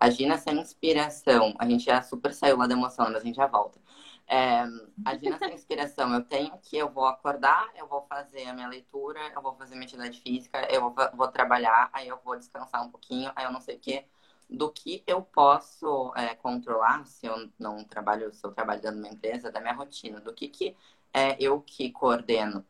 Agir 0.00 0.26
nessa 0.26 0.50
inspiração. 0.52 1.54
A 1.58 1.66
gente 1.68 1.84
já 1.84 2.02
super 2.02 2.34
saiu 2.34 2.56
lá 2.56 2.66
da 2.66 2.74
emoção, 2.74 3.06
mas 3.06 3.22
a 3.22 3.24
gente 3.24 3.36
já 3.36 3.46
volta. 3.46 3.80
É, 4.26 4.64
agir 5.04 5.30
nessa 5.30 5.46
inspiração. 5.52 6.12
Eu 6.14 6.22
tenho 6.24 6.56
que, 6.58 6.76
eu 6.76 6.88
vou 6.90 7.06
acordar, 7.06 7.68
eu 7.76 7.86
vou 7.86 8.02
fazer 8.02 8.44
a 8.48 8.52
minha 8.54 8.68
leitura, 8.68 9.20
eu 9.34 9.42
vou 9.42 9.54
fazer 9.54 9.74
minha 9.74 9.84
atividade 9.86 10.20
física, 10.20 10.66
eu 10.72 10.80
vou, 10.80 10.94
vou 11.14 11.28
trabalhar, 11.28 11.90
aí 11.92 12.08
eu 12.08 12.18
vou 12.24 12.36
descansar 12.36 12.84
um 12.84 12.90
pouquinho, 12.90 13.30
aí 13.36 13.44
eu 13.44 13.52
não 13.52 13.60
sei 13.60 13.76
o 13.76 13.80
quê. 13.80 14.04
Do 14.52 14.70
que 14.70 15.02
eu 15.06 15.22
posso 15.22 16.12
é, 16.16 16.34
controlar, 16.34 17.06
se 17.06 17.26
eu 17.26 17.50
não 17.58 17.84
trabalho, 17.84 18.32
se 18.34 18.44
eu 18.46 18.52
trabalho 18.52 18.82
dentro 18.82 19.00
de 19.00 19.06
uma 19.06 19.14
empresa, 19.14 19.50
da 19.50 19.60
minha 19.60 19.74
rotina, 19.74 20.20
do 20.20 20.32
que, 20.34 20.48
que 20.48 20.76
é 21.12 21.36
eu 21.42 21.60
que 21.60 21.90
coordeno. 21.90 22.64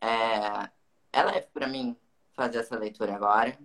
É, 0.00 0.70
é 1.12 1.22
leve 1.24 1.48
para 1.52 1.66
mim 1.68 1.96
fazer 2.34 2.58
essa 2.58 2.76
leitura 2.78 3.14
agora, 3.14 3.58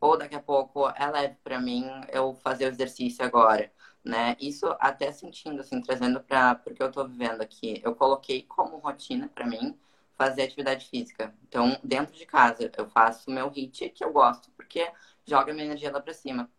ou 0.00 0.16
daqui 0.18 0.34
a 0.34 0.42
pouco 0.42 0.88
é 0.90 1.06
leve 1.10 1.36
para 1.44 1.60
mim 1.60 1.84
eu 2.12 2.34
fazer 2.36 2.66
o 2.66 2.68
exercício 2.68 3.24
agora, 3.24 3.72
né? 4.04 4.36
Isso 4.40 4.66
até 4.80 5.12
sentindo, 5.12 5.60
assim, 5.60 5.80
trazendo 5.82 6.20
para 6.22 6.54
porque 6.56 6.82
eu 6.82 6.88
estou 6.88 7.06
vivendo 7.08 7.42
aqui. 7.42 7.80
Eu 7.84 7.94
coloquei 7.94 8.42
como 8.44 8.78
rotina 8.78 9.28
para 9.28 9.46
mim 9.46 9.78
fazer 10.16 10.42
atividade 10.42 10.86
física. 10.88 11.34
Então, 11.48 11.78
dentro 11.82 12.14
de 12.14 12.26
casa, 12.26 12.70
eu 12.76 12.88
faço 12.90 13.30
meu 13.30 13.48
HIIT, 13.50 13.90
que 13.90 14.04
eu 14.04 14.12
gosto, 14.12 14.50
porque 14.52 14.90
joga 15.26 15.52
minha 15.52 15.64
energia 15.66 15.90
lá 15.92 16.00
para 16.00 16.12
cima. 16.14 16.50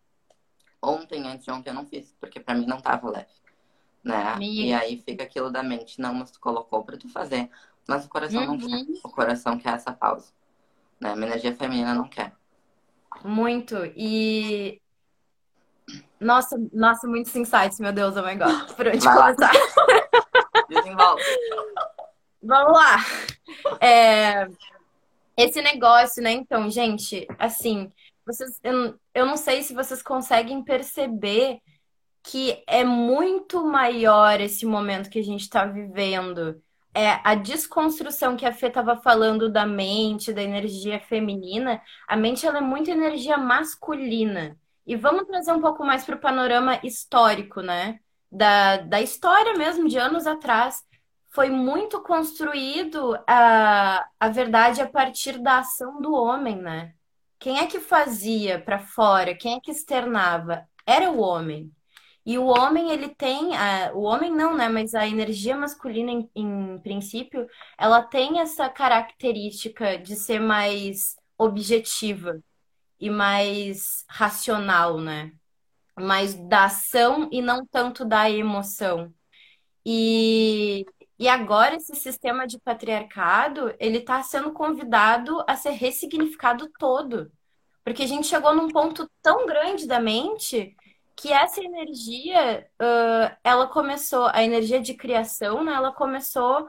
Ontem, 0.82 1.28
antes 1.28 1.46
de 1.46 1.52
ontem, 1.52 1.70
eu 1.70 1.76
não 1.76 1.86
fiz, 1.86 2.15
porque 2.20 2.39
para 2.39 2.56
mim 2.56 2.65
não 2.65 2.82
tava 2.82 3.10
leve, 3.10 3.30
né? 4.04 4.36
Minha... 4.38 4.65
E 4.65 4.74
aí 4.74 4.98
fica 4.98 5.24
aquilo 5.24 5.52
da 5.52 5.62
mente, 5.62 6.02
não, 6.02 6.13
mas 6.13 6.32
tu 6.32 6.39
colocou 6.39 6.84
para 6.84 6.98
tu 6.98 7.08
fazer. 7.10 7.50
Mas 7.88 8.06
o 8.06 8.10
coração 8.10 8.41
uhum. 8.41 8.58
não 8.58 8.58
quer. 8.58 8.86
O 9.04 9.10
coração 9.10 9.58
quer 9.60 9.76
essa 9.76 9.91
pausa. 9.91 10.32
Né? 11.00 11.15
Minha 11.15 11.28
energia 11.28 11.56
feminina 11.56 11.94
não 11.94 12.08
quer. 12.08 12.34
Muito. 13.24 13.76
E. 13.96 14.82
Nossa, 16.20 16.56
nossa, 16.72 17.08
muitos 17.08 17.36
insights, 17.36 17.80
meu 17.80 17.91
Deus, 17.91 18.15
oh 18.15 18.24
my 18.24 18.36
God. 18.36 18.72
Por 18.76 18.88
onde 18.88 19.00
Vai 19.00 19.36
começar? 19.36 19.52
Desenvolve. 20.70 21.24
Vamos 22.44 22.74
lá. 22.74 22.98
É... 23.80 24.48
Esse 25.38 25.62
negócio, 25.62 26.22
né? 26.22 26.32
Então, 26.32 26.70
gente, 26.70 27.28
assim, 27.38 27.91
vocês, 28.25 28.60
eu, 28.63 28.99
eu 29.13 29.25
não 29.25 29.38
sei 29.38 29.63
se 29.63 29.73
vocês 29.73 30.01
conseguem 30.03 30.63
perceber 30.63 31.60
que 32.23 32.63
é 32.67 32.84
muito 32.84 33.65
maior 33.65 34.39
esse 34.39 34.65
momento 34.65 35.10
que 35.10 35.19
a 35.19 35.23
gente 35.23 35.41
está 35.41 35.65
vivendo 35.65 36.62
é, 36.93 37.19
a 37.23 37.36
desconstrução 37.36 38.36
que 38.36 38.45
a 38.45 38.53
Fê 38.53 38.67
estava 38.67 38.97
falando 38.97 39.49
da 39.49 39.65
mente, 39.65 40.34
da 40.34 40.43
energia 40.43 40.99
feminina, 40.99 41.81
a 42.07 42.17
mente 42.17 42.45
ela 42.45 42.57
é 42.57 42.62
muito 42.62 42.89
energia 42.91 43.38
masculina. 43.38 44.57
E 44.86 44.95
vamos 44.95 45.25
trazer 45.25 45.51
um 45.53 45.62
pouco 45.62 45.86
mais 45.86 46.03
para 46.03 46.15
o 46.15 46.19
panorama 46.19 46.79
histórico, 46.84 47.62
né? 47.62 47.99
Da, 48.31 48.77
da 48.77 49.01
história 49.01 49.53
mesmo, 49.53 49.88
de 49.88 49.97
anos 49.97 50.27
atrás. 50.27 50.84
Foi 51.29 51.49
muito 51.49 52.01
construído 52.01 53.17
a, 53.27 54.05
a 54.19 54.29
verdade 54.29 54.81
a 54.81 54.89
partir 54.89 55.38
da 55.39 55.60
ação 55.60 56.01
do 56.01 56.13
homem, 56.13 56.57
né? 56.57 56.93
Quem 57.41 57.58
é 57.58 57.65
que 57.65 57.80
fazia 57.80 58.62
para 58.62 58.77
fora? 58.77 59.36
Quem 59.36 59.56
é 59.56 59.60
que 59.60 59.71
externava? 59.71 60.63
Era 60.86 61.10
o 61.10 61.19
homem. 61.19 61.71
E 62.23 62.38
o 62.38 62.45
homem, 62.45 62.91
ele 62.91 63.10
tem, 63.10 63.58
a, 63.58 63.91
o 63.95 64.04
homem 64.04 64.32
não, 64.32 64.56
né? 64.56 64.69
Mas 64.69 64.93
a 64.93 65.08
energia 65.08 65.58
masculina, 65.58 66.12
em, 66.12 66.30
em 66.36 66.80
princípio, 66.82 67.47
ela 67.80 68.04
tem 68.04 68.39
essa 68.39 68.69
característica 68.69 69.97
de 69.97 70.15
ser 70.15 70.39
mais 70.39 71.15
objetiva 71.36 72.39
e 72.99 73.10
mais 73.10 74.06
racional, 74.08 74.99
né? 74.99 75.32
Mais 75.99 76.36
da 76.36 76.65
ação 76.65 77.27
e 77.32 77.41
não 77.41 77.65
tanto 77.65 78.06
da 78.06 78.30
emoção. 78.30 79.12
E, 79.84 80.86
e 81.21 81.27
agora 81.27 81.75
esse 81.75 81.95
sistema 81.95 82.47
de 82.47 82.57
patriarcado, 82.60 83.71
ele 83.79 83.99
está 83.99 84.23
sendo 84.23 84.51
convidado 84.51 85.43
a 85.47 85.55
ser 85.55 85.69
ressignificado 85.69 86.67
todo. 86.79 87.31
Porque 87.84 88.01
a 88.01 88.07
gente 88.07 88.25
chegou 88.25 88.55
num 88.55 88.67
ponto 88.69 89.07
tão 89.21 89.45
grande 89.45 89.86
da 89.86 89.99
mente 89.99 90.75
que 91.15 91.31
essa 91.31 91.63
energia, 91.63 92.67
uh, 92.81 93.38
ela 93.43 93.67
começou, 93.67 94.31
a 94.34 94.43
energia 94.43 94.81
de 94.81 94.95
criação, 94.95 95.63
né, 95.63 95.73
ela 95.73 95.91
começou 95.91 96.67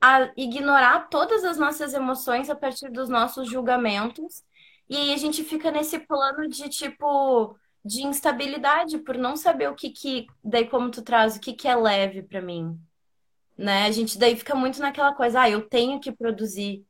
a 0.00 0.30
ignorar 0.36 1.08
todas 1.08 1.42
as 1.42 1.58
nossas 1.58 1.94
emoções 1.94 2.48
a 2.48 2.54
partir 2.54 2.92
dos 2.92 3.08
nossos 3.08 3.50
julgamentos. 3.50 4.44
E 4.88 4.96
aí 4.96 5.12
a 5.12 5.16
gente 5.16 5.42
fica 5.42 5.72
nesse 5.72 5.98
plano 5.98 6.46
de 6.48 6.68
tipo 6.68 7.56
de 7.84 8.06
instabilidade 8.06 8.98
por 8.98 9.18
não 9.18 9.34
saber 9.34 9.68
o 9.68 9.74
que 9.74 9.90
que 9.90 10.28
daí 10.44 10.68
como 10.68 10.92
tu 10.92 11.02
traz 11.02 11.34
o 11.34 11.40
que 11.40 11.54
que 11.54 11.66
é 11.66 11.74
leve 11.74 12.22
para 12.22 12.40
mim, 12.40 12.78
né? 13.56 13.86
A 13.86 13.90
gente 13.90 14.18
daí 14.18 14.36
fica 14.36 14.54
muito 14.54 14.80
naquela 14.80 15.12
coisa, 15.14 15.42
ah, 15.42 15.50
eu 15.50 15.62
tenho 15.68 16.00
que 16.00 16.12
produzir. 16.12 16.84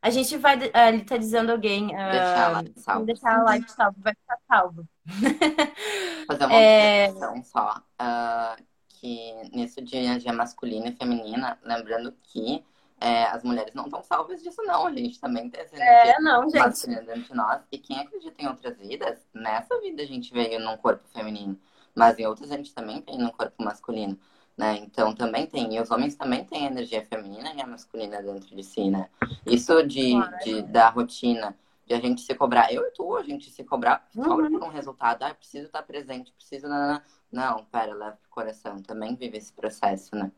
A 0.00 0.10
gente 0.10 0.36
vai, 0.36 0.56
uh, 0.56 0.88
ele 0.88 1.04
tá 1.04 1.16
dizendo 1.16 1.50
alguém, 1.50 1.86
uh, 1.86 2.10
deixar 2.10 2.46
a 2.46 2.48
live 2.48 2.72
salvo. 2.76 3.06
Deixar 3.06 3.38
a 3.38 3.42
live 3.42 3.70
salvo, 3.70 3.96
vai 4.00 4.14
ficar 4.14 4.38
salvo. 4.46 4.88
Fazer 6.26 6.44
uma 6.44 6.54
é... 6.54 7.12
só. 7.42 7.82
Uh, 8.00 8.62
que 8.88 9.32
nisso 9.52 9.80
de 9.80 9.96
energia 9.96 10.32
masculina 10.32 10.88
e 10.88 10.96
feminina, 10.96 11.58
lembrando 11.62 12.12
que 12.22 12.64
é, 13.00 13.24
as 13.26 13.44
mulheres 13.44 13.74
não 13.74 13.84
estão 13.84 14.02
salvas 14.02 14.42
disso, 14.42 14.60
não. 14.62 14.86
A 14.86 14.92
gente 14.92 15.20
também 15.20 15.48
tem 15.48 15.60
essa 15.60 15.76
energia 15.76 16.16
é, 16.18 16.20
não, 16.20 16.48
masculina 16.50 17.02
dentro 17.02 17.22
de 17.22 17.34
nós. 17.34 17.62
E 17.70 17.78
quem 17.78 18.00
acredita 18.00 18.42
em 18.42 18.48
outras 18.48 18.76
vidas, 18.78 19.18
nessa 19.32 19.80
vida 19.80 20.02
a 20.02 20.06
gente 20.06 20.32
veio 20.32 20.58
num 20.58 20.76
corpo 20.76 21.06
feminino. 21.08 21.58
Mas 21.94 22.18
em 22.18 22.26
outras 22.26 22.50
a 22.50 22.56
gente 22.56 22.74
também 22.74 23.00
tem 23.00 23.18
num 23.18 23.30
corpo 23.30 23.62
masculino. 23.62 24.18
Né? 24.58 24.76
Então 24.78 25.14
também 25.14 25.46
tem, 25.46 25.76
e 25.76 25.80
os 25.80 25.88
homens 25.88 26.16
também 26.16 26.44
têm 26.44 26.66
energia 26.66 27.04
feminina 27.04 27.54
e 27.54 27.60
a 27.62 27.66
masculina 27.66 28.20
dentro 28.20 28.56
de 28.56 28.64
si, 28.64 28.90
né? 28.90 29.08
Isso 29.46 29.86
de, 29.86 30.10
claro. 30.10 30.38
de 30.42 30.62
da 30.62 30.88
rotina, 30.88 31.56
de 31.86 31.94
a 31.94 32.00
gente 32.00 32.22
se 32.22 32.34
cobrar, 32.34 32.72
eu 32.72 32.82
e 32.82 32.90
tu, 32.90 33.16
a 33.16 33.22
gente 33.22 33.50
se 33.50 33.62
cobrar 33.62 34.04
só 34.12 34.20
uhum. 34.20 34.58
por 34.58 34.64
um 34.64 34.68
resultado, 34.68 35.22
ah, 35.22 35.32
preciso 35.32 35.66
estar 35.66 35.82
presente, 35.84 36.32
preciso. 36.32 36.66
Não, 36.66 37.00
não, 37.30 37.64
pera, 37.66 37.94
leva 37.94 38.18
pro 38.20 38.30
coração, 38.30 38.82
também 38.82 39.14
vive 39.14 39.38
esse 39.38 39.52
processo, 39.52 40.16
né? 40.16 40.32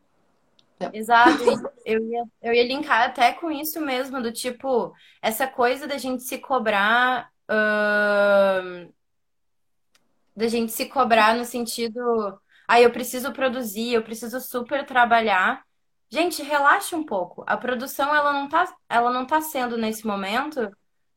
Então... 0.77 0.91
Exato, 0.93 1.43
eu 1.87 2.05
ia, 2.05 2.25
eu 2.43 2.53
ia 2.53 2.67
linkar 2.69 3.09
até 3.09 3.33
com 3.33 3.51
isso 3.51 3.81
mesmo, 3.81 4.23
do 4.23 4.31
tipo, 4.31 4.93
essa 5.23 5.47
coisa 5.47 5.87
da 5.87 5.97
gente 5.97 6.23
se 6.23 6.37
cobrar. 6.37 7.33
Uh, 7.51 8.93
da 10.37 10.47
gente 10.47 10.73
se 10.73 10.87
cobrar 10.87 11.35
no 11.35 11.45
sentido, 11.45 12.41
ah, 12.71 12.81
eu 12.81 12.93
preciso 12.93 13.33
produzir, 13.33 13.95
eu 13.95 14.03
preciso 14.03 14.41
super 14.41 14.87
trabalhar. 14.87 15.65
Gente, 16.09 16.41
relaxa 16.41 16.97
um 16.97 17.05
pouco. 17.05 17.43
A 17.45 17.57
produção 17.57 18.15
ela 18.15 18.33
não 18.33 18.49
tá, 18.49 18.73
ela 18.89 19.11
não 19.13 19.27
tá 19.27 19.41
sendo 19.41 19.77
nesse 19.77 20.07
momento 20.07 20.67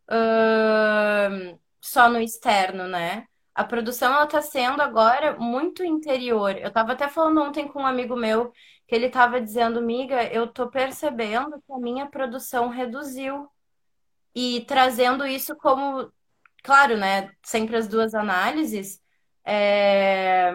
uh, 0.09 1.59
só 1.79 2.09
no 2.09 2.19
externo, 2.19 2.87
né? 2.87 3.27
A 3.53 3.63
produção 3.63 4.11
ela 4.15 4.25
tá 4.25 4.41
sendo 4.41 4.81
agora 4.81 5.37
muito 5.37 5.83
interior. 5.83 6.57
Eu 6.57 6.71
tava 6.71 6.93
até 6.93 7.07
falando 7.07 7.43
ontem 7.43 7.67
com 7.67 7.81
um 7.83 7.85
amigo 7.85 8.15
meu 8.15 8.51
que 8.87 8.95
ele 8.95 9.09
tava 9.11 9.39
dizendo, 9.39 9.79
miga, 9.79 10.23
eu 10.33 10.47
tô 10.47 10.69
percebendo 10.71 11.61
que 11.61 11.71
a 11.71 11.77
minha 11.77 12.07
produção 12.07 12.69
reduziu. 12.69 13.47
E 14.33 14.61
trazendo 14.67 15.23
isso 15.23 15.55
como, 15.57 16.11
claro, 16.63 16.97
né? 16.97 17.31
Sempre 17.43 17.75
as 17.77 17.87
duas 17.87 18.15
análises, 18.15 18.99
é... 19.45 20.51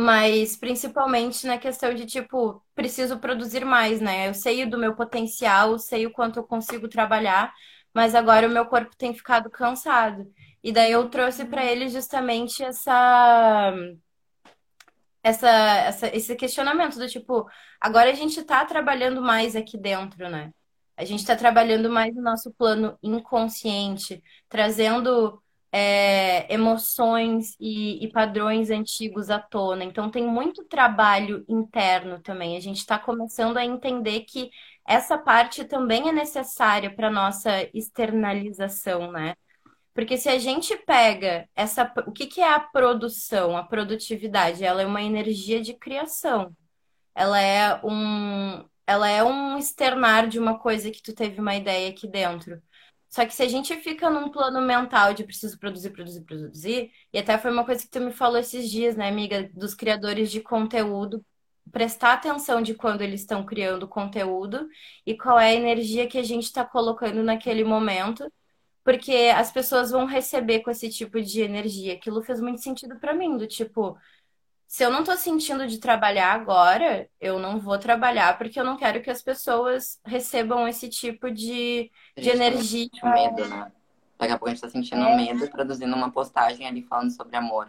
mas 0.00 0.56
principalmente 0.56 1.46
na 1.46 1.58
questão 1.58 1.94
de 1.94 2.06
tipo, 2.06 2.62
preciso 2.74 3.18
produzir 3.18 3.64
mais, 3.64 4.00
né? 4.00 4.28
Eu 4.28 4.34
sei 4.34 4.64
do 4.64 4.78
meu 4.78 4.94
potencial, 4.96 5.78
sei 5.78 6.06
o 6.06 6.12
quanto 6.12 6.38
eu 6.38 6.44
consigo 6.44 6.88
trabalhar, 6.88 7.52
mas 7.92 8.14
agora 8.14 8.46
o 8.48 8.50
meu 8.50 8.66
corpo 8.66 8.96
tem 8.96 9.14
ficado 9.14 9.50
cansado. 9.50 10.32
E 10.62 10.72
daí 10.72 10.92
eu 10.92 11.08
trouxe 11.10 11.44
para 11.44 11.64
ele 11.64 11.88
justamente 11.88 12.62
essa, 12.64 13.74
essa, 15.22 15.48
essa, 15.48 16.16
esse 16.16 16.34
questionamento 16.36 16.98
do 16.98 17.08
tipo, 17.08 17.46
agora 17.80 18.10
a 18.10 18.14
gente 18.14 18.40
está 18.40 18.64
trabalhando 18.64 19.20
mais 19.22 19.54
aqui 19.56 19.76
dentro, 19.78 20.28
né? 20.30 20.52
A 20.96 21.04
gente 21.04 21.20
está 21.20 21.36
trabalhando 21.36 21.90
mais 21.90 22.14
no 22.14 22.22
nosso 22.22 22.52
plano 22.52 22.98
inconsciente, 23.02 24.22
trazendo 24.48 25.42
é, 25.72 26.52
emoções 26.52 27.56
e, 27.60 28.04
e, 28.04 28.08
padrões 28.10 28.70
antigos 28.70 29.30
à 29.30 29.38
tona. 29.38 29.84
Então, 29.84 30.10
tem 30.10 30.26
muito 30.26 30.64
trabalho 30.64 31.44
interno 31.48 32.20
também. 32.20 32.56
A 32.56 32.60
gente 32.60 32.78
está 32.78 32.98
começando 32.98 33.56
a 33.56 33.64
entender 33.64 34.20
que 34.22 34.50
essa 34.86 35.16
parte 35.16 35.64
também 35.64 36.08
é 36.08 36.12
necessária 36.12 36.94
para 36.94 37.10
nossa 37.10 37.50
externalização, 37.72 39.12
né? 39.12 39.34
Porque 39.94 40.16
se 40.16 40.28
a 40.28 40.38
gente 40.38 40.76
pega 40.76 41.48
essa, 41.54 41.92
o 42.06 42.12
que, 42.12 42.26
que 42.26 42.40
é 42.40 42.54
a 42.54 42.60
produção, 42.60 43.56
a 43.56 43.62
produtividade? 43.64 44.64
Ela 44.64 44.82
é 44.82 44.86
uma 44.86 45.02
energia 45.02 45.60
de 45.60 45.74
criação. 45.74 46.56
Ela 47.14 47.40
é 47.40 47.80
um, 47.84 48.64
ela 48.86 49.08
é 49.08 49.22
um 49.22 49.58
externar 49.58 50.28
de 50.28 50.38
uma 50.38 50.58
coisa 50.58 50.90
que 50.90 51.02
tu 51.02 51.14
teve 51.14 51.40
uma 51.40 51.54
ideia 51.54 51.90
aqui 51.90 52.08
dentro. 52.08 52.60
Só 53.10 53.26
que 53.26 53.34
se 53.34 53.42
a 53.42 53.48
gente 53.48 53.76
fica 53.78 54.08
num 54.08 54.30
plano 54.30 54.62
mental 54.62 55.12
de 55.12 55.24
preciso 55.24 55.58
produzir, 55.58 55.90
produzir, 55.90 56.22
produzir, 56.22 56.92
e 57.12 57.18
até 57.18 57.36
foi 57.38 57.50
uma 57.50 57.64
coisa 57.64 57.82
que 57.82 57.90
tu 57.90 58.00
me 58.00 58.12
falou 58.12 58.38
esses 58.38 58.70
dias, 58.70 58.96
né, 58.96 59.08
amiga, 59.08 59.50
dos 59.52 59.74
criadores 59.74 60.30
de 60.30 60.40
conteúdo, 60.40 61.24
prestar 61.72 62.14
atenção 62.14 62.62
de 62.62 62.74
quando 62.74 63.02
eles 63.02 63.20
estão 63.22 63.44
criando 63.44 63.88
conteúdo 63.88 64.68
e 65.06 65.16
qual 65.16 65.38
é 65.38 65.50
a 65.50 65.54
energia 65.54 66.06
que 66.08 66.18
a 66.18 66.22
gente 66.22 66.44
está 66.44 66.64
colocando 66.64 67.22
naquele 67.22 67.64
momento, 67.64 68.30
porque 68.84 69.12
as 69.34 69.52
pessoas 69.52 69.90
vão 69.90 70.06
receber 70.06 70.60
com 70.60 70.70
esse 70.70 70.88
tipo 70.88 71.20
de 71.20 71.42
energia. 71.42 71.94
Aquilo 71.94 72.22
fez 72.22 72.40
muito 72.40 72.60
sentido 72.62 72.98
para 72.98 73.14
mim, 73.14 73.36
do 73.36 73.46
tipo, 73.46 73.96
se 74.70 74.84
eu 74.84 74.90
não 74.90 75.02
tô 75.02 75.16
sentindo 75.16 75.66
de 75.66 75.78
trabalhar 75.78 76.32
agora, 76.32 77.10
eu 77.20 77.40
não 77.40 77.58
vou 77.58 77.76
trabalhar 77.76 78.38
porque 78.38 78.58
eu 78.60 78.64
não 78.64 78.76
quero 78.76 79.02
que 79.02 79.10
as 79.10 79.20
pessoas 79.20 80.00
recebam 80.04 80.68
esse 80.68 80.88
tipo 80.88 81.28
de, 81.28 81.90
de 82.16 82.28
energia. 82.28 82.88
Tá 83.00 83.10
medo, 83.10 83.48
né? 83.48 83.72
Daqui 84.16 84.32
a 84.32 84.38
pouco 84.38 84.46
a 84.46 84.50
gente 84.50 84.60
tá 84.60 84.70
sentindo 84.70 85.02
é. 85.02 85.16
medo 85.16 85.50
produzindo 85.50 85.92
uma 85.96 86.12
postagem 86.12 86.68
ali 86.68 86.82
falando 86.82 87.10
sobre 87.10 87.34
amor. 87.34 87.68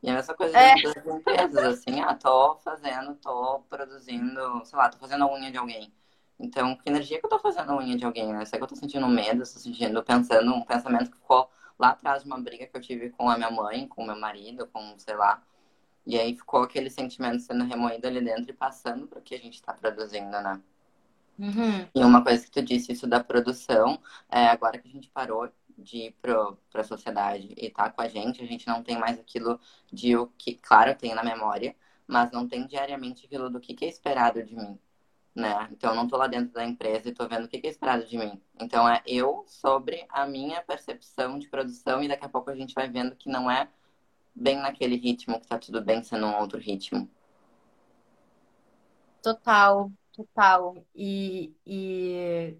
E 0.00 0.08
a 0.08 0.14
mesma 0.14 0.34
coisa 0.34 0.56
é. 0.56 0.80
das 0.80 1.04
empresas, 1.04 1.64
assim, 1.64 2.00
ah, 2.00 2.14
tô 2.14 2.54
fazendo, 2.58 3.16
tô 3.16 3.64
produzindo, 3.68 4.64
sei 4.66 4.78
lá, 4.78 4.88
tô 4.88 4.98
fazendo 4.98 5.24
a 5.24 5.34
unha 5.34 5.50
de 5.50 5.58
alguém. 5.58 5.92
Então, 6.38 6.76
que 6.76 6.88
energia 6.88 7.18
que 7.18 7.26
eu 7.26 7.30
tô 7.30 7.40
fazendo 7.40 7.72
a 7.72 7.76
unha 7.76 7.96
de 7.96 8.04
alguém, 8.04 8.32
né? 8.32 8.44
Será 8.44 8.58
que 8.58 8.62
eu 8.62 8.68
tô 8.68 8.76
sentindo 8.76 9.08
medo, 9.08 9.40
tô 9.40 9.46
sentindo, 9.46 10.00
pensando 10.00 10.54
um 10.54 10.62
pensamento 10.62 11.10
que 11.10 11.16
ficou 11.16 11.50
lá 11.76 11.88
atrás 11.88 12.22
de 12.22 12.28
uma 12.28 12.38
briga 12.38 12.68
que 12.68 12.76
eu 12.76 12.80
tive 12.80 13.10
com 13.10 13.28
a 13.28 13.36
minha 13.36 13.50
mãe, 13.50 13.88
com 13.88 14.04
o 14.04 14.06
meu 14.06 14.16
marido, 14.16 14.68
com, 14.72 14.94
sei 14.96 15.16
lá. 15.16 15.42
E 16.06 16.18
aí 16.18 16.36
ficou 16.36 16.62
aquele 16.62 16.88
sentimento 16.88 17.40
sendo 17.40 17.64
remoído 17.64 18.06
ali 18.06 18.20
dentro 18.20 18.50
e 18.50 18.54
passando 18.54 19.06
para 19.06 19.18
o 19.18 19.22
que 19.22 19.34
a 19.34 19.38
gente 19.38 19.54
está 19.54 19.72
produzindo, 19.72 20.30
né? 20.40 20.60
Uhum. 21.38 21.88
E 21.94 22.04
uma 22.04 22.22
coisa 22.22 22.44
que 22.44 22.50
tu 22.50 22.62
disse, 22.62 22.92
isso 22.92 23.06
da 23.06 23.22
produção, 23.22 24.00
é, 24.30 24.46
agora 24.46 24.78
que 24.78 24.88
a 24.88 24.90
gente 24.90 25.10
parou 25.10 25.50
de 25.76 25.98
ir 25.98 26.16
para 26.22 26.80
a 26.80 26.84
sociedade 26.84 27.52
e 27.56 27.70
tá 27.70 27.90
com 27.90 28.00
a 28.00 28.08
gente, 28.08 28.42
a 28.42 28.46
gente 28.46 28.66
não 28.66 28.82
tem 28.82 28.98
mais 28.98 29.18
aquilo 29.18 29.60
de 29.92 30.16
o 30.16 30.28
que, 30.38 30.54
claro, 30.54 30.94
tenho 30.94 31.14
na 31.14 31.22
memória, 31.22 31.76
mas 32.06 32.30
não 32.30 32.48
tem 32.48 32.66
diariamente 32.66 33.26
aquilo 33.26 33.50
do 33.50 33.60
que, 33.60 33.74
que 33.74 33.84
é 33.84 33.88
esperado 33.88 34.42
de 34.42 34.56
mim, 34.56 34.78
né? 35.34 35.68
Então 35.70 35.90
eu 35.90 35.96
não 35.96 36.08
tô 36.08 36.16
lá 36.16 36.26
dentro 36.26 36.52
da 36.52 36.64
empresa 36.64 37.08
e 37.08 37.12
tô 37.12 37.28
vendo 37.28 37.44
o 37.44 37.48
que, 37.48 37.58
que 37.58 37.66
é 37.66 37.70
esperado 37.70 38.06
de 38.06 38.16
mim. 38.16 38.40
Então 38.58 38.88
é 38.88 39.02
eu 39.06 39.44
sobre 39.46 40.06
a 40.08 40.26
minha 40.26 40.62
percepção 40.62 41.38
de 41.38 41.48
produção 41.48 42.02
e 42.02 42.08
daqui 42.08 42.24
a 42.24 42.28
pouco 42.28 42.50
a 42.50 42.56
gente 42.56 42.74
vai 42.74 42.88
vendo 42.88 43.16
que 43.16 43.28
não 43.28 43.50
é 43.50 43.68
bem 44.36 44.56
naquele 44.58 44.96
ritmo 44.96 45.40
que 45.40 45.48
tá 45.48 45.58
tudo 45.58 45.82
bem 45.82 46.02
sendo 46.04 46.26
um 46.26 46.38
outro 46.38 46.58
ritmo. 46.58 47.08
Total, 49.22 49.92
total. 50.12 50.86
E, 50.94 51.54
e 51.66 52.56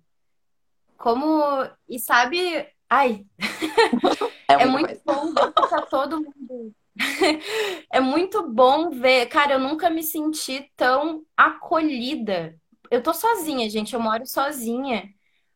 como. 0.96 1.42
E 1.88 1.98
sabe. 1.98 2.68
Ai! 2.88 3.26
É, 4.48 4.56
É 4.58 4.66
muito 4.66 4.88
muito 4.88 5.02
bom 5.04 5.32
que 5.32 5.62
tá 5.68 5.82
todo 5.82 6.20
mundo. 6.20 6.74
É 7.92 8.00
muito 8.00 8.48
bom 8.50 8.90
ver. 8.90 9.26
Cara, 9.26 9.54
eu 9.54 9.60
nunca 9.60 9.90
me 9.90 10.02
senti 10.02 10.70
tão 10.76 11.24
acolhida. 11.36 12.58
Eu 12.90 13.02
tô 13.02 13.12
sozinha, 13.12 13.68
gente, 13.68 13.94
eu 13.94 14.00
moro 14.00 14.26
sozinha. 14.26 15.08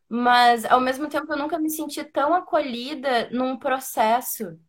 Mas 0.09 0.65
ao 0.65 0.79
mesmo 0.81 1.07
tempo 1.09 1.31
eu 1.33 1.37
nunca 1.37 1.57
me 1.59 1.69
senti 1.69 2.03
tão 2.03 2.33
acolhida 2.33 3.29
num 3.31 3.57
processo, 3.57 4.59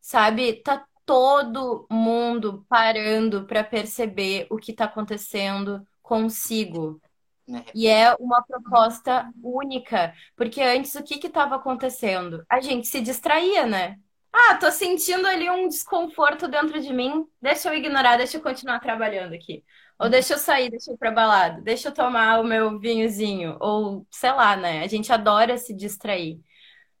sabe? 0.00 0.62
Tá 0.62 0.86
todo 1.04 1.86
mundo 1.90 2.64
parando 2.68 3.46
pra 3.46 3.64
perceber 3.64 4.46
o 4.50 4.56
que 4.56 4.72
tá 4.72 4.84
acontecendo 4.84 5.86
consigo. 6.02 7.00
né? 7.46 7.64
E 7.74 7.88
é 7.88 8.14
uma 8.16 8.42
proposta 8.42 9.30
única, 9.42 10.14
porque 10.36 10.60
antes 10.62 10.94
o 10.94 11.02
que 11.02 11.18
que 11.18 11.26
estava 11.26 11.56
acontecendo? 11.56 12.44
A 12.48 12.60
gente 12.60 12.86
se 12.88 13.00
distraía, 13.00 13.66
né? 13.66 13.98
Ah, 14.32 14.54
tô 14.56 14.70
sentindo 14.70 15.26
ali 15.26 15.48
um 15.50 15.68
desconforto 15.68 16.48
dentro 16.48 16.80
de 16.80 16.92
mim, 16.92 17.26
deixa 17.40 17.68
eu 17.68 17.74
ignorar, 17.74 18.16
deixa 18.16 18.38
eu 18.38 18.42
continuar 18.42 18.80
trabalhando 18.80 19.34
aqui. 19.34 19.62
Ou 19.98 20.08
deixa 20.08 20.34
eu 20.34 20.38
sair, 20.38 20.70
deixa 20.70 20.90
eu 20.90 20.94
ir 20.94 20.98
pra 20.98 21.10
balada, 21.10 21.60
deixa 21.60 21.88
eu 21.88 21.94
tomar 21.94 22.40
o 22.40 22.44
meu 22.44 22.78
vinhozinho, 22.78 23.56
ou 23.60 24.06
sei 24.10 24.32
lá, 24.32 24.56
né? 24.56 24.82
A 24.82 24.86
gente 24.88 25.12
adora 25.12 25.58
se 25.58 25.74
distrair. 25.74 26.40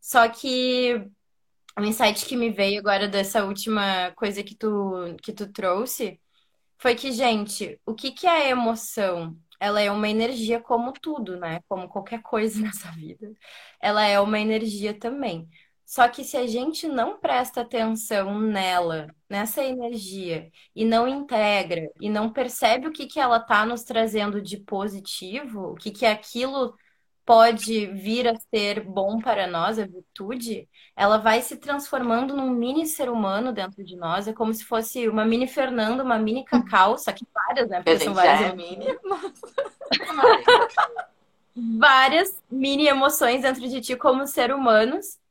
Só 0.00 0.28
que 0.28 1.06
o 1.78 1.82
insight 1.84 2.26
que 2.26 2.36
me 2.36 2.50
veio 2.50 2.80
agora 2.80 3.08
dessa 3.08 3.44
última 3.44 4.12
coisa 4.12 4.42
que 4.42 4.54
tu, 4.54 5.16
que 5.22 5.32
tu 5.32 5.50
trouxe 5.52 6.20
foi 6.78 6.94
que, 6.94 7.12
gente, 7.12 7.80
o 7.86 7.94
que 7.94 8.10
que 8.12 8.26
é 8.26 8.50
emoção? 8.50 9.36
Ela 9.60 9.80
é 9.80 9.90
uma 9.90 10.08
energia 10.08 10.60
como 10.60 10.92
tudo, 10.92 11.38
né? 11.38 11.60
Como 11.68 11.88
qualquer 11.88 12.22
coisa 12.22 12.60
nessa 12.62 12.90
vida. 12.92 13.32
Ela 13.80 14.04
é 14.06 14.20
uma 14.20 14.40
energia 14.40 14.92
também. 14.98 15.48
Só 15.84 16.08
que 16.08 16.24
se 16.24 16.36
a 16.36 16.46
gente 16.46 16.88
não 16.88 17.18
presta 17.20 17.60
atenção 17.60 18.40
nela, 18.40 19.08
nessa 19.28 19.62
energia, 19.62 20.50
e 20.74 20.84
não 20.84 21.06
integra, 21.06 21.90
e 22.00 22.08
não 22.08 22.32
percebe 22.32 22.88
o 22.88 22.92
que 22.92 23.06
que 23.06 23.20
ela 23.20 23.38
tá 23.38 23.66
nos 23.66 23.84
trazendo 23.84 24.40
de 24.40 24.56
positivo, 24.56 25.72
o 25.72 25.74
que 25.74 25.90
que 25.90 26.06
aquilo 26.06 26.74
pode 27.24 27.86
vir 27.86 28.28
a 28.28 28.34
ser 28.38 28.80
bom 28.80 29.20
para 29.20 29.46
nós, 29.46 29.78
a 29.78 29.86
virtude, 29.86 30.68
ela 30.96 31.18
vai 31.18 31.40
se 31.40 31.56
transformando 31.56 32.36
num 32.36 32.50
mini 32.50 32.86
ser 32.86 33.08
humano 33.08 33.52
dentro 33.52 33.84
de 33.84 33.96
nós. 33.96 34.26
É 34.26 34.32
como 34.32 34.52
se 34.52 34.64
fosse 34.64 35.08
uma 35.08 35.24
mini 35.24 35.46
Fernanda, 35.46 36.02
uma 36.02 36.18
mini 36.18 36.44
Cacau, 36.44 36.98
só 36.98 37.12
que 37.12 37.26
várias, 37.32 37.68
né? 37.68 37.82
Porque 37.82 37.98
são 38.04 38.14
várias, 38.14 38.40
é 38.40 38.54
mini, 38.54 38.86
várias 41.78 42.42
mini 42.50 42.86
emoções 42.86 43.42
dentro 43.42 43.68
de 43.68 43.80
ti 43.80 43.96
como 43.96 44.26
ser 44.26 44.52
humanos 44.52 45.21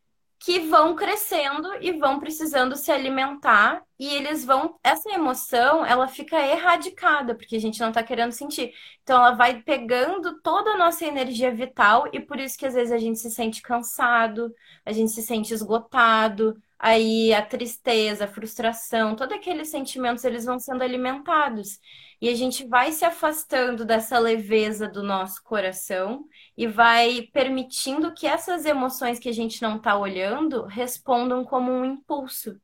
que 0.44 0.60
vão 0.62 0.96
crescendo 0.96 1.70
e 1.82 1.92
vão 1.92 2.20
precisando 2.20 2.76
se 2.76 2.92
alimentar 2.92 3.84
e 4.00 4.08
eles 4.08 4.44
vão, 4.44 4.80
essa 4.84 5.08
emoção, 5.12 5.86
ela 5.86 6.08
fica 6.08 6.36
erradicada, 6.44 7.36
porque 7.36 7.56
a 7.56 7.60
gente 7.60 7.80
não 7.80 7.92
tá 7.92 8.02
querendo 8.02 8.32
sentir. 8.32 8.74
Então 9.04 9.18
ela 9.18 9.36
vai 9.36 9.62
pegando 9.62 10.42
toda 10.42 10.72
a 10.72 10.78
nossa 10.78 11.06
energia 11.06 11.54
vital 11.54 12.10
e 12.12 12.20
por 12.20 12.40
isso 12.40 12.58
que 12.58 12.66
às 12.66 12.74
vezes 12.74 12.92
a 12.92 12.98
gente 12.98 13.20
se 13.20 13.30
sente 13.30 13.62
cansado, 13.62 14.52
a 14.84 14.92
gente 14.92 15.12
se 15.12 15.22
sente 15.22 15.54
esgotado, 15.54 16.60
aí 16.82 17.32
a 17.32 17.46
tristeza, 17.46 18.26
a 18.26 18.28
frustração, 18.28 19.16
todos 19.16 19.38
aqueles 19.38 19.70
sentimentos 19.70 20.26
eles 20.26 20.46
vão 20.46 20.58
sendo 20.58 20.84
alimentados. 20.84 21.80
E 22.20 22.28
a 22.28 22.36
gente 22.36 22.68
vai 22.68 22.92
se 22.92 23.06
afastando 23.06 23.86
dessa 23.86 24.18
leveza 24.18 24.88
do 24.88 25.04
nosso 25.04 25.44
coração 25.44 26.26
e 26.58 26.68
vai 26.68 27.30
permitindo 27.32 28.14
que 28.14 28.26
essas 28.26 28.66
emoções 28.66 29.20
que 29.20 29.30
a 29.30 29.32
gente 29.32 29.62
não 29.62 29.78
está 29.78 29.96
olhando 29.96 30.66
respondam 30.66 31.44
como 31.46 31.72
um 31.72 31.86
impulso. 31.86 32.60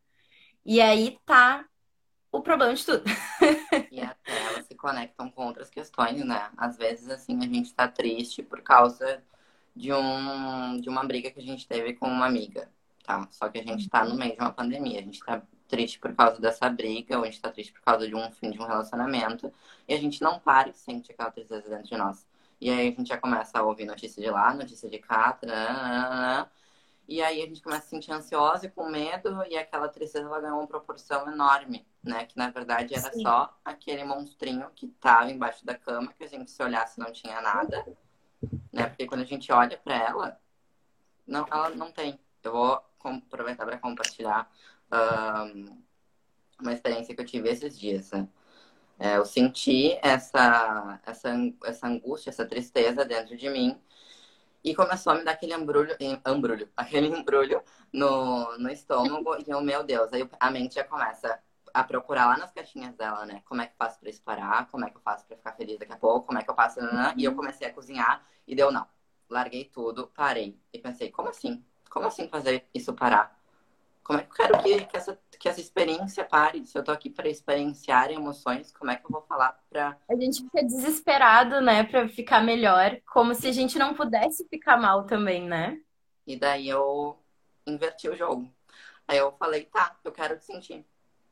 E 0.66 0.82
aí 0.82 1.18
tá 1.24 1.66
o 2.32 2.42
problema 2.42 2.74
de 2.74 2.86
tudo. 2.86 3.04
E 3.92 4.02
até 4.02 4.38
elas 4.46 4.66
se 4.66 4.76
conectam 4.76 5.30
com 5.30 5.46
outras 5.46 5.70
questões, 5.70 6.24
né? 6.24 6.50
Às 6.58 6.78
vezes, 6.78 7.10
assim, 7.10 7.38
a 7.44 7.48
gente 7.48 7.74
tá 7.74 7.88
triste 7.88 8.44
por 8.44 8.62
causa 8.62 9.24
de 9.76 9.94
um, 9.94 10.80
de 10.82 10.90
uma 10.90 11.04
briga 11.04 11.32
que 11.32 11.40
a 11.40 11.44
gente 11.44 11.68
teve 11.68 11.94
com 11.94 12.08
uma 12.08 12.26
amiga, 12.26 12.70
tá? 13.08 13.26
Só 13.32 13.48
que 13.48 13.58
a 13.58 13.64
gente 13.64 13.90
tá 13.90 14.04
no 14.04 14.16
meio 14.16 14.36
de 14.36 14.42
uma 14.42 14.52
pandemia, 14.52 15.00
a 15.00 15.02
gente 15.02 15.24
tá 15.24 15.42
triste 15.68 15.98
por 15.98 16.14
causa 16.14 16.40
dessa 16.40 16.70
briga, 16.70 17.18
ou 17.18 17.24
a 17.24 17.26
gente 17.26 17.42
tá 17.42 17.50
triste 17.50 17.74
por 17.74 17.82
causa 17.82 18.08
de 18.08 18.14
um 18.14 18.30
fim 18.32 18.52
de 18.52 18.60
um 18.60 18.66
relacionamento, 18.66 19.52
e 19.88 19.94
a 19.94 19.98
gente 19.98 20.22
não 20.22 20.40
para 20.40 20.70
e 20.70 20.74
sente 20.74 21.12
aquela 21.12 21.32
tristeza 21.32 21.70
dentro 21.70 21.88
de 21.88 21.98
nós. 21.98 22.28
E 22.60 22.70
aí 22.70 22.90
a 22.90 22.92
gente 22.92 23.08
já 23.08 23.18
começa 23.18 23.58
a 23.58 23.64
ouvir 23.64 23.86
notícia 23.86 24.22
de 24.22 24.30
lá, 24.30 24.54
notícia 24.54 24.90
de 24.90 25.00
cá, 25.00 25.40
e 27.08 27.24
aí 27.24 27.42
a 27.42 27.46
gente 27.46 27.62
começa 27.62 27.84
a 27.84 27.86
se 27.86 27.90
sentir 27.92 28.12
ansiosa 28.12 28.66
e 28.66 28.70
com 28.70 28.90
medo, 28.90 29.42
e 29.50 29.58
aquela 29.58 29.88
tristeza 29.88 30.26
ela 30.26 30.42
ganhou 30.42 30.60
uma 30.60 30.68
proporção 30.68 31.32
enorme, 31.32 31.88
né? 32.04 32.26
Que 32.26 32.38
na 32.38 32.50
verdade 32.50 32.94
era 32.94 33.14
Sim. 33.14 33.22
só 33.22 33.58
aquele 33.64 34.04
monstrinho 34.04 34.70
que 34.76 34.88
tava 35.00 35.32
embaixo 35.32 35.66
da 35.66 35.76
cama, 35.76 36.12
que 36.12 36.26
a 36.26 36.28
gente 36.28 36.52
se 36.52 36.62
olhasse 36.62 37.00
não 37.00 37.12
tinha 37.14 37.40
nada, 37.40 37.88
né? 38.74 38.88
Porque 38.88 39.08
quando 39.08 39.22
a 39.22 39.26
gente 39.26 39.50
olha 39.52 39.78
pra 39.78 39.96
ela, 39.96 40.40
não, 41.26 41.46
ela 41.50 41.70
não 41.70 41.90
tem. 41.90 42.20
Eu 42.44 42.52
vou 42.52 42.84
aproveitar 43.10 43.66
para 43.66 43.78
compartilhar 43.80 44.50
ahn, 44.92 45.78
uma 46.60 46.74
experiência 46.74 47.16
que 47.16 47.22
eu 47.22 47.26
tive 47.26 47.50
esses 47.50 47.78
dias, 47.80 48.12
né? 48.12 48.28
É, 49.00 49.18
eu 49.18 49.26
senti 49.26 49.98
essa, 50.04 51.00
essa, 51.06 51.30
essa 51.66 51.88
angústia, 51.88 52.32
essa 52.32 52.46
tristeza 52.46 53.06
dentro 53.06 53.38
de 53.38 53.50
mim 53.50 53.80
e 54.64 54.76
começou 54.76 55.14
a 55.14 55.16
me 55.16 55.24
dar 55.24 55.32
aquele 55.34 55.54
embrulho, 55.54 55.96
em- 56.00 56.22
embrulho, 56.28 56.70
aquele 56.78 57.08
embrulho 57.08 57.62
no, 57.94 58.58
no 58.58 58.70
estômago 58.70 59.36
e 59.38 59.50
eu, 59.50 59.62
meu 59.62 59.84
Deus, 59.84 60.12
aí 60.14 60.28
a 60.40 60.52
mente 60.52 60.76
já 60.76 60.84
começa 60.84 61.40
a 61.74 61.84
procurar 61.84 62.28
lá 62.28 62.38
nas 62.38 62.52
caixinhas 62.52 62.96
dela, 62.96 63.26
né? 63.26 63.42
Como 63.46 63.62
é 63.62 63.68
que 63.68 63.74
eu 63.74 63.78
faço 63.78 64.00
pra 64.00 64.10
isso 64.10 64.22
parar? 64.24 64.68
Como 64.72 64.86
é 64.86 64.90
que 64.90 64.98
eu 64.98 65.02
faço 65.02 65.26
pra 65.28 65.38
ficar 65.38 65.54
feliz 65.54 65.78
daqui 65.80 65.94
a 65.94 65.98
pouco? 65.98 66.26
Como 66.28 66.40
é 66.40 66.44
que 66.44 66.50
eu 66.50 66.56
faço? 66.56 66.80
E 67.16 67.24
eu 67.24 67.36
comecei 67.36 67.68
a 67.68 67.74
cozinhar 67.74 68.26
e 68.48 68.56
deu 68.56 68.72
não. 68.72 68.88
Larguei 69.30 69.66
tudo, 69.66 70.08
parei 70.16 70.60
e 70.74 70.80
pensei, 70.80 71.12
como 71.12 71.30
assim? 71.30 71.64
Como 71.88 72.08
assim 72.08 72.28
fazer 72.28 72.66
isso 72.74 72.94
parar? 72.94 73.38
Como 74.04 74.20
é 74.20 74.24
que 74.24 74.32
eu 74.32 74.36
quero 74.36 74.64
que, 74.64 74.86
que, 74.86 74.96
essa, 74.96 75.20
que 75.38 75.50
essa 75.50 75.60
experiência 75.60 76.24
pare? 76.24 76.66
Se 76.66 76.78
eu 76.78 76.84
tô 76.84 76.92
aqui 76.92 77.10
para 77.10 77.28
experienciar 77.28 78.10
emoções, 78.10 78.72
como 78.72 78.90
é 78.90 78.96
que 78.96 79.06
eu 79.06 79.12
vou 79.12 79.22
falar 79.24 79.60
pra. 79.70 79.98
A 80.10 80.16
gente 80.16 80.44
fica 80.44 80.64
desesperado, 80.64 81.60
né, 81.60 81.84
pra 81.84 82.08
ficar 82.08 82.42
melhor, 82.42 83.02
como 83.12 83.36
se 83.36 83.48
a 83.48 83.52
gente 83.52 83.78
não 83.78 83.94
pudesse 83.94 84.48
ficar 84.48 84.78
mal 84.78 85.06
também, 85.06 85.46
né? 85.46 85.82
E 86.26 86.38
daí 86.38 86.70
eu 86.70 87.18
inverti 87.66 88.08
o 88.08 88.16
jogo. 88.16 88.50
Aí 89.06 89.18
eu 89.18 89.34
falei, 89.34 89.66
tá, 89.66 89.98
eu 90.04 90.12
quero 90.12 90.38
te 90.38 90.46
sentir. 90.46 90.86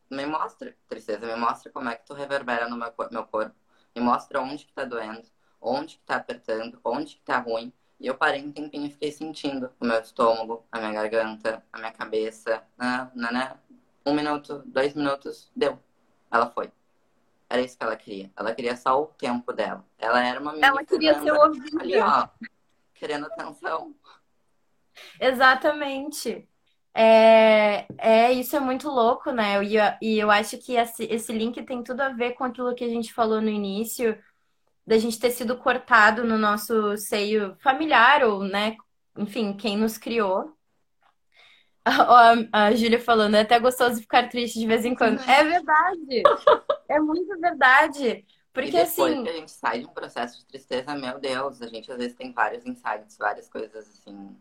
Me 0.10 0.26
mostra, 0.26 0.76
tristeza, 0.88 1.26
me 1.26 1.36
mostra 1.36 1.72
como 1.72 1.90
é 1.90 1.96
que 1.96 2.06
tu 2.06 2.14
reverbera 2.14 2.68
no 2.68 2.78
meu, 2.78 2.94
meu 3.10 3.26
corpo. 3.26 3.56
Me 3.96 4.02
mostra 4.02 4.42
onde 4.42 4.66
que 4.66 4.74
tá 4.74 4.84
doendo, 4.84 5.28
onde 5.62 5.96
que 5.96 6.04
tá 6.04 6.18
apertando, 6.18 6.80
onde 6.84 7.16
que 7.16 7.22
tá 7.24 7.40
ruim. 7.40 7.72
E 8.00 8.08
eu 8.08 8.16
parei 8.18 8.44
um 8.44 8.52
tempinho 8.52 8.86
e 8.88 8.92
fiquei 8.92 9.12
sentindo 9.12 9.72
o 9.80 9.86
meu 9.86 10.00
estômago, 10.02 10.66
a 10.72 10.80
minha 10.80 10.92
garganta, 10.94 11.64
a 11.72 11.78
minha 11.78 11.92
cabeça. 11.92 12.64
Né, 12.78 13.12
né, 13.16 13.32
né. 13.32 13.60
Um 14.06 14.14
minuto, 14.14 14.62
dois 14.66 14.94
minutos, 14.94 15.52
deu. 15.56 15.80
Ela 16.32 16.50
foi. 16.52 16.72
Era 17.50 17.62
isso 17.62 17.78
que 17.78 17.84
ela 17.84 17.96
queria. 17.96 18.32
Ela 18.36 18.54
queria 18.54 18.76
só 18.76 19.02
o 19.02 19.08
tempo 19.08 19.54
dela. 19.54 19.86
Ela 19.98 20.26
era 20.26 20.40
uma 20.40 20.52
mini 20.52 20.66
Ela 20.66 20.84
queria 20.86 21.14
ser 21.14 21.32
Fernanda 21.32 21.40
ali, 21.80 21.96
ouvida. 21.96 22.06
ó, 22.06 22.28
querendo 22.94 23.26
atenção. 23.28 23.96
Exatamente. 25.20 26.48
É, 26.94 27.86
é, 27.98 28.32
isso 28.34 28.56
é 28.56 28.60
muito 28.60 28.88
louco, 28.90 29.32
né? 29.32 29.62
E, 29.64 29.76
eu- 29.76 29.84
e 30.02 30.18
eu 30.20 30.32
acho 30.32 30.58
que 30.58 30.74
esse, 30.76 31.04
esse 31.06 31.32
link 31.34 31.62
tem 31.66 31.84
tudo 31.84 32.02
a 32.02 32.10
ver 32.10 32.34
com 32.34 32.44
aquilo 32.44 32.74
que 32.76 32.84
a 32.86 32.88
gente 32.90 33.14
falou 33.14 33.42
no 33.42 33.50
início, 33.50 34.18
da 34.86 34.98
gente 34.98 35.20
ter 35.20 35.32
sido 35.32 35.58
cortado 35.58 36.24
no 36.24 36.38
nosso 36.38 36.98
seio 36.98 37.56
familiar, 37.60 38.24
ou, 38.24 38.44
né, 38.44 38.76
enfim, 39.18 39.54
quem 39.56 39.78
nos 39.78 39.98
criou. 39.98 40.54
Ó, 41.88 42.46
A, 42.52 42.66
a 42.68 42.76
Júlia 42.76 43.00
falando, 43.00 43.36
é 43.36 43.42
até 43.42 43.60
gostoso 43.60 44.02
ficar 44.02 44.30
triste 44.30 44.60
de 44.60 44.68
vez 44.68 44.86
em 44.86 44.96
quando. 44.96 45.20
É 45.22 45.44
verdade, 45.44 46.24
é 46.90 47.00
muito 47.00 47.40
verdade. 47.40 48.26
E 48.62 48.72
Porque 48.72 48.72
depois 48.72 49.14
assim, 49.14 49.24
que 49.24 49.30
a 49.30 49.34
gente 49.34 49.52
sai 49.52 49.80
de 49.80 49.86
um 49.86 49.94
processo 49.94 50.40
de 50.40 50.46
tristeza, 50.46 50.96
meu 50.96 51.20
Deus, 51.20 51.62
a 51.62 51.68
gente 51.68 51.92
às 51.92 51.98
vezes 51.98 52.16
tem 52.16 52.32
vários 52.32 52.66
insights, 52.66 53.18
várias 53.18 53.50
coisas 53.50 53.88
assim, 53.88 54.36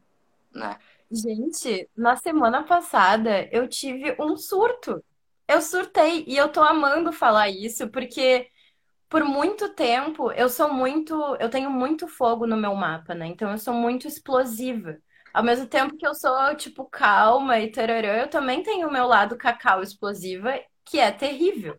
né? 0.52 0.78
gente, 1.10 1.88
na 1.96 2.16
semana 2.16 2.64
passada 2.64 3.48
eu 3.52 3.68
tive 3.68 4.16
um 4.20 4.36
surto. 4.36 5.02
Eu 5.46 5.60
surtei 5.60 6.24
e 6.26 6.36
eu 6.36 6.50
tô 6.50 6.62
amando 6.62 7.12
falar 7.12 7.50
isso 7.50 7.88
porque 7.90 8.50
por 9.14 9.24
muito 9.24 9.68
tempo 9.68 10.32
eu 10.32 10.48
sou 10.48 10.74
muito, 10.74 11.14
eu 11.38 11.48
tenho 11.48 11.70
muito 11.70 12.08
fogo 12.08 12.48
no 12.48 12.56
meu 12.56 12.74
mapa, 12.74 13.14
né? 13.14 13.26
Então 13.28 13.48
eu 13.48 13.58
sou 13.58 13.72
muito 13.72 14.08
explosiva. 14.08 14.98
Ao 15.32 15.40
mesmo 15.40 15.68
tempo 15.68 15.96
que 15.96 16.04
eu 16.04 16.12
sou 16.16 16.56
tipo 16.56 16.84
calma 16.86 17.60
e 17.60 17.70
tararã, 17.70 18.22
eu 18.22 18.28
também 18.28 18.64
tenho 18.64 18.88
o 18.88 18.92
meu 18.92 19.06
lado 19.06 19.36
cacau 19.36 19.84
explosiva, 19.84 20.58
que 20.84 20.98
é 20.98 21.12
terrível. 21.12 21.76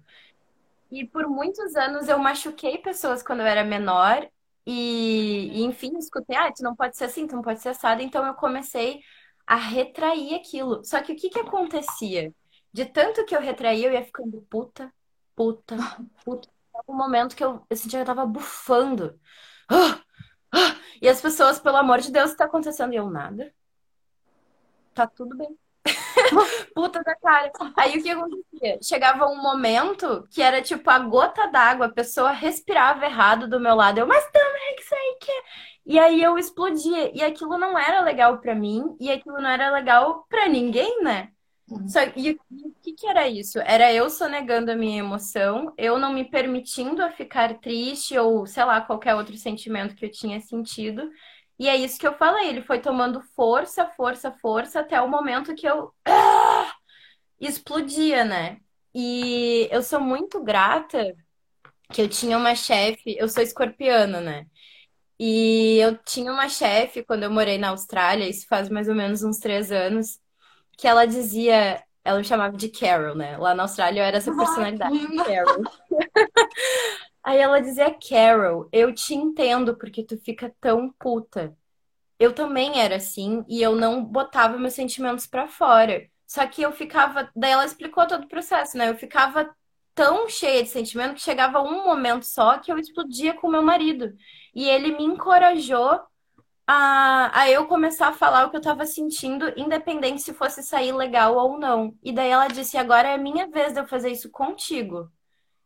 E 0.89 1.05
por 1.05 1.27
muitos 1.27 1.75
anos 1.75 2.07
eu 2.07 2.17
machuquei 2.17 2.77
pessoas 2.77 3.21
quando 3.21 3.41
eu 3.41 3.47
era 3.47 3.65
menor. 3.65 4.25
E, 4.65 5.49
e, 5.59 5.63
enfim, 5.65 5.97
escutei, 5.97 6.37
ah, 6.37 6.53
tu 6.53 6.63
não 6.63 6.73
pode 6.73 6.95
ser 6.95 7.03
assim, 7.03 7.27
tu 7.27 7.35
não 7.35 7.43
pode 7.43 7.59
ser 7.61 7.69
assado. 7.69 8.01
Então 8.01 8.25
eu 8.25 8.35
comecei 8.35 9.01
a 9.45 9.57
retrair 9.57 10.35
aquilo. 10.35 10.85
Só 10.85 11.01
que 11.01 11.11
o 11.11 11.17
que 11.17 11.29
que 11.29 11.39
acontecia? 11.39 12.33
De 12.71 12.85
tanto 12.85 13.25
que 13.25 13.35
eu 13.35 13.41
retraía, 13.41 13.87
eu 13.89 13.93
ia 13.93 14.05
ficando 14.05 14.41
puta, 14.49 14.89
puta, 15.35 15.75
puta. 16.23 16.54
Um 16.87 16.95
momento 16.95 17.35
que 17.35 17.43
eu, 17.43 17.65
eu 17.69 17.77
sentia 17.77 17.99
que 17.99 18.03
eu 18.03 18.15
tava 18.15 18.25
bufando. 18.25 19.19
Ah, 19.69 19.99
ah, 20.53 20.75
e 21.01 21.07
as 21.09 21.21
pessoas, 21.21 21.59
pelo 21.59 21.77
amor 21.77 21.99
de 21.99 22.11
Deus, 22.11 22.29
o 22.29 22.33
que 22.33 22.37
tá 22.37 22.45
acontecendo? 22.45 22.93
E 22.93 22.97
eu, 22.97 23.09
nada. 23.09 23.53
Tá 24.93 25.05
tudo 25.07 25.35
bem. 25.37 25.57
Puta 26.73 27.03
da 27.03 27.15
cara. 27.15 27.51
Aí 27.77 27.97
o 27.97 28.03
que 28.03 28.09
acontecia? 28.09 28.79
Chegava 28.81 29.27
um 29.27 29.41
momento 29.41 30.27
que 30.31 30.41
era 30.41 30.61
tipo 30.61 30.89
a 30.89 30.99
gota 30.99 31.47
d'água, 31.47 31.87
a 31.87 31.93
pessoa 31.93 32.31
respirava 32.31 33.05
errado 33.05 33.47
do 33.47 33.59
meu 33.59 33.75
lado. 33.75 33.99
Eu, 33.99 34.07
mas 34.07 34.23
também 34.31 34.75
que 34.75 34.81
isso 34.83 34.95
aí 34.95 35.17
que 35.19 35.31
é. 35.31 35.43
E 35.85 35.99
aí 35.99 36.23
eu 36.23 36.37
explodia. 36.37 37.11
E 37.15 37.23
aquilo 37.23 37.57
não 37.57 37.77
era 37.77 38.01
legal 38.01 38.39
para 38.39 38.55
mim, 38.55 38.95
e 38.99 39.11
aquilo 39.11 39.39
não 39.41 39.49
era 39.49 39.71
legal 39.71 40.25
para 40.29 40.47
ninguém, 40.47 41.03
né? 41.03 41.31
Uhum. 41.69 41.87
Só, 41.87 41.99
e 42.15 42.31
o 42.31 42.71
que, 42.81 42.93
que 42.93 43.07
era 43.07 43.27
isso? 43.27 43.59
Era 43.59 43.91
eu 43.91 44.09
sonegando 44.09 44.71
a 44.71 44.75
minha 44.75 44.99
emoção, 44.99 45.73
eu 45.77 45.97
não 45.97 46.13
me 46.13 46.23
permitindo 46.29 47.03
a 47.03 47.11
ficar 47.11 47.59
triste 47.59 48.17
ou, 48.17 48.45
sei 48.45 48.63
lá, 48.65 48.81
qualquer 48.81 49.15
outro 49.15 49.35
sentimento 49.35 49.95
que 49.95 50.05
eu 50.05 50.11
tinha 50.11 50.39
sentido. 50.39 51.09
E 51.57 51.67
é 51.67 51.75
isso 51.75 51.99
que 51.99 52.05
eu 52.07 52.13
falei, 52.17 52.49
ele 52.49 52.61
foi 52.61 52.79
tomando 52.79 53.21
força, 53.35 53.87
força, 53.87 54.31
força, 54.31 54.81
até 54.81 55.01
o 55.01 55.09
momento 55.09 55.55
que 55.55 55.67
eu 55.67 55.91
ah! 56.05 56.71
explodia, 57.39 58.23
né? 58.25 58.57
E 58.93 59.67
eu 59.71 59.81
sou 59.83 59.99
muito 59.99 60.43
grata 60.43 61.15
que 61.93 62.01
eu 62.01 62.09
tinha 62.09 62.37
uma 62.37 62.55
chefe, 62.55 63.15
eu 63.17 63.29
sou 63.29 63.43
escorpiana, 63.43 64.21
né? 64.21 64.47
E 65.19 65.77
eu 65.79 65.97
tinha 65.99 66.31
uma 66.31 66.49
chefe 66.49 67.03
quando 67.03 67.23
eu 67.23 67.31
morei 67.31 67.57
na 67.57 67.69
Austrália, 67.69 68.27
isso 68.29 68.47
faz 68.47 68.69
mais 68.69 68.89
ou 68.89 68.95
menos 68.95 69.23
uns 69.23 69.39
três 69.39 69.71
anos, 69.71 70.19
que 70.77 70.87
ela 70.87 71.05
dizia, 71.05 71.83
ela 72.03 72.19
me 72.19 72.23
chamava 72.23 72.55
de 72.55 72.69
Carol, 72.69 73.15
né? 73.15 73.37
Lá 73.37 73.53
na 73.53 73.63
Austrália 73.63 74.01
eu 74.01 74.05
era 74.05 74.17
essa 74.17 74.35
personalidade, 74.35 74.97
Carol. 75.23 75.63
Aí 77.23 77.39
ela 77.39 77.59
dizia, 77.59 77.95
Carol, 78.09 78.69
eu 78.71 78.93
te 78.93 79.15
entendo 79.15 79.75
porque 79.75 80.03
tu 80.03 80.17
fica 80.17 80.53
tão 80.61 80.91
puta. 80.99 81.55
Eu 82.19 82.33
também 82.33 82.79
era 82.79 82.95
assim 82.97 83.43
e 83.47 83.61
eu 83.61 83.75
não 83.75 84.03
botava 84.03 84.57
meus 84.57 84.73
sentimentos 84.73 85.27
para 85.27 85.47
fora. 85.47 86.07
Só 86.27 86.45
que 86.47 86.61
eu 86.61 86.71
ficava. 86.71 87.29
Daí 87.35 87.51
ela 87.51 87.65
explicou 87.65 88.07
todo 88.07 88.23
o 88.25 88.27
processo, 88.27 88.77
né? 88.77 88.89
Eu 88.89 88.95
ficava 88.95 89.49
tão 89.93 90.27
cheia 90.29 90.61
de 90.63 90.69
sentimento 90.69 91.15
que 91.15 91.21
chegava 91.21 91.61
um 91.61 91.83
momento 91.85 92.25
só 92.25 92.57
que 92.59 92.71
eu 92.71 92.77
explodia 92.77 93.33
com 93.33 93.49
meu 93.49 93.63
marido. 93.63 94.13
E 94.53 94.67
ele 94.69 94.91
me 94.97 95.03
encorajou 95.03 95.99
a, 96.67 97.41
a 97.41 97.49
eu 97.49 97.67
começar 97.67 98.09
a 98.09 98.13
falar 98.13 98.45
o 98.47 98.51
que 98.51 98.57
eu 98.57 98.61
tava 98.61 98.85
sentindo, 98.85 99.53
independente 99.57 100.21
se 100.21 100.33
fosse 100.33 100.63
sair 100.63 100.91
legal 100.93 101.35
ou 101.35 101.59
não. 101.59 101.97
E 102.03 102.11
daí 102.11 102.29
ela 102.29 102.47
disse: 102.47 102.77
agora 102.77 103.09
é 103.09 103.17
minha 103.17 103.47
vez 103.47 103.73
de 103.73 103.79
eu 103.79 103.87
fazer 103.87 104.11
isso 104.11 104.29
contigo. 104.31 105.11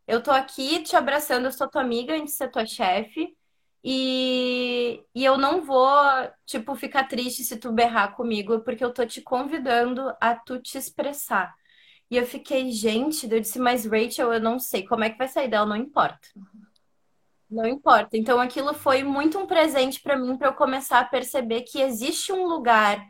Eu 0.06 0.22
tô 0.22 0.30
aqui 0.30 0.82
te 0.82 0.96
abraçando, 0.96 1.46
eu 1.46 1.52
sou 1.52 1.68
tua 1.68 1.82
amiga 1.82 2.14
antes 2.14 2.32
de 2.32 2.38
ser 2.38 2.50
tua 2.50 2.66
chefe. 2.66 3.36
E, 3.82 5.02
e 5.14 5.24
eu 5.24 5.38
não 5.38 5.62
vou, 5.62 5.88
tipo, 6.46 6.74
ficar 6.74 7.04
triste 7.08 7.44
se 7.44 7.56
tu 7.58 7.72
berrar 7.72 8.14
comigo, 8.16 8.60
porque 8.60 8.84
eu 8.84 8.92
tô 8.92 9.06
te 9.06 9.22
convidando 9.22 10.14
a 10.20 10.34
tu 10.34 10.60
te 10.60 10.76
expressar. 10.78 11.54
E 12.10 12.16
eu 12.16 12.26
fiquei, 12.26 12.70
gente, 12.72 13.30
eu 13.30 13.40
disse, 13.40 13.58
mas 13.58 13.86
Rachel, 13.86 14.32
eu 14.34 14.40
não 14.40 14.58
sei 14.58 14.84
como 14.86 15.04
é 15.04 15.10
que 15.10 15.18
vai 15.18 15.28
sair 15.28 15.48
dela, 15.48 15.66
não 15.66 15.76
importa. 15.76 16.28
Não 17.50 17.66
importa. 17.66 18.16
Então 18.16 18.40
aquilo 18.40 18.72
foi 18.74 19.02
muito 19.02 19.38
um 19.38 19.46
presente 19.46 20.00
para 20.00 20.16
mim 20.16 20.36
para 20.36 20.48
eu 20.48 20.54
começar 20.54 21.00
a 21.00 21.04
perceber 21.04 21.62
que 21.62 21.80
existe 21.80 22.32
um 22.32 22.46
lugar 22.46 23.04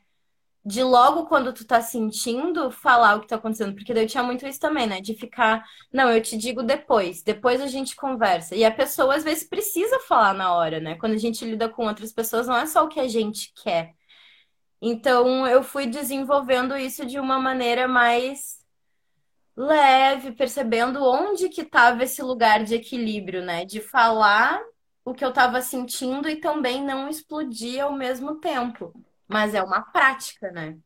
de 0.64 0.83
logo 0.83 1.26
quando 1.26 1.53
tu 1.55 1.66
tá 1.66 1.81
sentindo, 1.83 2.70
falar 2.70 3.16
o 3.16 3.20
que 3.22 3.29
tá 3.29 3.37
acontecendo. 3.37 3.74
Porque 3.74 3.94
daí 3.94 4.05
eu 4.05 4.09
tinha 4.09 4.22
muito 4.22 4.46
isso 4.46 4.61
também, 4.61 4.87
né? 4.87 5.00
De 5.00 5.14
ficar, 5.14 5.64
não, 5.92 6.11
eu 6.11 6.22
te 6.22 6.37
digo 6.38 6.62
depois, 6.62 7.22
depois 7.22 7.61
a 7.61 7.66
gente 7.66 7.96
conversa. 7.96 8.57
E 8.57 8.64
a 8.64 8.70
pessoa 8.72 9.16
às 9.16 9.24
vezes 9.24 9.48
precisa 9.48 10.00
falar 10.00 10.35
na 10.35 10.55
hora, 10.55 10.81
né? 10.81 10.96
Quando 10.96 11.14
a 11.14 11.18
gente 11.18 11.44
lida 11.44 11.68
com 11.68 11.87
outras 11.87 12.12
pessoas, 12.12 12.46
não 12.46 12.57
é 12.57 12.66
só 12.66 12.85
o 12.85 12.88
que 12.88 13.00
a 13.00 13.09
gente 13.09 13.53
quer. 13.62 13.94
Então 14.83 15.46
eu 15.46 15.62
fui 15.62 15.87
desenvolvendo 15.87 16.76
isso 16.76 17.07
de 17.07 17.18
uma 17.20 17.38
maneira 17.38 17.88
mais 17.88 18.60
leve, 19.61 20.33
percebendo 20.33 21.05
onde 21.05 21.51
que 21.51 21.64
tava 21.64 22.05
esse 22.05 22.23
lugar 22.23 22.64
de 22.64 22.75
equilíbrio, 22.75 23.42
né? 23.44 23.64
De 23.66 23.81
falar 23.81 24.62
o 25.05 25.12
que 25.12 25.25
eu 25.25 25.33
tava 25.33 25.61
sentindo 25.61 26.29
e 26.29 26.37
também 26.37 26.83
não 26.83 27.09
explodir 27.09 27.83
ao 27.83 27.92
mesmo 27.92 28.37
tempo. 28.37 28.92
Mas 29.29 29.55
é 29.55 29.62
uma 29.62 29.83
prática, 29.83 30.51
né? 30.51 30.79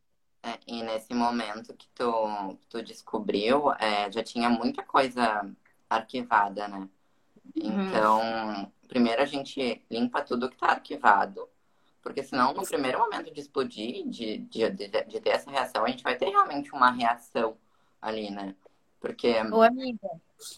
É, 0.43 0.59
e 0.67 0.83
nesse 0.83 1.13
momento 1.13 1.73
que 1.73 1.87
tu, 1.95 2.57
tu 2.69 2.83
descobriu, 2.83 3.71
é, 3.73 4.11
já 4.11 4.21
tinha 4.21 4.49
muita 4.49 4.83
coisa 4.83 5.49
arquivada, 5.89 6.67
né? 6.67 6.89
Uhum. 7.55 7.87
Então, 7.87 8.71
primeiro 8.87 9.21
a 9.21 9.25
gente 9.25 9.83
limpa 9.89 10.21
tudo 10.21 10.49
que 10.49 10.57
tá 10.57 10.67
arquivado. 10.67 11.47
Porque 12.01 12.21
senão, 12.21 12.53
no 12.53 12.63
primeiro 12.63 12.99
momento 12.99 13.33
de 13.33 13.39
explodir, 13.39 14.07
de, 14.07 14.37
de, 14.37 14.69
de, 14.69 14.87
de 14.87 15.19
ter 15.19 15.29
essa 15.29 15.49
reação, 15.49 15.85
a 15.85 15.89
gente 15.89 16.03
vai 16.03 16.15
ter 16.15 16.29
realmente 16.29 16.71
uma 16.71 16.91
reação 16.91 17.57
ali, 17.99 18.29
né? 18.29 18.53
Porque. 19.05 19.39
Ô, 19.51 19.61
amiga. 19.61 20.09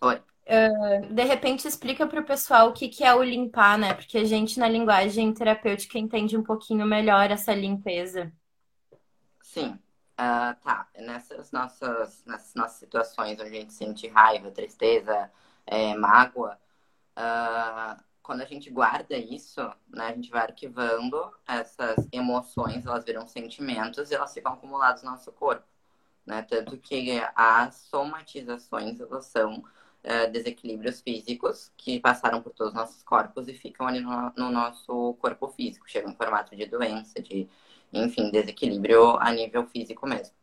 Oi. 0.01 0.21
Uh, 0.47 1.13
de 1.13 1.23
repente 1.25 1.67
explica 1.67 2.07
para 2.07 2.21
o 2.21 2.25
pessoal 2.25 2.69
o 2.69 2.73
que, 2.73 2.88
que 2.88 3.03
é 3.03 3.13
o 3.13 3.21
limpar, 3.21 3.77
né? 3.77 3.93
Porque 3.93 4.17
a 4.17 4.23
gente 4.23 4.57
na 4.57 4.69
linguagem 4.69 5.33
terapêutica 5.33 5.99
entende 5.99 6.38
um 6.38 6.43
pouquinho 6.43 6.86
melhor 6.86 7.29
essa 7.29 7.53
limpeza. 7.53 8.31
Sim. 9.41 9.77
Uh, 10.13 10.55
tá. 10.63 10.88
Nessas 10.97 11.51
nossas, 11.51 12.23
nessas 12.25 12.55
nossas 12.55 12.79
situações 12.79 13.38
onde 13.38 13.49
a 13.49 13.60
gente 13.60 13.73
sente 13.73 14.07
raiva, 14.07 14.49
tristeza, 14.49 15.29
é, 15.65 15.93
mágoa, 15.95 16.57
uh, 17.17 18.01
quando 18.23 18.41
a 18.41 18.45
gente 18.45 18.69
guarda 18.69 19.17
isso, 19.17 19.62
né, 19.89 20.07
a 20.07 20.13
gente 20.13 20.31
vai 20.31 20.43
arquivando 20.43 21.31
essas 21.45 22.07
emoções, 22.13 22.86
elas 22.86 23.03
viram 23.03 23.27
sentimentos 23.27 24.10
e 24.10 24.15
elas 24.15 24.33
ficam 24.33 24.53
acumuladas 24.53 25.03
no 25.03 25.12
nosso 25.12 25.31
corpo. 25.33 25.65
Né? 26.27 26.43
Tanto 26.43 26.77
que 26.77 27.21
as 27.33 27.75
somatizações, 27.89 28.99
são 29.21 29.59
uh, 29.59 30.31
desequilíbrios 30.31 30.99
físicos 30.99 31.71
que 31.77 32.01
passaram 32.01 32.41
por 32.41 32.53
todos 32.53 32.73
os 32.73 32.77
nossos 32.77 33.01
corpos 33.01 33.47
e 33.47 33.53
ficam 33.53 33.87
ali 33.87 34.01
no, 34.01 34.33
no 34.35 34.51
nosso 34.51 35.13
corpo 35.21 35.47
físico. 35.47 35.89
Chegam 35.89 36.11
em 36.11 36.15
formato 36.15 36.53
de 36.53 36.65
doença, 36.65 37.21
de, 37.21 37.47
enfim, 37.93 38.29
desequilíbrio 38.29 39.17
a 39.17 39.31
nível 39.31 39.65
físico 39.67 40.05
mesmo. 40.05 40.35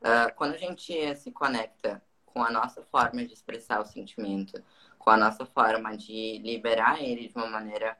Uh, 0.00 0.34
quando 0.34 0.54
a 0.54 0.58
gente 0.58 1.14
se 1.16 1.30
conecta 1.30 2.02
com 2.26 2.42
a 2.42 2.50
nossa 2.50 2.82
forma 2.82 3.24
de 3.24 3.32
expressar 3.32 3.80
o 3.80 3.86
sentimento, 3.86 4.60
com 4.98 5.10
a 5.10 5.16
nossa 5.16 5.46
forma 5.46 5.96
de 5.96 6.38
liberar 6.38 7.00
ele 7.00 7.28
de 7.28 7.36
uma 7.36 7.46
maneira 7.46 7.96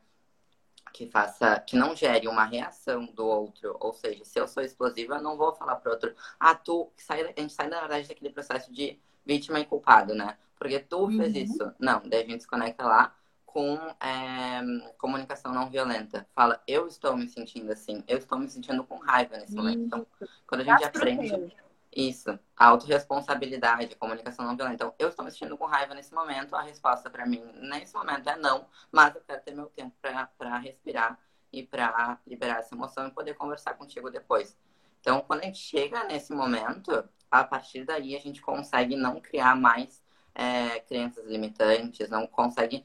que 0.93 1.07
faça, 1.07 1.61
que 1.61 1.77
não 1.77 1.95
gere 1.95 2.29
uma 2.29 2.45
reação 2.45 3.07
do 3.07 3.27
outro. 3.27 3.77
Ou 3.81 3.93
seja, 3.93 4.25
se 4.25 4.39
eu 4.39 4.49
sou 4.49 4.63
explosiva, 4.63 5.17
eu 5.17 5.23
não 5.23 5.37
vou 5.37 5.55
falar 5.55 5.77
pro 5.77 5.93
outro, 5.93 6.15
ah, 6.39 6.55
tu, 6.55 6.91
sai, 6.97 7.23
a 7.23 7.41
gente 7.41 7.53
sai, 7.53 7.69
na 7.69 7.81
verdade, 7.81 8.09
daquele 8.09 8.31
processo 8.31 8.73
de 8.73 8.99
vítima 9.25 9.61
e 9.61 9.67
culpado, 9.67 10.15
né? 10.15 10.37
porque 10.61 10.79
tu 10.79 11.05
uhum. 11.05 11.17
fez 11.17 11.35
isso. 11.35 11.73
Não, 11.79 12.03
daí 12.07 12.23
a 12.23 12.27
gente 12.27 12.43
se 12.43 12.47
conecta 12.47 12.85
lá 12.85 13.15
com 13.47 13.77
é, 13.99 14.61
comunicação 14.99 15.55
não 15.55 15.71
violenta. 15.71 16.29
Fala, 16.35 16.63
eu 16.69 16.87
estou 16.87 17.17
me 17.17 17.27
sentindo 17.27 17.73
assim, 17.73 18.05
eu 18.07 18.19
estou 18.19 18.39
me 18.39 18.49
sentindo 18.49 18.85
com 18.85 18.99
raiva 18.99 19.39
nesse 19.39 19.55
momento. 19.55 19.81
Então, 19.81 20.07
quando 20.47 20.61
a 20.61 20.65
gente 20.65 20.85
aprende 20.85 21.57
isso, 21.95 22.39
a 22.57 22.67
autorresponsabilidade, 22.67 23.95
a 23.95 23.97
comunicação 23.97 24.45
não 24.45 24.57
violenta. 24.57 24.75
Então, 24.75 24.95
eu 24.99 25.09
estou 25.09 25.25
me 25.25 25.31
sentindo 25.31 25.59
com 25.59 25.67
raiva 25.67 25.95
nesse 25.95 26.15
momento, 26.15 26.55
a 26.55 26.63
resposta 26.63 27.11
para 27.11 27.27
mim 27.27 27.43
nesse 27.57 27.95
momento 27.95 28.29
é 28.29 28.37
não, 28.37 28.67
mas 28.93 29.15
eu 29.15 29.21
quero 29.23 29.43
ter 29.43 29.55
meu 29.55 29.67
tempo 29.67 29.95
para 30.01 30.59
respirar 30.59 31.19
e 31.53 31.65
para 31.65 32.19
liberar 32.27 32.59
essa 32.61 32.75
emoção 32.75 33.09
e 33.09 33.11
poder 33.11 33.35
conversar 33.35 33.75
contigo 33.75 34.11
depois. 34.11 34.57
Então, 35.01 35.21
quando 35.23 35.41
a 35.41 35.45
gente 35.47 35.59
chega 35.59 36.05
nesse 36.05 36.33
momento, 36.33 37.09
a 37.31 37.43
partir 37.45 37.85
daí 37.85 38.15
a 38.17 38.21
gente 38.21 38.41
consegue 38.43 38.97
não 38.97 39.21
criar 39.21 39.57
mais 39.57 40.03
é, 40.35 40.81
crenças 40.81 41.27
limitantes, 41.27 42.09
não 42.09 42.27
consegue, 42.27 42.85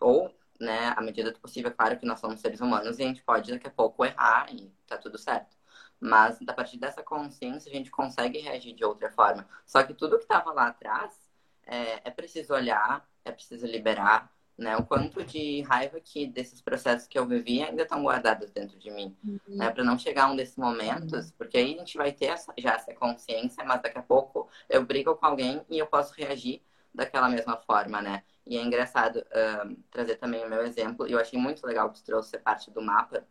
ou, 0.00 0.34
né, 0.58 0.94
à 0.96 1.00
medida 1.02 1.32
do 1.32 1.40
possível, 1.40 1.70
é 1.70 1.74
claro 1.74 1.98
que 1.98 2.06
nós 2.06 2.20
somos 2.20 2.40
seres 2.40 2.60
humanos 2.60 2.98
e 2.98 3.02
a 3.02 3.06
gente 3.06 3.22
pode 3.22 3.50
daqui 3.50 3.66
a 3.66 3.70
pouco 3.70 4.04
errar 4.04 4.46
e 4.52 4.72
tá 4.86 4.96
tudo 4.96 5.18
certo. 5.18 5.57
Mas 6.00 6.38
a 6.46 6.52
partir 6.52 6.78
dessa 6.78 7.02
consciência 7.02 7.70
a 7.70 7.74
gente 7.74 7.90
consegue 7.90 8.38
reagir 8.38 8.74
de 8.74 8.84
outra 8.84 9.10
forma. 9.10 9.48
Só 9.66 9.82
que 9.82 9.94
tudo 9.94 10.16
que 10.16 10.24
estava 10.24 10.52
lá 10.52 10.68
atrás 10.68 11.18
é, 11.66 12.08
é 12.08 12.10
preciso 12.10 12.54
olhar, 12.54 13.06
é 13.24 13.32
preciso 13.32 13.66
liberar, 13.66 14.32
né? 14.56 14.76
O 14.76 14.84
quanto 14.84 15.22
de 15.24 15.62
raiva 15.62 16.00
que 16.00 16.26
desses 16.26 16.60
processos 16.60 17.06
que 17.06 17.18
eu 17.18 17.26
vivi 17.26 17.62
ainda 17.62 17.82
estão 17.82 18.02
guardados 18.02 18.50
dentro 18.50 18.78
de 18.78 18.90
mim, 18.90 19.16
uhum. 19.24 19.40
né? 19.48 19.70
Para 19.70 19.84
não 19.84 19.98
chegar 19.98 20.24
a 20.24 20.30
um 20.30 20.36
desses 20.36 20.56
momentos, 20.56 21.26
uhum. 21.26 21.32
porque 21.38 21.58
aí 21.58 21.74
a 21.74 21.78
gente 21.78 21.96
vai 21.96 22.12
ter 22.12 22.26
essa, 22.26 22.52
já 22.58 22.74
essa 22.74 22.92
consciência, 22.94 23.64
mas 23.64 23.80
daqui 23.80 23.98
a 23.98 24.02
pouco 24.02 24.48
eu 24.68 24.84
brigo 24.84 25.14
com 25.14 25.26
alguém 25.26 25.64
e 25.70 25.78
eu 25.78 25.86
posso 25.86 26.12
reagir 26.14 26.62
daquela 26.92 27.28
mesma 27.28 27.56
forma, 27.56 28.02
né? 28.02 28.24
E 28.44 28.56
é 28.56 28.62
engraçado 28.62 29.18
uh, 29.18 29.76
trazer 29.90 30.16
também 30.16 30.44
o 30.44 30.48
meu 30.48 30.62
exemplo, 30.62 31.06
eu 31.06 31.20
achei 31.20 31.38
muito 31.38 31.64
legal 31.66 31.90
que 31.90 32.00
tu 32.00 32.04
trouxe 32.06 32.38
parte 32.38 32.70
do 32.70 32.80
mapa, 32.80 33.24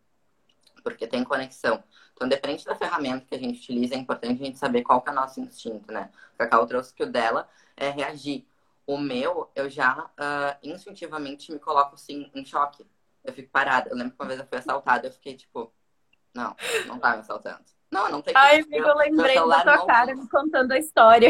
porque 0.90 1.08
tem 1.08 1.24
conexão. 1.24 1.84
Então, 2.14 2.28
dependente 2.28 2.66
da 2.66 2.76
ferramenta 2.76 3.26
que 3.26 3.36
a 3.36 3.40
gente 3.40 3.60
utiliza, 3.60 3.96
é 3.96 3.98
importante 3.98 4.42
a 4.42 4.46
gente 4.46 4.58
saber 4.58 4.84
qual 4.84 5.02
que 5.02 5.10
é 5.10 5.12
o 5.12 5.16
nosso 5.16 5.40
instinto, 5.40 5.92
né? 5.92 6.10
O 6.34 6.38
Cacau 6.38 6.66
trouxe 6.66 6.94
que 6.94 7.04
o 7.04 7.12
dela 7.12 7.48
é 7.76 7.90
reagir. 7.90 8.46
O 8.86 8.98
meu, 8.98 9.52
eu 9.54 9.70
já 9.70 10.06
uh, 10.06 10.58
instintivamente 10.64 11.52
me 11.52 11.60
coloco 11.60 11.96
assim 11.96 12.32
em 12.34 12.46
choque. 12.46 12.86
Eu 13.24 13.34
fico 13.34 13.50
parada. 13.50 13.90
Eu 13.90 13.98
lembro 13.98 14.14
que 14.14 14.22
uma 14.22 14.28
vez 14.28 14.40
eu 14.40 14.48
fui 14.48 14.58
assaltada, 14.58 15.08
eu 15.08 15.12
fiquei 15.12 15.36
tipo, 15.36 15.72
não, 16.34 16.56
não 16.88 16.98
tá 16.98 17.14
me 17.14 17.20
assaltando. 17.20 17.66
Não, 17.92 18.10
não 18.10 18.22
tem 18.22 18.34
Ai, 18.36 18.62
amigo, 18.62 18.88
eu 18.88 18.96
lembrei 18.96 19.36
da 19.36 19.64
tua 19.64 19.86
cara 19.86 20.16
me 20.16 20.28
contando 20.30 20.72
a 20.72 20.78
história. 20.78 21.30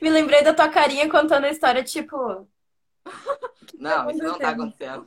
me 0.00 0.10
lembrei 0.10 0.42
da 0.42 0.54
tua 0.54 0.68
carinha 0.68 1.08
contando 1.10 1.44
a 1.44 1.50
história, 1.50 1.84
tipo. 1.84 2.48
Não, 3.78 4.10
isso 4.10 4.22
não 4.22 4.38
tá 4.38 4.50
acontecendo. 4.50 5.06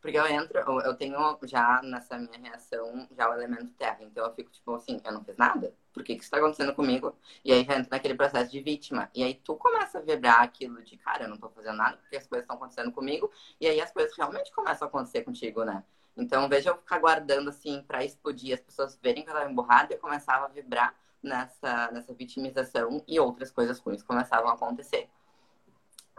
Porque 0.00 0.18
eu 0.18 0.26
entro, 0.26 0.58
eu 0.80 0.94
tenho 0.94 1.18
já 1.44 1.80
nessa 1.82 2.18
minha 2.18 2.38
reação 2.38 3.08
já 3.16 3.28
o 3.30 3.34
elemento 3.34 3.72
terra. 3.74 3.98
Então 4.00 4.24
eu 4.24 4.34
fico 4.34 4.50
tipo 4.50 4.74
assim, 4.74 5.00
eu 5.04 5.12
não 5.12 5.24
fiz 5.24 5.36
nada. 5.36 5.74
Por 5.92 6.04
que, 6.04 6.14
que 6.14 6.22
isso 6.22 6.30
tá 6.30 6.38
acontecendo 6.38 6.74
comigo? 6.74 7.16
E 7.44 7.52
aí 7.52 7.64
já 7.64 7.76
entra 7.76 7.88
naquele 7.90 8.14
processo 8.14 8.50
de 8.50 8.60
vítima. 8.60 9.10
E 9.14 9.22
aí 9.22 9.34
tu 9.34 9.56
começa 9.56 9.98
a 9.98 10.02
vibrar 10.02 10.42
aquilo 10.42 10.82
de, 10.82 10.96
cara, 10.96 11.24
eu 11.24 11.28
não 11.28 11.36
tô 11.36 11.48
fazendo 11.50 11.76
nada 11.76 11.96
porque 11.96 12.16
as 12.16 12.26
coisas 12.26 12.44
estão 12.44 12.56
acontecendo 12.56 12.92
comigo. 12.92 13.30
E 13.60 13.66
aí 13.66 13.80
as 13.80 13.92
coisas 13.92 14.16
realmente 14.16 14.52
começam 14.52 14.86
a 14.86 14.88
acontecer 14.88 15.22
contigo, 15.22 15.64
né? 15.64 15.82
Então, 16.16 16.48
veja 16.48 16.70
eu 16.70 16.76
ficar 16.76 16.98
guardando 16.98 17.48
assim 17.48 17.82
para 17.86 18.04
explodir, 18.04 18.54
as 18.54 18.60
pessoas 18.60 18.98
verem 19.02 19.22
que 19.22 19.30
eu 19.30 19.34
estava 19.34 19.50
emburrada 19.50 19.94
eu 19.94 19.98
começava 19.98 20.44
a 20.44 20.48
vibrar 20.48 20.94
nessa, 21.22 21.90
nessa 21.92 22.12
vitimização 22.14 23.02
e 23.06 23.18
outras 23.18 23.50
coisas 23.50 23.78
ruins 23.78 24.02
começavam 24.02 24.50
a 24.50 24.54
acontecer. 24.54 25.08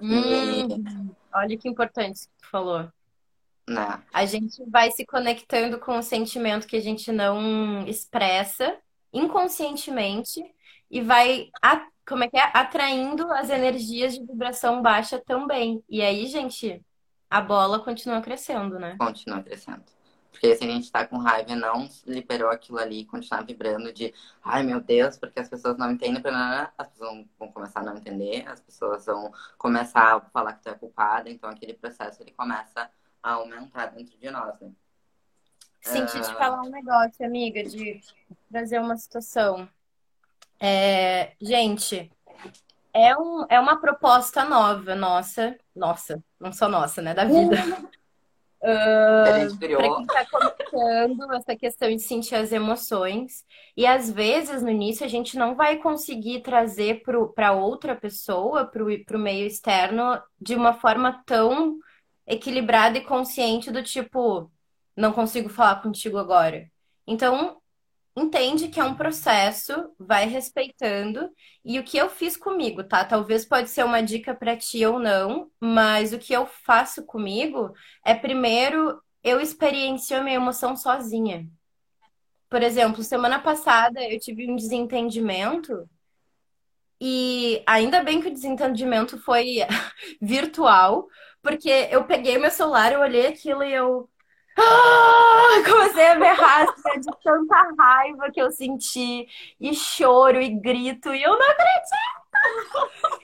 Hum, 0.02 0.12
e... 0.12 1.14
Olha 1.34 1.58
que 1.58 1.70
importante 1.70 2.22
que 2.22 2.42
tu 2.42 2.50
falou. 2.50 2.92
Né? 3.68 4.04
A 4.12 4.26
gente 4.26 4.64
vai 4.70 4.92
se 4.92 5.06
conectando 5.06 5.80
com 5.80 5.98
o 5.98 6.04
sentimento 6.04 6.68
que 6.68 6.76
a 6.76 6.82
gente 6.82 7.12
não 7.12 7.86
expressa 7.88 8.78
inconscientemente 9.14 10.44
e 10.90 11.02
vai 11.02 11.50
como 12.06 12.24
é 12.24 12.30
que 12.30 12.38
é? 12.38 12.52
atraindo 12.54 13.32
as 13.32 13.50
energias 13.50 14.14
de 14.14 14.26
vibração 14.26 14.82
baixa 14.82 15.20
também. 15.20 15.84
E 15.90 16.02
aí, 16.02 16.28
gente, 16.28 16.84
a 17.30 17.40
bola 17.40 17.80
continua 17.80 18.22
crescendo, 18.22 18.78
né? 18.78 18.98
Continua 18.98 19.42
crescendo. 19.42 19.84
Porque 20.32 20.56
se 20.56 20.64
a 20.64 20.68
gente 20.68 20.92
tá 20.92 21.06
com 21.06 21.18
raiva 21.18 21.52
e 21.52 21.56
não 21.56 21.88
liberou 22.06 22.50
aquilo 22.50 22.80
ali, 22.80 23.06
continuar 23.06 23.44
vibrando 23.44 23.94
de 23.94 24.14
ai 24.44 24.64
meu 24.64 24.82
Deus, 24.82 25.18
porque 25.18 25.40
as 25.40 25.48
pessoas 25.48 25.78
não 25.78 25.92
entendem, 25.92 26.22
as 26.78 26.88
pessoas 26.88 27.26
vão 27.38 27.52
começar 27.52 27.82
a 27.82 27.84
não 27.84 27.98
entender, 27.98 28.48
as 28.48 28.60
pessoas 28.60 29.06
vão 29.06 29.32
começar 29.58 30.16
a 30.16 30.22
falar 30.22 30.54
que 30.54 30.64
tu 30.64 30.70
é 30.70 30.74
culpada, 30.74 31.30
então 31.30 31.50
aquele 31.50 31.74
processo 31.74 32.24
ele 32.24 32.32
começa 32.32 32.90
a 33.22 33.34
aumentar 33.34 33.88
dentro 33.88 34.18
de 34.18 34.30
nós, 34.30 34.60
né? 34.60 34.72
Senti 35.82 36.18
uh... 36.18 36.22
te 36.22 36.34
falar 36.36 36.62
um 36.62 36.70
negócio, 36.70 37.26
amiga, 37.26 37.64
de 37.64 38.00
trazer 38.52 38.80
uma 38.80 38.96
situação. 38.98 39.68
É, 40.60 41.34
gente, 41.42 42.12
é, 42.94 43.18
um, 43.18 43.46
é 43.50 43.60
uma 43.60 43.80
proposta 43.80 44.46
nova, 44.46 44.94
nossa. 44.94 45.58
Nossa, 45.76 46.24
não 46.40 46.52
só 46.52 46.68
nossa, 46.68 47.02
né? 47.02 47.14
Da 47.14 47.26
vida. 47.26 47.56
Uh, 48.64 49.58
para 49.58 49.76
quem 49.76 50.02
está 50.04 50.26
começando 50.30 51.34
essa 51.34 51.56
questão 51.56 51.90
de 51.90 51.98
sentir 51.98 52.36
as 52.36 52.52
emoções. 52.52 53.44
E 53.76 53.88
às 53.88 54.12
vezes, 54.12 54.62
no 54.62 54.70
início, 54.70 55.04
a 55.04 55.10
gente 55.10 55.36
não 55.36 55.56
vai 55.56 55.78
conseguir 55.78 56.42
trazer 56.42 57.02
para 57.34 57.54
outra 57.54 57.96
pessoa, 57.96 58.64
para 58.64 58.84
o 58.84 59.20
meio 59.20 59.48
externo, 59.48 60.22
de 60.40 60.54
uma 60.54 60.74
forma 60.74 61.24
tão 61.26 61.80
equilibrada 62.32 62.98
e 62.98 63.04
consciente 63.04 63.70
do 63.72 63.84
tipo, 63.84 64.52
não 64.96 65.12
consigo 65.12 65.50
falar 65.50 65.82
contigo 65.82 66.18
agora. 66.18 66.72
Então, 67.06 67.62
entende 68.16 68.70
que 68.70 68.80
é 68.80 68.84
um 68.84 68.96
processo, 68.96 69.94
vai 70.00 70.26
respeitando. 70.28 71.30
E 71.64 71.80
o 71.80 71.84
que 71.84 71.98
eu 71.98 72.10
fiz 72.10 72.38
comigo, 72.38 72.84
tá? 72.84 73.04
Talvez 73.04 73.46
pode 73.46 73.70
ser 73.70 73.84
uma 73.84 74.02
dica 74.02 74.34
para 74.34 74.58
ti 74.58 74.86
ou 74.86 75.00
não, 75.00 75.52
mas 75.60 76.14
o 76.14 76.20
que 76.20 76.34
eu 76.34 76.46
faço 76.46 77.06
comigo 77.06 77.74
é 78.06 78.16
primeiro 78.16 79.02
eu 79.24 79.40
experiencio 79.40 80.18
a 80.18 80.24
minha 80.24 80.36
emoção 80.36 80.76
sozinha. 80.76 81.48
Por 82.50 82.64
exemplo, 82.64 83.04
semana 83.04 83.40
passada 83.40 84.04
eu 84.04 84.20
tive 84.20 84.50
um 84.52 84.56
desentendimento 84.56 85.88
e 87.00 87.64
ainda 87.66 88.04
bem 88.04 88.22
que 88.22 88.28
o 88.28 88.34
desentendimento 88.34 89.18
foi 89.18 89.58
virtual, 90.22 91.08
porque 91.42 91.70
eu 91.92 92.04
peguei 92.06 92.38
meu 92.38 92.52
celular, 92.52 92.92
eu 92.94 93.02
olhei 93.02 93.28
aquilo 93.28 93.64
e 93.64 93.74
eu 93.74 94.10
ah, 94.58 95.64
comecei 95.70 96.08
a 96.08 96.16
berrar 96.16 96.64
assim, 96.70 97.00
de 97.00 97.12
tanta 97.24 97.74
raiva 97.78 98.32
que 98.32 98.42
eu 98.42 98.52
senti, 98.52 99.28
e 99.60 99.74
choro, 99.74 100.42
e 100.42 100.50
grito, 100.50 101.14
e 101.14 101.24
eu 101.24 101.38
não 101.38 101.50
acredito! 101.50 102.12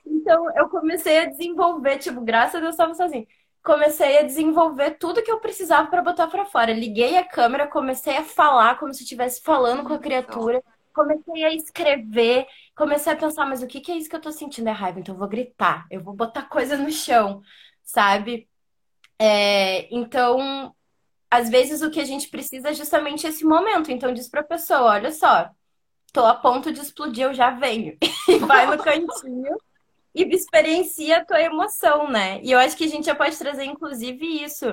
Então 0.06 0.48
eu 0.56 0.70
comecei 0.70 1.20
a 1.20 1.26
desenvolver, 1.26 1.98
tipo, 1.98 2.22
graças 2.22 2.56
a 2.56 2.60
Deus 2.60 2.70
eu 2.70 2.72
estava 2.72 2.94
sozinha. 2.94 3.26
Comecei 3.64 4.20
a 4.20 4.24
desenvolver 4.24 4.92
tudo 4.92 5.22
que 5.22 5.32
eu 5.32 5.40
precisava 5.40 5.90
para 5.90 6.02
botar 6.02 6.28
para 6.28 6.46
fora. 6.46 6.72
Liguei 6.72 7.18
a 7.18 7.26
câmera, 7.26 7.68
comecei 7.68 8.16
a 8.18 8.24
falar 8.24 8.80
como 8.80 8.94
se 8.94 9.04
estivesse 9.04 9.42
falando 9.42 9.84
com 9.84 9.94
a 9.94 10.00
criatura. 10.00 10.64
Comecei 10.94 11.44
a 11.44 11.54
escrever, 11.54 12.48
comecei 12.76 13.14
a 13.14 13.16
pensar, 13.16 13.46
mas 13.46 13.62
o 13.62 13.68
que, 13.68 13.82
que 13.82 13.92
é 13.92 13.98
isso 13.98 14.10
que 14.10 14.16
eu 14.16 14.22
tô 14.22 14.32
sentindo? 14.32 14.68
É 14.70 14.72
raiva, 14.72 15.00
então 15.00 15.14
eu 15.14 15.20
vou 15.20 15.28
gritar, 15.28 15.86
eu 15.92 16.02
vou 16.02 16.14
botar 16.14 16.44
coisa 16.44 16.76
no 16.78 16.90
chão, 16.92 17.42
sabe? 17.88 18.48
É, 19.18 19.88
então, 19.96 20.76
às 21.32 21.50
vezes 21.50 21.82
o 21.82 21.90
que 21.90 22.00
a 22.00 22.06
gente 22.06 22.30
precisa 22.30 22.70
é 22.70 22.74
justamente 22.74 23.26
esse 23.26 23.44
momento. 23.46 23.92
Então 23.92 24.14
diz 24.14 24.28
para 24.30 24.42
a 24.42 24.44
pessoa, 24.44 24.84
olha 24.84 25.12
só, 25.12 25.50
tô 26.14 26.26
a 26.26 26.36
ponto 26.36 26.72
de 26.72 26.82
explodir, 26.82 27.26
eu 27.26 27.34
já 27.34 27.52
venho. 27.52 27.98
E 28.28 28.40
vai 28.40 28.68
no 28.68 28.78
cantinho 28.84 29.58
e 30.14 30.24
experiencia 30.36 31.18
a 31.18 31.26
tua 31.26 31.42
emoção, 31.42 32.10
né? 32.10 32.42
E 32.44 32.52
eu 32.52 32.60
acho 32.60 32.76
que 32.76 32.84
a 32.84 32.88
gente 32.88 33.06
já 33.06 33.16
pode 33.16 33.38
trazer, 33.38 33.64
inclusive, 33.66 34.26
isso. 34.44 34.66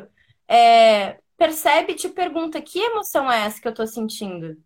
É, 0.49 1.19
percebe, 1.37 1.95
te 1.95 2.09
pergunta, 2.09 2.61
que 2.61 2.81
emoção 2.81 3.31
é 3.31 3.45
essa 3.45 3.61
que 3.61 3.69
eu 3.69 3.75
tô 3.75 3.87
sentindo? 3.87 4.57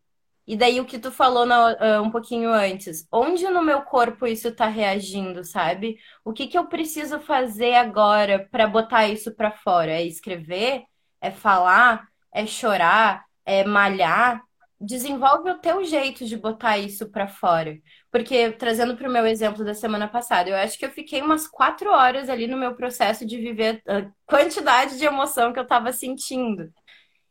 E 0.49 0.57
daí 0.57 0.81
o 0.81 0.87
que 0.87 0.99
tu 0.99 1.13
falou 1.13 1.47
uh, 1.47 2.03
um 2.03 2.11
pouquinho 2.11 2.51
antes, 2.51 3.07
onde 3.13 3.49
no 3.51 3.63
meu 3.63 3.83
corpo 3.83 4.27
isso 4.27 4.51
tá 4.55 4.67
reagindo, 4.67 5.45
sabe? 5.45 5.99
O 6.25 6.33
que 6.33 6.47
que 6.49 6.59
eu 6.59 6.67
preciso 6.67 7.21
fazer 7.21 7.75
agora 7.75 8.49
para 8.51 8.67
botar 8.67 9.07
isso 9.09 9.35
para 9.35 9.53
fora? 9.53 9.93
É 9.93 10.03
escrever? 10.05 10.85
é 11.21 11.31
falar, 11.31 12.09
é 12.33 12.47
chorar, 12.47 13.25
é 13.45 13.65
malhar, 13.65 14.43
desenvolve 14.81 15.51
o 15.51 15.59
teu 15.59 15.85
jeito 15.85 16.25
de 16.25 16.37
botar 16.37 16.79
isso 16.79 17.11
para 17.11 17.27
fora. 17.27 17.79
Porque, 18.11 18.53
trazendo 18.53 18.97
para 18.97 19.09
o 19.09 19.13
meu 19.13 19.27
exemplo 19.27 19.65
da 19.65 19.75
semana 19.75 20.07
passada, 20.09 20.49
eu 20.51 20.57
acho 20.57 20.79
que 20.79 20.85
eu 20.87 20.91
fiquei 20.91 21.21
umas 21.21 21.47
quatro 21.49 21.91
horas 21.91 22.29
ali 22.29 22.47
no 22.47 22.57
meu 22.57 22.75
processo 22.75 23.27
de 23.27 23.37
viver 23.39 23.83
a 23.87 24.09
quantidade 24.27 24.99
de 24.99 25.05
emoção 25.05 25.53
que 25.53 25.59
eu 25.59 25.65
estava 25.65 25.93
sentindo. 25.93 26.73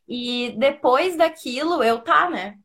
E 0.08 0.54
depois 0.58 1.16
daquilo, 1.16 1.82
eu 1.82 2.00
tá, 2.00 2.30
né? 2.30 2.56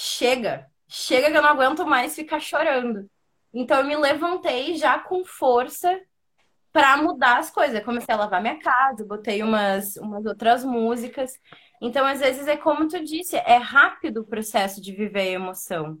Chega. 0.00 0.70
Chega 0.86 1.28
que 1.28 1.36
eu 1.36 1.42
não 1.42 1.48
aguento 1.48 1.84
mais 1.84 2.14
ficar 2.14 2.38
chorando. 2.38 3.10
Então 3.52 3.80
eu 3.80 3.84
me 3.84 3.96
levantei 3.96 4.76
já 4.76 4.96
com 5.00 5.24
força 5.24 6.00
para 6.72 6.96
mudar 6.98 7.38
as 7.38 7.50
coisas. 7.50 7.74
Eu 7.76 7.84
comecei 7.84 8.14
a 8.14 8.18
lavar 8.18 8.40
minha 8.40 8.60
casa, 8.60 9.04
botei 9.04 9.42
umas, 9.42 9.96
umas 9.96 10.24
outras 10.24 10.64
músicas. 10.64 11.32
Então, 11.82 12.06
às 12.06 12.20
vezes, 12.20 12.46
é 12.46 12.56
como 12.56 12.86
tu 12.86 13.02
disse, 13.02 13.36
é 13.36 13.56
rápido 13.56 14.20
o 14.20 14.26
processo 14.26 14.80
de 14.80 14.92
viver 14.92 15.20
a 15.20 15.26
emoção. 15.26 15.98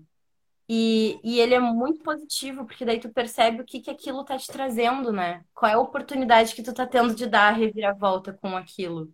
E, 0.68 1.18
e 1.24 1.40
ele 1.40 1.54
é 1.54 1.60
muito 1.60 2.00
positivo, 2.04 2.66
porque 2.66 2.84
daí 2.84 3.00
tu 3.00 3.08
percebe 3.12 3.62
o 3.62 3.64
que, 3.64 3.80
que 3.80 3.90
aquilo 3.90 4.24
tá 4.24 4.38
te 4.38 4.46
trazendo, 4.46 5.12
né? 5.12 5.44
Qual 5.54 5.70
é 5.70 5.74
a 5.74 5.80
oportunidade 5.80 6.54
que 6.54 6.62
tu 6.62 6.72
tá 6.72 6.86
tendo 6.86 7.14
de 7.16 7.26
dar 7.26 7.48
a 7.48 7.56
reviravolta 7.56 8.32
com 8.32 8.56
aquilo. 8.56 9.12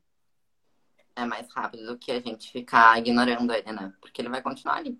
É 1.17 1.25
mais 1.25 1.49
rápido 1.53 1.87
do 1.87 1.99
que 1.99 2.11
a 2.11 2.21
gente 2.21 2.51
ficar 2.51 2.99
ignorando 2.99 3.53
ele, 3.53 3.73
né? 3.73 3.93
Porque 4.01 4.21
ele 4.21 4.29
vai 4.29 4.43
continuar 4.43 4.77
ali. 4.77 4.99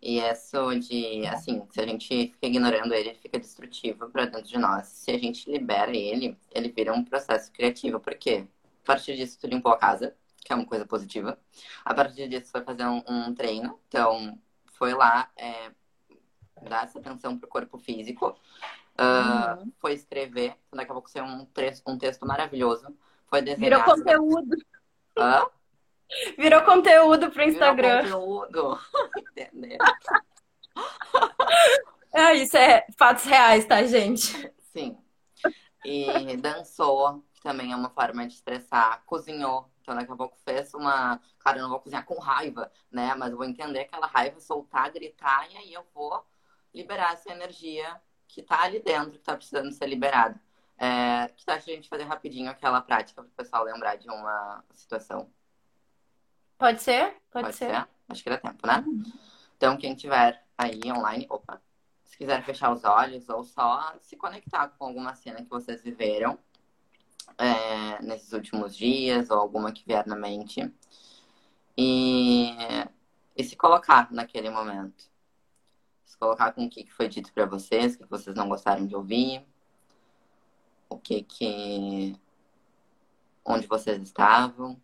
E 0.00 0.20
isso 0.20 0.78
de, 0.78 1.26
assim, 1.26 1.66
se 1.70 1.80
a 1.80 1.86
gente 1.86 2.08
fica 2.08 2.46
ignorando 2.46 2.92
ele, 2.92 3.10
ele 3.10 3.18
fica 3.18 3.38
destrutivo 3.38 4.10
para 4.10 4.26
dentro 4.26 4.42
de 4.42 4.58
nós. 4.58 4.86
Se 4.86 5.10
a 5.10 5.18
gente 5.18 5.50
libera 5.50 5.96
ele, 5.96 6.36
ele 6.52 6.68
vira 6.70 6.92
um 6.92 7.04
processo 7.04 7.50
criativo. 7.50 7.98
Por 7.98 8.14
quê? 8.14 8.46
A 8.82 8.86
partir 8.86 9.16
disso, 9.16 9.38
tu 9.40 9.46
limpou 9.46 9.72
a 9.72 9.78
casa, 9.78 10.14
que 10.44 10.52
é 10.52 10.56
uma 10.56 10.66
coisa 10.66 10.86
positiva. 10.86 11.38
A 11.84 11.94
partir 11.94 12.28
disso, 12.28 12.52
foi 12.52 12.62
fazer 12.62 12.84
um, 12.86 13.02
um 13.08 13.34
treino. 13.34 13.80
Então, 13.88 14.38
foi 14.74 14.92
lá 14.94 15.30
é, 15.36 15.72
dar 16.68 16.84
essa 16.84 16.98
atenção 16.98 17.38
pro 17.38 17.48
corpo 17.48 17.78
físico. 17.78 18.36
Uh, 18.98 19.60
uhum. 19.60 19.72
Foi 19.78 19.94
escrever. 19.94 20.54
Então, 20.66 20.76
daqui 20.76 20.90
a 20.90 20.94
pouco, 20.94 21.10
ser 21.10 21.22
um, 21.22 21.46
um 21.86 21.98
texto 21.98 22.26
maravilhoso. 22.26 22.96
Foi 23.26 23.42
desenhar. 23.42 23.80
Virou 23.80 23.96
conteúdo. 23.96 24.56
Hã? 25.16 25.46
Virou 26.38 26.62
conteúdo 26.62 27.30
pro 27.30 27.42
Instagram. 27.42 28.02
Virou 28.02 28.40
conteúdo. 28.42 28.80
Entendeu? 29.16 29.78
É, 32.12 32.34
isso 32.36 32.56
é 32.56 32.86
fatos 32.96 33.24
reais, 33.24 33.64
tá, 33.64 33.82
gente? 33.84 34.52
Sim. 34.72 34.98
E 35.84 36.36
dançou, 36.36 37.24
que 37.32 37.40
também 37.40 37.72
é 37.72 37.76
uma 37.76 37.90
forma 37.90 38.26
de 38.26 38.34
expressar. 38.34 39.02
Cozinhou. 39.06 39.70
Então, 39.80 39.94
daqui 39.94 40.10
a 40.10 40.16
pouco 40.16 40.36
fez 40.44 40.74
uma. 40.74 41.20
Claro, 41.38 41.58
eu 41.58 41.62
não 41.62 41.70
vou 41.70 41.80
cozinhar 41.80 42.04
com 42.04 42.18
raiva, 42.18 42.70
né? 42.90 43.14
Mas 43.14 43.30
eu 43.30 43.36
vou 43.36 43.46
entender 43.46 43.80
aquela 43.80 44.06
raiva, 44.06 44.40
soltar, 44.40 44.90
gritar, 44.90 45.48
e 45.52 45.56
aí 45.56 45.72
eu 45.72 45.86
vou 45.94 46.24
liberar 46.74 47.12
essa 47.12 47.30
energia 47.30 48.00
que 48.26 48.42
tá 48.42 48.62
ali 48.62 48.80
dentro, 48.80 49.12
que 49.12 49.18
tá 49.20 49.36
precisando 49.36 49.72
ser 49.72 49.86
liberada. 49.86 50.40
É, 50.78 51.28
que 51.28 51.44
tal 51.44 51.56
a 51.56 51.58
gente 51.58 51.88
fazer 51.88 52.04
rapidinho 52.04 52.50
aquela 52.50 52.80
prática 52.82 53.22
para 53.22 53.28
o 53.28 53.34
pessoal 53.34 53.64
lembrar 53.64 53.96
de 53.96 54.08
uma 54.08 54.62
situação? 54.72 55.30
Pode 56.58 56.82
ser? 56.82 57.16
Pode, 57.30 57.46
Pode 57.46 57.56
ser. 57.56 57.70
ser? 57.70 57.88
Acho 58.08 58.22
que 58.22 58.30
dá 58.30 58.38
tempo, 58.38 58.66
né? 58.66 58.84
Então, 59.56 59.76
quem 59.76 59.94
tiver 59.94 60.44
aí 60.56 60.80
online, 60.92 61.26
opa, 61.28 61.60
se 62.04 62.16
quiser 62.16 62.42
fechar 62.44 62.72
os 62.72 62.84
olhos 62.84 63.28
ou 63.28 63.42
só 63.42 63.94
se 64.00 64.16
conectar 64.16 64.68
com 64.68 64.86
alguma 64.86 65.14
cena 65.14 65.42
que 65.42 65.48
vocês 65.50 65.82
viveram 65.82 66.38
é, 67.38 68.02
nesses 68.02 68.32
últimos 68.32 68.76
dias 68.76 69.30
ou 69.30 69.38
alguma 69.38 69.72
que 69.72 69.84
vier 69.86 70.06
na 70.06 70.16
mente 70.16 70.72
e, 71.76 72.54
e 73.36 73.44
se 73.44 73.56
colocar 73.56 74.10
naquele 74.12 74.50
momento. 74.50 75.04
Se 76.04 76.16
colocar 76.16 76.52
com 76.52 76.66
o 76.66 76.70
que 76.70 76.88
foi 76.90 77.08
dito 77.08 77.32
para 77.32 77.44
vocês, 77.44 77.94
o 77.94 77.98
que 77.98 78.06
vocês 78.06 78.36
não 78.36 78.48
gostaram 78.48 78.86
de 78.86 78.94
ouvir 78.94 79.44
o 80.88 80.98
que 80.98 81.22
que 81.22 82.18
onde 83.44 83.66
vocês 83.66 84.00
estavam 84.02 84.80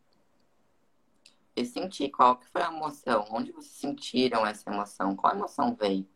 e 1.54 1.64
sentir 1.66 2.10
qual 2.10 2.36
que 2.36 2.46
foi 2.48 2.62
a 2.62 2.68
emoção, 2.68 3.26
onde 3.30 3.52
vocês 3.52 3.74
sentiram 3.74 4.46
essa 4.46 4.70
emoção, 4.70 5.16
qual 5.16 5.34
emoção 5.34 5.74
veio? 5.74 6.08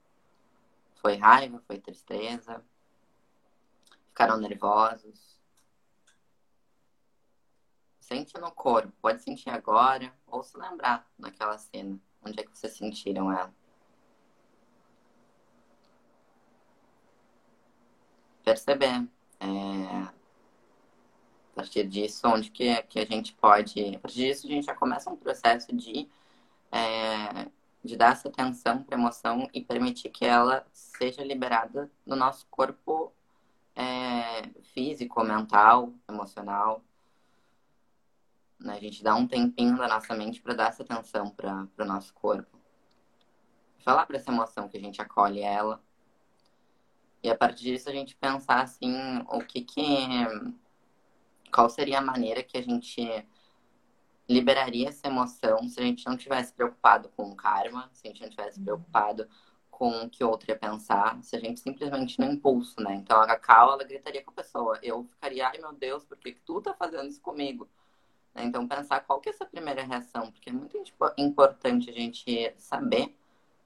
Foi 0.97 1.17
raiva, 1.17 1.63
foi 1.67 1.79
tristeza? 1.79 2.65
Ficaram 4.09 4.39
nervosos? 4.39 5.37
Sente 8.01 8.39
no 8.39 8.53
corpo, 8.53 8.93
pode 9.03 9.21
sentir 9.23 9.51
agora 9.51 10.15
ou 10.27 10.43
se 10.43 10.57
lembrar 10.57 11.07
daquela 11.19 11.59
cena, 11.59 11.99
onde 12.25 12.41
é 12.41 12.45
que 12.45 12.57
vocês 12.57 12.73
sentiram 12.73 13.33
ela? 13.33 13.53
Perceber 18.45 19.09
é, 19.47 20.03
a 20.03 20.13
partir 21.55 21.87
disso, 21.87 22.27
onde 22.27 22.51
que, 22.51 22.83
que 22.85 22.99
a 22.99 23.05
gente 23.05 23.33
pode. 23.35 23.97
A 23.97 23.99
partir 23.99 24.17
disso, 24.17 24.47
a 24.47 24.51
gente 24.51 24.67
já 24.67 24.75
começa 24.75 25.11
um 25.11 25.17
processo 25.17 25.75
de, 25.75 26.09
é, 26.73 27.49
de 27.83 27.97
dar 27.97 28.13
essa 28.13 28.29
atenção 28.29 28.83
para 28.83 28.97
a 28.97 28.99
emoção 28.99 29.49
e 29.55 29.63
permitir 29.63 30.11
que 30.11 30.25
ela 30.25 30.67
seja 30.73 31.23
liberada 31.23 31.91
no 32.05 32.17
nosso 32.17 32.47
corpo 32.51 33.13
é, 33.75 34.49
físico, 34.75 35.23
mental, 35.23 35.93
emocional. 36.09 36.83
Né? 38.59 38.75
A 38.75 38.81
gente 38.81 39.03
dá 39.03 39.15
um 39.15 39.27
tempinho 39.27 39.77
da 39.79 39.89
nossa 39.89 40.15
mente 40.15 40.43
para 40.43 40.55
dar 40.55 40.69
essa 40.69 40.83
atenção 40.83 41.31
para 41.31 41.69
o 41.79 41.85
nosso 41.85 42.13
corpo. 42.15 42.59
Falar 43.79 44.05
para 44.07 44.17
essa 44.17 44.33
emoção 44.33 44.69
que 44.69 44.77
a 44.77 44.81
gente 44.81 45.01
acolhe 45.01 45.41
ela 45.41 45.81
e 47.27 47.31
a 47.31 47.35
partir 47.35 47.65
disso 47.65 47.89
a 47.89 47.93
gente 47.93 48.15
pensar 48.15 48.63
assim, 48.63 48.95
o 49.29 49.41
que 49.41 49.61
que 49.63 49.83
qual 51.53 51.69
seria 51.69 51.99
a 51.99 52.03
maneira 52.03 52.41
que 52.41 52.57
a 52.57 52.63
gente 52.63 53.03
liberaria 54.29 54.91
essa 54.91 55.09
emoção 55.09 55.69
se 55.69 55.81
a 55.81 55.83
gente 55.83 56.07
não 56.07 56.17
tivesse 56.17 56.53
preocupado 56.53 57.09
com 57.17 57.25
o 57.31 57.35
karma, 57.35 57.91
se 57.93 58.07
a 58.07 58.11
gente 58.11 58.23
não 58.23 58.31
tivesse 58.31 58.59
uhum. 58.61 58.65
preocupado 58.65 59.29
com 59.69 60.05
o 60.05 60.09
que 60.09 60.23
o 60.23 60.29
outro 60.29 60.51
ia 60.51 60.57
pensar, 60.57 61.21
se 61.23 61.35
a 61.35 61.41
gente 61.41 61.59
simplesmente 61.59 62.19
no 62.21 62.27
impulso, 62.27 62.81
né? 62.81 62.95
Então 62.95 63.21
a 63.21 63.27
Cacau, 63.27 63.73
ela 63.73 63.85
gritaria 63.85 64.23
com 64.23 64.31
a 64.31 64.35
pessoa, 64.35 64.79
eu 64.81 65.05
ficaria, 65.05 65.49
ai 65.49 65.59
meu 65.59 65.73
Deus, 65.73 66.05
por 66.05 66.17
que, 66.19 66.31
que 66.33 66.41
tu 66.43 66.63
tá 66.63 66.75
fazendo 66.75 67.09
isso 67.09 67.21
comigo? 67.21 67.69
Então 68.37 68.69
pensar 68.69 69.01
qual 69.01 69.21
que 69.21 69.29
é 69.29 69.33
essa 69.33 69.45
primeira 69.45 69.83
reação, 69.83 70.31
porque 70.31 70.49
é 70.49 70.53
muito 70.53 70.81
importante 71.19 71.91
a 71.91 71.93
gente 71.93 72.55
saber, 72.57 73.17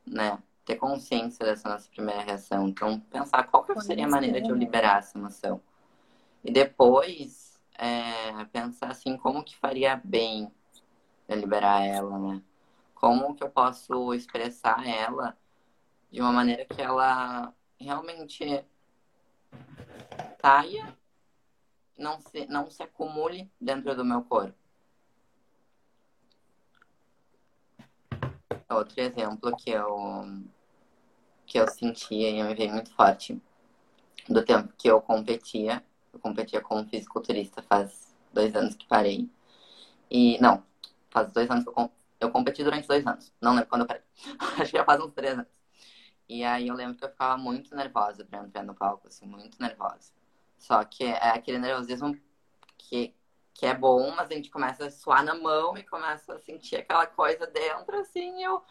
né? 0.06 0.42
Ter 0.70 0.76
consciência 0.76 1.44
dessa 1.44 1.68
nossa 1.68 1.90
primeira 1.90 2.22
reação. 2.22 2.68
Então, 2.68 3.00
pensar 3.00 3.44
qual 3.44 3.64
que 3.64 3.80
seria 3.80 4.06
a 4.06 4.08
maneira 4.08 4.40
de 4.40 4.50
eu 4.50 4.54
liberar 4.56 4.98
essa 4.98 5.18
emoção. 5.18 5.60
E 6.44 6.52
depois, 6.52 7.60
é, 7.76 8.44
pensar 8.52 8.90
assim, 8.90 9.16
como 9.16 9.42
que 9.42 9.56
faria 9.56 10.00
bem 10.02 10.52
eu 11.28 11.36
liberar 11.36 11.84
ela, 11.84 12.18
né? 12.18 12.42
Como 12.94 13.34
que 13.34 13.42
eu 13.42 13.50
posso 13.50 14.14
expressar 14.14 14.86
ela 14.86 15.36
de 16.10 16.20
uma 16.20 16.32
maneira 16.32 16.64
que 16.64 16.80
ela 16.80 17.52
realmente 17.78 18.64
saia, 20.40 20.96
não 21.98 22.20
se, 22.20 22.46
não 22.46 22.70
se 22.70 22.82
acumule 22.82 23.50
dentro 23.60 23.94
do 23.96 24.04
meu 24.04 24.22
corpo. 24.22 24.54
Outro 28.68 29.00
exemplo 29.00 29.56
que 29.56 29.70
eu, 29.70 30.22
que 31.50 31.58
eu 31.58 31.66
sentia 31.68 32.30
e 32.30 32.40
me 32.40 32.54
veio 32.54 32.70
muito 32.72 32.94
forte 32.94 33.42
do 34.28 34.44
tempo 34.44 34.72
que 34.78 34.88
eu 34.88 35.00
competia. 35.00 35.84
Eu 36.12 36.20
competia 36.20 36.60
como 36.60 36.88
fisiculturista 36.88 37.60
faz 37.60 38.14
dois 38.32 38.54
anos 38.54 38.76
que 38.76 38.86
parei. 38.86 39.28
E, 40.08 40.40
não, 40.40 40.62
faz 41.10 41.32
dois 41.32 41.50
anos 41.50 41.64
que 41.64 41.70
eu, 41.70 41.90
eu 42.20 42.30
competi 42.30 42.62
durante 42.62 42.86
dois 42.86 43.04
anos. 43.04 43.32
Não 43.40 43.50
lembro 43.50 43.68
quando 43.68 43.80
eu 43.80 43.88
parei. 43.88 44.02
Acho 44.60 44.70
que 44.70 44.78
já 44.78 44.84
faz 44.84 45.00
uns 45.02 45.12
três 45.12 45.32
anos. 45.32 45.50
E 46.28 46.44
aí 46.44 46.68
eu 46.68 46.74
lembro 46.76 46.96
que 46.96 47.04
eu 47.04 47.10
ficava 47.10 47.36
muito 47.36 47.74
nervosa 47.74 48.24
pra 48.24 48.38
entrar 48.38 48.62
no 48.62 48.72
palco, 48.72 49.08
assim, 49.08 49.26
muito 49.26 49.60
nervosa. 49.60 50.12
Só 50.56 50.84
que 50.84 51.02
é 51.02 51.30
aquele 51.30 51.58
nervosismo 51.58 52.16
que, 52.78 53.12
que 53.52 53.66
é 53.66 53.74
bom, 53.74 54.12
mas 54.14 54.30
a 54.30 54.34
gente 54.34 54.50
começa 54.50 54.86
a 54.86 54.90
suar 54.92 55.24
na 55.24 55.34
mão 55.34 55.76
e 55.76 55.82
começa 55.82 56.32
a 56.32 56.38
sentir 56.38 56.76
aquela 56.76 57.08
coisa 57.08 57.44
dentro, 57.48 57.98
assim, 57.98 58.38
e 58.38 58.44
eu. 58.44 58.62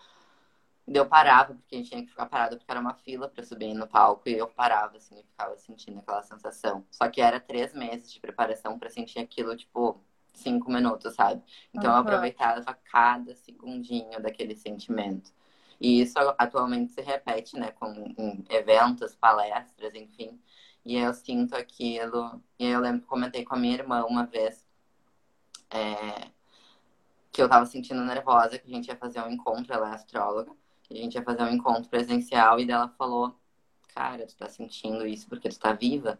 Eu 0.97 1.05
parava, 1.05 1.53
porque 1.53 1.75
a 1.75 1.77
gente 1.77 1.89
tinha 1.89 2.01
que 2.03 2.09
ficar 2.09 2.25
parado, 2.25 2.57
porque 2.57 2.71
era 2.71 2.79
uma 2.79 2.93
fila 2.93 3.27
para 3.29 3.43
subir 3.43 3.73
no 3.73 3.87
palco, 3.87 4.27
e 4.27 4.37
eu 4.37 4.47
parava, 4.47 4.97
assim, 4.97 5.19
e 5.19 5.23
ficava 5.23 5.57
sentindo 5.57 5.99
aquela 5.99 6.23
sensação. 6.23 6.85
Só 6.89 7.07
que 7.09 7.21
era 7.21 7.39
três 7.39 7.73
meses 7.73 8.11
de 8.11 8.19
preparação 8.19 8.77
para 8.79 8.89
sentir 8.89 9.19
aquilo, 9.19 9.55
tipo, 9.55 10.01
cinco 10.33 10.71
minutos, 10.71 11.13
sabe? 11.15 11.41
Então 11.73 11.91
uhum. 11.91 11.97
eu 11.97 12.01
aproveitava 12.01 12.73
cada 12.91 13.35
segundinho 13.35 14.21
daquele 14.21 14.55
sentimento. 14.55 15.31
E 15.79 16.01
isso 16.01 16.17
atualmente 16.37 16.91
se 16.91 17.01
repete, 17.01 17.57
né, 17.57 17.71
com 17.71 17.93
eventos, 18.49 19.15
palestras, 19.15 19.93
enfim. 19.95 20.39
E 20.83 20.97
eu 20.97 21.13
sinto 21.13 21.55
aquilo. 21.55 22.41
E 22.57 22.65
eu 22.67 22.79
lembro 22.81 23.01
que 23.01 23.07
comentei 23.07 23.45
com 23.45 23.55
a 23.55 23.57
minha 23.57 23.75
irmã 23.75 24.03
uma 24.05 24.25
vez 24.25 24.65
é, 25.69 26.29
que 27.31 27.41
eu 27.41 27.47
tava 27.49 27.65
sentindo 27.65 28.03
nervosa, 28.03 28.57
que 28.57 28.67
a 28.69 28.75
gente 28.75 28.87
ia 28.87 28.95
fazer 28.95 29.21
um 29.21 29.29
encontro, 29.29 29.73
ela 29.73 29.91
é 29.91 29.93
astróloga, 29.93 30.51
a 30.89 30.95
gente 30.95 31.15
ia 31.15 31.23
fazer 31.23 31.43
um 31.43 31.49
encontro 31.49 31.89
presencial 31.89 32.59
e 32.59 32.65
dela 32.65 32.89
falou, 32.97 33.35
cara, 33.93 34.25
tu 34.25 34.35
tá 34.35 34.49
sentindo 34.49 35.05
isso 35.05 35.27
porque 35.27 35.49
tu 35.49 35.59
tá 35.59 35.73
viva? 35.73 36.19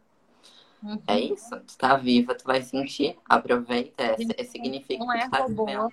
Uhum. 0.81 1.01
É 1.07 1.19
isso, 1.19 1.59
tu 1.61 1.77
tá 1.77 1.97
viva, 1.97 2.35
tu 2.35 2.43
vai 2.45 2.61
sentir, 2.61 3.17
aproveita, 3.25 4.03
é, 4.03 4.15
é, 4.37 4.43
significa 4.43 5.03
não 5.03 5.11
que 5.11 5.17
é 5.17 5.25
tu 5.25 5.31
tá 5.31 5.39
robô. 5.39 5.65
vivendo. 5.65 5.89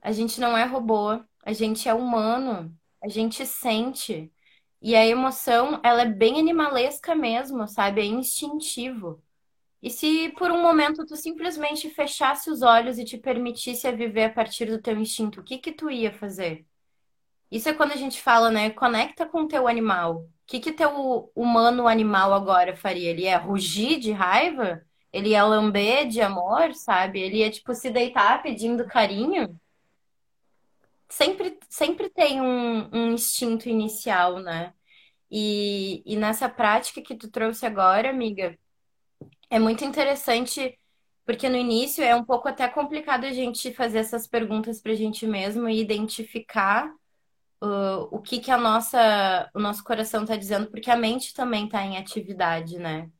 A 0.00 0.12
gente 0.12 0.40
não 0.40 0.56
é 0.56 0.64
robô, 0.64 1.20
a 1.44 1.52
gente 1.52 1.88
é 1.88 1.94
humano, 1.94 2.72
a 3.02 3.08
gente 3.08 3.44
sente. 3.44 4.32
E 4.80 4.94
a 4.94 5.04
emoção, 5.04 5.80
ela 5.82 6.02
é 6.02 6.06
bem 6.06 6.38
animalesca 6.38 7.14
mesmo, 7.14 7.66
sabe? 7.66 8.00
É 8.00 8.04
instintivo. 8.04 9.20
E 9.82 9.90
se 9.90 10.30
por 10.30 10.50
um 10.50 10.60
momento 10.60 11.06
tu 11.06 11.16
simplesmente 11.16 11.88
fechasse 11.90 12.50
os 12.50 12.62
olhos 12.62 12.98
e 12.98 13.04
te 13.04 13.16
permitisse 13.16 13.90
viver 13.92 14.24
a 14.24 14.30
partir 14.32 14.66
do 14.66 14.80
teu 14.82 14.98
instinto, 14.98 15.40
o 15.40 15.44
que 15.44 15.58
que 15.58 15.72
tu 15.72 15.90
ia 15.90 16.12
fazer? 16.12 16.66
Isso 17.50 17.68
é 17.68 17.74
quando 17.74 17.92
a 17.92 17.96
gente 17.96 18.20
fala, 18.20 18.50
né? 18.50 18.70
Conecta 18.70 19.26
com 19.26 19.42
o 19.42 19.48
teu 19.48 19.68
animal. 19.68 20.16
O 20.24 20.30
que 20.46 20.60
que 20.60 20.72
teu 20.72 21.30
humano 21.34 21.88
animal 21.88 22.32
agora 22.34 22.76
faria? 22.76 23.10
Ele 23.10 23.22
ia 23.22 23.38
rugir 23.38 23.98
de 23.98 24.12
raiva? 24.12 24.84
Ele 25.12 25.30
ia 25.30 25.44
lamber 25.44 26.08
de 26.08 26.20
amor, 26.20 26.74
sabe? 26.74 27.20
Ele 27.20 27.38
ia, 27.38 27.50
tipo, 27.50 27.74
se 27.74 27.90
deitar 27.90 28.42
pedindo 28.42 28.86
carinho? 28.86 29.58
Sempre, 31.08 31.58
sempre 31.68 32.10
tem 32.10 32.40
um, 32.40 32.88
um 32.92 33.12
instinto 33.12 33.68
inicial, 33.68 34.38
né? 34.40 34.74
E, 35.30 36.02
e 36.06 36.16
nessa 36.16 36.48
prática 36.48 37.02
que 37.02 37.14
tu 37.16 37.30
trouxe 37.30 37.66
agora, 37.66 38.10
amiga, 38.10 38.58
é 39.50 39.58
muito 39.58 39.84
interessante, 39.84 40.78
porque 41.24 41.48
no 41.48 41.56
início 41.56 42.02
é 42.04 42.14
um 42.14 42.24
pouco 42.24 42.48
até 42.48 42.68
complicado 42.68 43.24
a 43.24 43.32
gente 43.32 43.72
fazer 43.72 43.98
essas 43.98 44.26
perguntas 44.26 44.80
para 44.80 44.92
a 44.92 44.96
gente 44.96 45.26
mesmo 45.26 45.68
e 45.68 45.80
identificar 45.80 46.88
uh, 47.62 48.08
o 48.10 48.20
que 48.20 48.40
que 48.40 48.50
a 48.50 48.58
nossa, 48.58 49.50
o 49.54 49.60
nosso 49.60 49.84
coração 49.84 50.22
está 50.22 50.36
dizendo, 50.36 50.70
porque 50.70 50.90
a 50.90 50.96
mente 50.96 51.34
também 51.34 51.66
está 51.66 51.84
em 51.84 51.96
atividade, 51.98 52.78
né? 52.78 53.10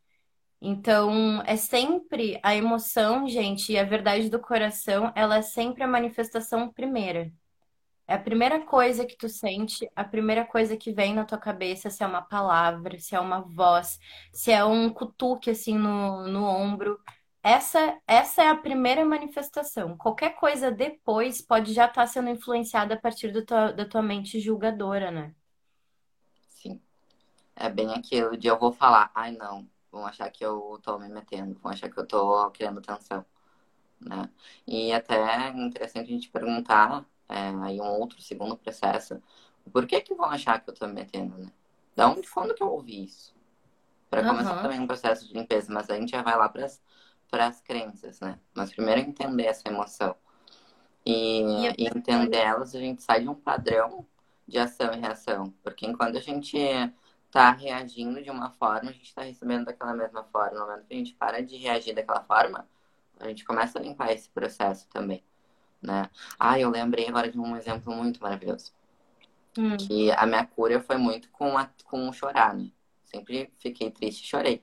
Então, 0.61 1.43
é 1.47 1.57
sempre 1.57 2.41
a 2.43 2.55
emoção, 2.55 3.29
gente, 3.29 3.73
e 3.73 3.79
a 3.79 3.85
verdade 3.85 4.29
do 4.29 4.41
coração, 4.41 5.13
ela 5.15 5.37
é 5.39 5.43
sempre 5.43 5.85
a 5.85 5.89
manifestação 5.89 6.73
primeira. 6.73 7.33
É 8.09 8.15
a 8.15 8.19
primeira 8.21 8.61
coisa 8.65 9.07
que 9.07 9.17
tu 9.17 9.29
sente, 9.29 9.89
a 9.97 10.05
primeira 10.05 10.45
coisa 10.47 10.77
que 10.79 10.93
vem 10.93 11.15
na 11.15 11.27
tua 11.27 11.39
cabeça, 11.39 11.91
se 11.91 12.03
é 12.03 12.09
uma 12.09 12.23
palavra, 12.23 12.99
se 12.99 13.15
é 13.15 13.21
uma 13.21 13.43
voz, 13.43 13.99
se 14.33 14.51
é 14.53 14.65
um 14.65 14.91
cutuque 14.91 15.51
assim 15.51 15.79
no, 15.79 16.27
no 16.29 16.45
ombro. 16.45 17.01
Essa, 17.43 17.99
essa 18.07 18.43
é 18.45 18.49
a 18.49 18.57
primeira 18.57 19.05
manifestação. 19.05 19.97
Qualquer 19.97 20.37
coisa 20.37 20.71
depois 20.73 21.43
pode 21.43 21.73
já 21.75 21.87
estar 21.87 22.07
sendo 22.09 22.31
influenciada 22.31 22.95
a 22.95 23.01
partir 23.01 23.33
do 23.33 23.45
tua, 23.45 23.73
da 23.73 23.87
tua 23.87 24.03
mente 24.03 24.41
julgadora, 24.41 25.11
né? 25.11 25.35
Sim. 26.49 26.81
É 27.57 27.69
bem 27.71 27.93
aquilo 27.95 28.37
de 28.37 28.49
eu 28.49 28.59
vou 28.59 28.73
falar, 28.73 29.11
ai 29.15 29.33
não, 29.33 29.69
vão 29.93 30.07
achar 30.07 30.31
que 30.31 30.45
eu 30.45 30.79
tô 30.83 30.99
me 30.99 31.09
metendo, 31.09 31.59
vão 31.61 31.73
achar 31.73 31.91
que 31.91 31.99
eu 31.99 32.07
tô 32.07 32.51
criando 32.53 32.81
tensão, 32.83 33.25
né? 34.01 34.31
E 34.67 34.93
até 34.93 35.17
é 35.17 35.51
interessante 35.51 36.09
a 36.11 36.15
gente 36.15 36.31
perguntar, 36.31 37.07
é, 37.29 37.49
aí 37.63 37.81
um 37.81 37.87
outro 38.01 38.21
segundo 38.23 38.57
processo, 38.57 39.23
por 39.73 39.87
que 39.87 40.01
que 40.01 40.15
vão 40.15 40.27
achar 40.31 40.61
que 40.61 40.71
eu 40.71 40.75
tô 40.75 40.87
me 40.87 40.95
metendo, 40.95 41.37
né? 41.39 41.53
Da 41.97 42.09
onde, 42.09 42.29
quando 42.31 42.55
que 42.55 42.63
eu 42.63 42.71
ouvi 42.71 43.05
isso? 43.05 43.35
Para 44.11 44.27
começar 44.27 44.51
Aham. 44.51 44.63
também 44.63 44.81
um 44.81 44.87
processo 44.87 45.27
de 45.27 45.35
limpeza, 45.35 45.73
mas 45.73 45.91
a 45.91 45.97
gente 45.97 46.11
já 46.13 46.23
vai 46.23 46.37
lá 46.37 46.49
para 46.49 47.47
as 47.47 47.61
crenças, 47.63 48.21
né? 48.21 48.39
Mas 48.55 48.73
primeiro 48.73 49.01
entender 49.03 49.45
essa 49.47 49.69
emoção. 49.69 50.17
E, 51.05 51.43
E 51.69 51.85
e 51.85 51.87
entender 51.87 52.37
elas, 52.39 52.75
a 52.75 52.79
gente 52.81 53.03
sai 53.03 53.23
de 53.23 53.29
um 53.29 53.35
padrão 53.35 54.07
de 54.47 54.59
ação 54.59 54.93
e 54.93 54.97
reação. 54.99 55.53
Porque 55.63 55.87
enquanto 55.87 56.17
a 56.19 56.21
gente 56.21 56.59
tá 57.31 57.51
reagindo 57.53 58.23
de 58.23 58.31
uma 58.31 58.51
forma, 58.51 58.91
a 58.91 58.93
gente 58.93 59.15
tá 59.15 59.23
recebendo 59.23 59.67
daquela 59.67 59.95
mesma 59.95 60.25
forma. 60.25 60.59
No 60.59 60.67
momento 60.67 60.87
que 60.87 60.95
a 60.95 60.97
gente 60.99 61.15
para 61.15 61.43
de 61.43 61.57
reagir 61.57 61.95
daquela 61.95 62.23
forma, 62.25 62.69
a 63.21 63.29
gente 63.29 63.45
começa 63.45 63.79
a 63.79 63.83
limpar 63.83 64.13
esse 64.13 64.29
processo 64.31 64.89
também, 64.91 65.23
né? 65.83 66.11
Ah, 66.39 66.59
eu 66.59 66.71
lembrei 66.71 67.09
agora 67.09 67.31
de 67.31 67.39
um 67.39 67.57
exemplo 67.57 67.95
muito 67.95 68.21
maravilhoso. 68.23 68.73
Hum, 69.57 69.77
Que 69.77 70.11
a 70.13 70.27
minha 70.27 70.47
cura 70.47 70.81
foi 70.81 70.97
muito 70.99 71.31
com, 71.31 71.57
a, 71.57 71.67
com 71.85 72.09
o 72.09 72.13
chorar, 72.13 72.55
né? 72.55 72.71
Sempre 73.05 73.53
fiquei 73.59 73.91
triste 73.91 74.25
e 74.25 74.29
chorei. 74.29 74.63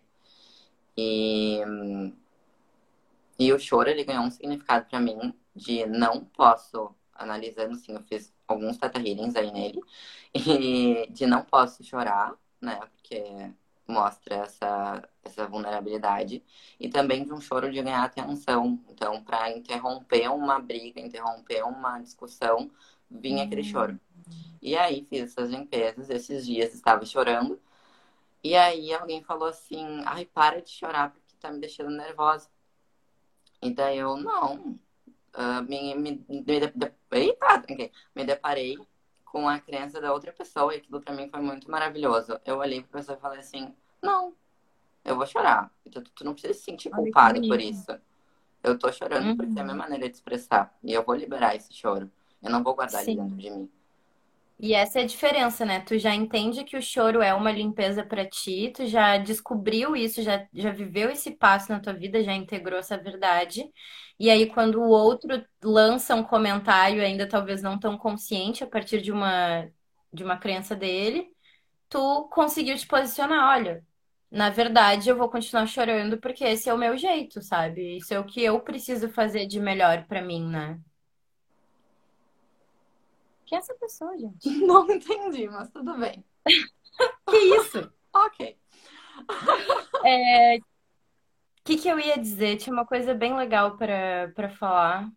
E, 0.98 1.62
e 3.38 3.52
o 3.54 3.60
choro, 3.60 3.90
ele 3.90 4.04
ganhou 4.04 4.24
um 4.24 4.32
significado 4.32 4.86
pra 4.90 5.00
mim 5.00 5.34
de 5.56 5.86
não 5.86 6.24
posso, 6.26 6.96
analisando, 7.14 7.74
assim, 7.74 7.94
eu 7.94 8.02
fiz 8.04 8.34
alguns 8.48 8.78
healings 8.82 9.36
aí 9.36 9.52
nele, 9.52 9.82
e 10.34 11.08
de 11.12 11.26
não 11.26 11.44
posso 11.44 11.84
chorar, 11.84 12.34
né? 12.62 12.80
Porque 12.88 13.54
mostra 13.88 14.36
essa, 14.36 15.08
essa 15.24 15.48
vulnerabilidade. 15.48 16.44
E 16.80 16.90
também 16.90 17.24
de 17.24 17.34
um 17.34 17.42
choro 17.42 17.72
de 17.72 17.82
ganhar 17.82 18.04
atenção. 18.04 18.80
Então, 18.90 19.24
para 19.24 19.52
interromper 19.52 20.30
uma 20.30 20.60
briga, 20.60 21.00
interromper 21.00 21.64
uma 21.64 22.00
discussão, 22.00 22.70
vinha 23.10 23.44
aquele 23.44 23.64
choro. 23.64 24.00
E 24.62 24.76
aí 24.76 25.06
fiz 25.10 25.32
essas 25.32 25.50
limpezas, 25.50 26.10
esses 26.10 26.46
dias 26.46 26.74
estava 26.74 27.06
chorando. 27.06 27.60
E 28.44 28.56
aí 28.56 28.94
alguém 28.94 29.24
falou 29.24 29.48
assim, 29.48 30.02
ai, 30.06 30.26
para 30.26 30.62
de 30.62 30.70
chorar 30.70 31.12
porque 31.12 31.36
tá 31.40 31.52
me 31.52 31.60
deixando 31.60 31.90
nervosa. 31.90 32.50
E 33.62 33.72
daí 33.72 33.98
eu, 33.98 34.18
não. 34.18 34.80
Ah, 35.34 35.62
me, 35.62 35.96
me, 35.96 36.26
me, 36.28 36.42
de- 36.42 36.94
eita, 37.12 37.60
tranquei. 37.60 37.92
me 38.16 38.24
deparei 38.24 38.78
com 39.36 39.50
a 39.50 39.60
crença 39.60 40.00
da 40.00 40.14
outra 40.14 40.32
pessoa 40.32 40.74
e 40.74 40.78
aquilo 40.78 41.02
pra 41.02 41.14
mim 41.14 41.28
foi 41.28 41.42
muito 41.42 41.70
maravilhoso. 41.70 42.40
Eu 42.46 42.60
olhei 42.60 42.82
pra 42.82 43.00
pessoa 43.02 43.18
e 43.18 43.22
falei 43.22 43.40
assim, 43.40 43.76
não, 44.02 44.34
eu 45.04 45.14
vou 45.18 45.26
chorar. 45.26 45.70
E 45.86 45.90
Tu, 45.90 46.02
tu 46.02 46.24
não 46.24 46.32
precisa 46.32 46.54
se 46.54 46.62
sentir 46.62 46.88
olha 46.88 47.04
culpada 47.04 47.42
por 47.42 47.60
isso. 47.60 48.00
Eu 48.64 48.80
tô 48.80 48.90
chorando 48.94 49.36
porque 49.36 49.60
é 49.60 49.62
a 49.62 49.64
minha 49.66 49.74
Uhum. 49.74 49.78
maneira 49.82 50.08
de 50.08 50.16
expressar. 50.16 50.74
E 50.82 50.94
eu 50.94 51.04
vou 51.04 51.14
liberar 51.16 51.54
esse 51.54 51.74
choro. 51.74 52.10
Eu 52.42 52.50
não 52.50 52.64
vou 52.64 52.74
guardar 52.76 53.04
ele 53.04 53.18
dentro 53.18 53.32
Sim. 53.32 53.36
de 53.36 53.50
mim. 53.52 53.70
E 54.58 54.74
essa 54.74 55.00
é 55.00 55.04
a 55.04 55.06
diferença, 55.06 55.66
né? 55.66 55.82
Tu 55.82 56.00
já 56.00 56.16
entende 56.16 56.64
que 56.64 56.78
o 56.78 56.82
choro 56.82 57.22
é 57.22 57.34
uma 57.34 57.52
limpeza 57.52 58.06
pra 58.06 58.26
ti, 58.28 58.72
tu 58.74 58.86
já 58.88 59.18
descobriu 59.18 59.96
isso, 59.96 60.22
já, 60.22 60.48
já 60.54 60.72
viveu 60.72 61.10
esse 61.12 61.32
passo 61.36 61.72
na 61.72 61.80
tua 61.82 61.94
vida, 61.94 62.24
já 62.24 62.34
integrou 62.34 62.80
essa 62.80 62.98
verdade. 62.98 63.70
E 64.18 64.30
aí, 64.30 64.48
quando 64.48 64.80
o 64.82 64.90
outro 64.90 65.46
lança 65.62 66.16
um 66.16 66.24
comentário, 66.24 67.02
ainda 67.04 67.28
talvez 67.28 67.62
não 67.62 67.78
tão 67.78 67.98
consciente, 67.98 68.64
a 68.64 68.68
partir 68.68 69.02
de 69.02 69.12
uma, 69.12 69.70
de 70.14 70.24
uma 70.24 70.38
crença 70.38 70.74
dele, 70.76 71.28
tu 71.90 72.30
conseguiu 72.30 72.78
te 72.78 72.88
posicionar, 72.88 73.50
olha, 73.58 73.86
na 74.32 74.50
verdade 74.50 75.10
eu 75.10 75.18
vou 75.18 75.30
continuar 75.30 75.68
chorando 75.68 76.20
porque 76.20 76.44
esse 76.46 76.70
é 76.70 76.74
o 76.74 76.78
meu 76.78 76.98
jeito, 76.98 77.42
sabe? 77.42 77.98
Isso 77.98 78.14
é 78.14 78.20
o 78.20 78.26
que 78.26 78.44
eu 78.44 78.60
preciso 78.62 79.10
fazer 79.10 79.48
de 79.48 79.60
melhor 79.60 80.06
pra 80.08 80.22
mim, 80.22 80.48
né? 80.50 80.80
Quem 83.46 83.58
é 83.58 83.60
essa 83.60 83.76
pessoa, 83.76 84.18
gente? 84.18 84.50
Não 84.66 84.90
entendi, 84.90 85.48
mas 85.48 85.70
tudo 85.70 85.98
bem. 85.98 86.24
Que 87.28 87.38
isso? 87.38 87.92
Ok. 88.14 88.58
O 89.28 90.62
que 91.66 91.76
que 91.78 91.90
eu 91.90 92.00
ia 92.00 92.18
dizer? 92.18 92.56
Tinha 92.56 92.72
uma 92.72 92.86
coisa 92.86 93.14
bem 93.14 93.36
legal 93.36 93.76
para 93.76 94.32
para 94.34 94.50
falar. 94.50 95.12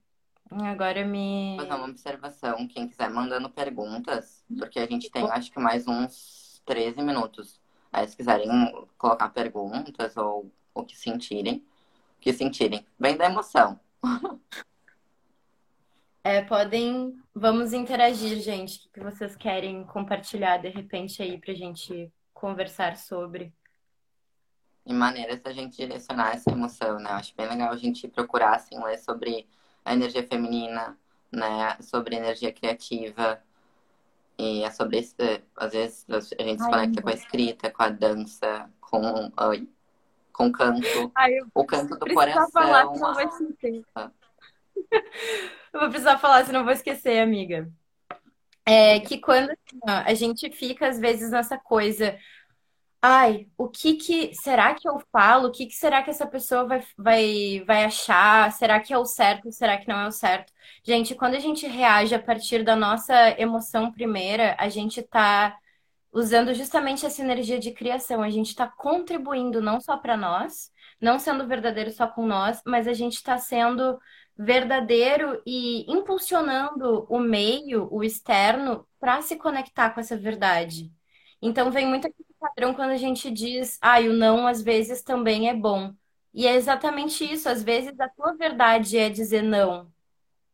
Agora 0.50 1.04
Vou 1.04 1.58
fazer 1.58 1.74
uma 1.74 1.86
me. 1.86 1.90
observação. 1.92 2.66
Quem 2.66 2.88
quiser 2.88 3.10
mandando 3.10 3.48
perguntas, 3.50 4.44
porque 4.58 4.80
a 4.80 4.86
gente 4.86 5.10
tem 5.10 5.30
acho 5.30 5.52
que 5.52 5.60
mais 5.60 5.86
uns 5.86 6.60
13 6.64 7.02
minutos. 7.02 7.60
Aí 7.92 8.08
se 8.08 8.16
quiserem 8.16 8.48
colocar 8.96 9.28
perguntas 9.28 10.16
ou 10.16 10.50
o 10.74 10.84
que 10.84 10.96
sentirem, 10.96 11.58
o 12.16 12.20
que 12.20 12.32
sentirem. 12.32 12.84
Bem 12.98 13.16
da 13.16 13.26
emoção. 13.26 13.78
É, 16.28 16.42
podem. 16.42 17.18
Vamos 17.34 17.72
interagir, 17.72 18.38
gente. 18.40 18.86
O 18.86 18.92
que 18.92 19.00
vocês 19.00 19.34
querem 19.34 19.82
compartilhar 19.84 20.58
de 20.58 20.68
repente 20.68 21.22
aí 21.22 21.40
pra 21.40 21.54
gente 21.54 22.12
conversar 22.34 22.98
sobre? 22.98 23.50
E 24.84 24.92
maneiras 24.92 25.40
da 25.40 25.52
gente 25.52 25.78
direcionar 25.78 26.34
essa 26.34 26.50
emoção, 26.50 26.98
né? 26.98 27.08
Eu 27.08 27.14
acho 27.14 27.34
bem 27.34 27.48
legal 27.48 27.72
a 27.72 27.78
gente 27.78 28.06
procurar, 28.08 28.56
assim, 28.56 28.78
ler 28.78 28.98
sobre 28.98 29.48
a 29.82 29.94
energia 29.94 30.22
feminina, 30.22 30.98
né? 31.32 31.74
Sobre 31.80 32.16
energia 32.16 32.52
criativa. 32.52 33.42
E 34.36 34.64
é 34.64 34.70
sobre 34.70 34.98
eh, 34.98 35.40
às 35.56 35.72
vezes 35.72 36.04
a 36.10 36.42
gente 36.42 36.62
se 36.62 36.68
conecta 36.68 37.00
com 37.00 37.08
a 37.08 37.14
escrita, 37.14 37.70
com 37.70 37.82
a 37.82 37.88
dança, 37.88 38.70
com, 38.82 39.32
com 40.30 40.46
o 40.46 40.52
canto, 40.52 41.10
Ai, 41.14 41.38
o 41.54 41.64
canto 41.64 41.96
do 41.96 42.00
precisar 42.00 42.48
falar, 42.52 42.84
coração. 42.84 42.94
senão 42.94 43.14
vou 43.14 43.22
esquecer. 43.22 43.84
Ah, 43.94 44.10
Eu 45.72 45.80
vou 45.80 45.88
precisar 45.90 46.18
falar, 46.18 46.44
senão 46.44 46.64
vou 46.64 46.72
esquecer, 46.72 47.20
amiga. 47.20 47.70
É 48.66 49.00
que 49.00 49.18
quando 49.18 49.50
assim, 49.50 49.78
ó, 49.82 50.02
a 50.06 50.14
gente 50.14 50.50
fica, 50.50 50.88
às 50.88 50.98
vezes, 50.98 51.30
nessa 51.30 51.58
coisa. 51.58 52.18
Ai, 53.00 53.48
o 53.56 53.68
que 53.68 53.94
que 53.94 54.34
será 54.34 54.74
que 54.74 54.88
eu 54.88 54.98
falo? 55.12 55.48
O 55.48 55.52
que 55.52 55.66
que 55.66 55.74
será 55.74 56.02
que 56.02 56.10
essa 56.10 56.26
pessoa 56.26 56.66
vai, 56.66 56.84
vai, 56.96 57.64
vai 57.66 57.84
achar? 57.84 58.52
Será 58.52 58.80
que 58.80 58.92
é 58.92 58.98
o 58.98 59.04
certo? 59.04 59.52
Será 59.52 59.78
que 59.78 59.88
não 59.88 59.98
é 60.00 60.08
o 60.08 60.12
certo? 60.12 60.52
Gente, 60.84 61.14
quando 61.14 61.34
a 61.36 61.38
gente 61.38 61.66
reage 61.66 62.14
a 62.14 62.18
partir 62.22 62.64
da 62.64 62.74
nossa 62.76 63.14
emoção 63.40 63.92
primeira, 63.92 64.56
a 64.58 64.68
gente 64.68 65.02
tá 65.02 65.56
usando 66.12 66.52
justamente 66.54 67.06
essa 67.06 67.22
energia 67.22 67.58
de 67.58 67.72
criação. 67.72 68.22
A 68.22 68.30
gente 68.30 68.48
está 68.48 68.66
contribuindo 68.66 69.62
não 69.62 69.80
só 69.80 69.96
para 69.96 70.16
nós, 70.16 70.72
não 71.00 71.18
sendo 71.18 71.46
verdadeiro 71.46 71.90
só 71.92 72.06
com 72.08 72.26
nós, 72.26 72.60
mas 72.66 72.88
a 72.88 72.92
gente 72.92 73.14
está 73.14 73.38
sendo 73.38 73.98
verdadeiro 74.38 75.42
e 75.44 75.84
impulsionando 75.90 77.06
o 77.10 77.18
meio, 77.18 77.88
o 77.92 78.04
externo, 78.04 78.86
para 79.00 79.20
se 79.20 79.36
conectar 79.36 79.90
com 79.90 80.00
essa 80.00 80.16
verdade. 80.16 80.92
Então 81.42 81.70
vem 81.70 81.86
muito 81.86 82.06
aquele 82.06 82.28
padrão 82.38 82.72
quando 82.74 82.90
a 82.90 82.96
gente 82.96 83.30
diz, 83.30 83.78
ah, 83.80 84.00
o 84.00 84.12
não 84.12 84.46
às 84.46 84.62
vezes 84.62 85.02
também 85.02 85.48
é 85.48 85.54
bom. 85.54 85.92
E 86.32 86.46
é 86.46 86.54
exatamente 86.54 87.24
isso, 87.24 87.48
às 87.48 87.62
vezes 87.62 87.98
a 87.98 88.08
tua 88.08 88.34
verdade 88.36 88.96
é 88.96 89.08
dizer 89.10 89.42
não. 89.42 89.92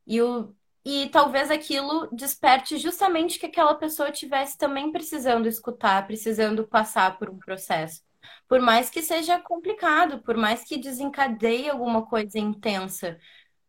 E, 0.07 0.23
o, 0.23 0.55
e 0.85 1.09
talvez 1.11 1.51
aquilo 1.51 2.09
desperte 2.13 2.79
justamente 2.79 3.39
que 3.39 3.47
aquela 3.47 3.75
pessoa 3.75 4.11
tivesse 4.11 4.57
também 4.57 4.93
precisando 4.93 5.47
escutar, 5.47 6.07
precisando 6.07 6.67
passar 6.67 7.19
por 7.19 7.29
um 7.31 7.39
processo. 7.39 8.03
Por 8.49 8.61
mais 8.61 8.91
que 8.91 9.03
seja 9.03 9.39
complicado, 9.39 10.21
por 10.23 10.37
mais 10.37 10.65
que 10.65 10.79
desencadeie 10.79 11.69
alguma 11.71 12.07
coisa 12.07 12.39
intensa, 12.39 13.19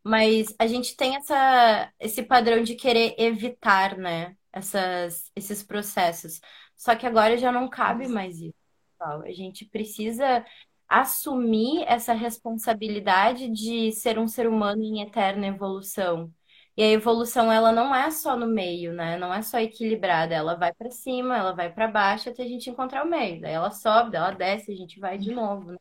mas 0.05 0.53
a 0.59 0.67
gente 0.67 0.95
tem 0.95 1.15
essa, 1.15 1.91
esse 1.99 2.21
padrão 2.23 2.61
de 2.63 2.75
querer 2.75 3.15
evitar, 3.17 3.97
né, 3.97 4.35
essas, 4.53 5.31
esses 5.35 5.63
processos. 5.63 6.39
Só 6.75 6.95
que 6.95 7.07
agora 7.07 7.37
já 7.37 7.51
não 7.51 7.67
cabe 7.69 8.07
mais 8.07 8.39
isso, 8.39 8.53
pessoal. 8.99 9.23
A 9.23 9.31
gente 9.31 9.65
precisa 9.65 10.45
assumir 10.87 11.83
essa 11.87 12.13
responsabilidade 12.13 13.49
de 13.49 13.91
ser 13.93 14.19
um 14.19 14.27
ser 14.27 14.47
humano 14.47 14.83
em 14.83 15.01
eterna 15.01 15.47
evolução. 15.47 16.31
E 16.77 16.83
a 16.83 16.87
evolução, 16.91 17.51
ela 17.51 17.71
não 17.71 17.95
é 17.95 18.11
só 18.11 18.37
no 18.37 18.47
meio, 18.47 18.93
né? 18.93 19.17
Não 19.17 19.33
é 19.33 19.41
só 19.41 19.59
equilibrada. 19.59 20.35
Ela 20.35 20.55
vai 20.55 20.73
para 20.73 20.91
cima, 20.91 21.37
ela 21.37 21.53
vai 21.55 21.71
para 21.73 21.87
baixo 21.87 22.29
até 22.29 22.43
a 22.43 22.47
gente 22.47 22.69
encontrar 22.69 23.03
o 23.05 23.09
meio. 23.09 23.41
Daí 23.41 23.53
ela 23.53 23.71
sobe, 23.71 24.11
daí 24.11 24.21
ela 24.21 24.31
desce, 24.31 24.71
a 24.71 24.75
gente 24.75 24.99
vai 24.99 25.17
de 25.17 25.31
novo, 25.33 25.71
né? 25.71 25.77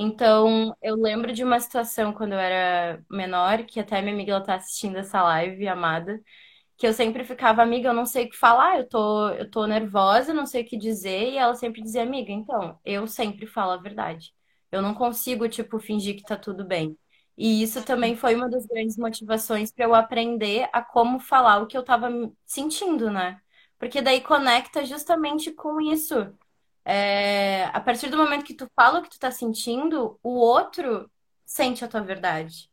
Então, 0.00 0.76
eu 0.80 0.94
lembro 0.96 1.32
de 1.32 1.42
uma 1.42 1.58
situação 1.58 2.12
quando 2.12 2.32
eu 2.32 2.38
era 2.38 3.04
menor, 3.10 3.64
que 3.66 3.80
até 3.80 4.00
minha 4.00 4.14
amiga 4.14 4.32
ela 4.32 4.40
tá 4.44 4.54
assistindo 4.54 4.96
essa 4.96 5.20
live, 5.22 5.66
amada, 5.66 6.22
que 6.76 6.86
eu 6.86 6.92
sempre 6.94 7.24
ficava, 7.24 7.62
amiga, 7.62 7.88
eu 7.90 7.94
não 7.94 8.06
sei 8.06 8.26
o 8.26 8.30
que 8.30 8.36
falar, 8.36 8.78
eu 8.78 8.88
tô, 8.88 9.30
eu 9.30 9.50
tô 9.50 9.66
nervosa, 9.66 10.34
não 10.34 10.46
sei 10.46 10.62
o 10.62 10.66
que 10.66 10.76
dizer, 10.78 11.32
e 11.32 11.38
ela 11.38 11.54
sempre 11.54 11.82
dizia, 11.82 12.02
amiga, 12.02 12.32
então, 12.32 12.78
eu 12.84 13.06
sempre 13.08 13.46
falo 13.46 13.72
a 13.72 13.76
verdade. 13.78 14.32
Eu 14.72 14.82
não 14.82 14.94
consigo, 14.94 15.48
tipo, 15.48 15.78
fingir 15.80 16.16
que 16.16 16.22
tá 16.24 16.36
tudo 16.36 16.64
bem. 16.66 16.98
E 17.36 17.62
isso 17.62 17.84
também 17.84 18.16
foi 18.16 18.34
uma 18.36 18.48
das 18.50 18.66
grandes 18.66 18.96
motivações 18.98 19.72
para 19.72 19.84
eu 19.86 19.94
aprender 19.94 20.68
a 20.72 20.82
como 20.82 21.20
falar 21.20 21.62
o 21.62 21.66
que 21.66 21.76
eu 21.78 21.84
tava 21.84 22.08
sentindo, 22.46 23.10
né? 23.10 23.40
Porque 23.78 24.02
daí 24.02 24.20
conecta 24.20 24.84
justamente 24.84 25.52
com 25.52 25.80
isso. 25.80 26.14
É, 26.90 27.66
a 27.66 27.80
partir 27.80 28.08
do 28.08 28.16
momento 28.16 28.46
que 28.46 28.54
tu 28.54 28.66
fala 28.74 28.98
o 29.00 29.02
que 29.02 29.10
tu 29.10 29.18
tá 29.18 29.30
sentindo, 29.30 30.18
o 30.22 30.30
outro 30.30 31.10
sente 31.44 31.84
a 31.84 31.88
tua 31.88 32.00
verdade. 32.00 32.70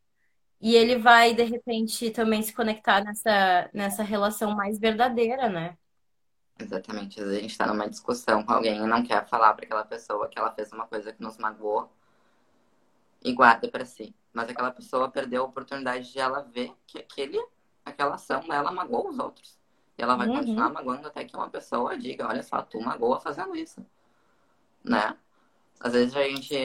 E 0.62 0.74
ele 0.74 0.98
vai, 0.98 1.34
de 1.34 1.44
repente, 1.44 2.10
também 2.12 2.42
se 2.42 2.54
conectar 2.54 3.04
nessa, 3.04 3.70
nessa 3.74 4.04
relação 4.04 4.56
mais 4.56 4.80
verdadeira, 4.80 5.50
né? 5.50 5.78
Exatamente. 6.58 7.20
Às 7.20 7.26
vezes 7.26 7.40
a 7.40 7.42
gente 7.42 7.52
está 7.52 7.68
numa 7.68 7.90
discussão 7.90 8.42
com 8.42 8.54
alguém 8.54 8.78
e 8.78 8.88
não 8.88 9.04
quer 9.04 9.28
falar 9.28 9.54
para 9.54 9.66
aquela 9.66 9.84
pessoa 9.84 10.30
que 10.30 10.40
ela 10.40 10.54
fez 10.54 10.72
uma 10.72 10.88
coisa 10.88 11.12
que 11.12 11.22
nos 11.22 11.38
magoou 11.38 11.92
e 13.22 13.34
guarda 13.34 13.68
para 13.68 13.84
si. 13.84 14.16
Mas 14.32 14.50
aquela 14.50 14.72
pessoa 14.72 15.12
perdeu 15.12 15.42
a 15.42 15.46
oportunidade 15.46 16.10
de 16.14 16.20
ela 16.20 16.42
ver 16.42 16.74
que 16.88 17.00
aquele, 17.00 17.46
aquela 17.84 18.16
ação 18.16 18.40
dela 18.48 18.72
magoou 18.72 19.10
os 19.10 19.20
outros. 19.20 19.60
E 19.98 20.02
ela 20.02 20.16
vai 20.16 20.30
uhum. 20.30 20.38
continuar 20.38 20.70
magoando 20.70 21.06
até 21.06 21.26
que 21.26 21.36
uma 21.36 21.50
pessoa 21.50 21.98
diga, 21.98 22.26
olha 22.26 22.42
só, 22.42 22.62
tu 22.62 22.80
magoa 22.80 23.20
fazendo 23.20 23.54
isso. 23.58 23.86
Né? 24.86 25.18
Às 25.80 25.94
vezes 25.94 26.16
a 26.16 26.24
gente 26.24 26.56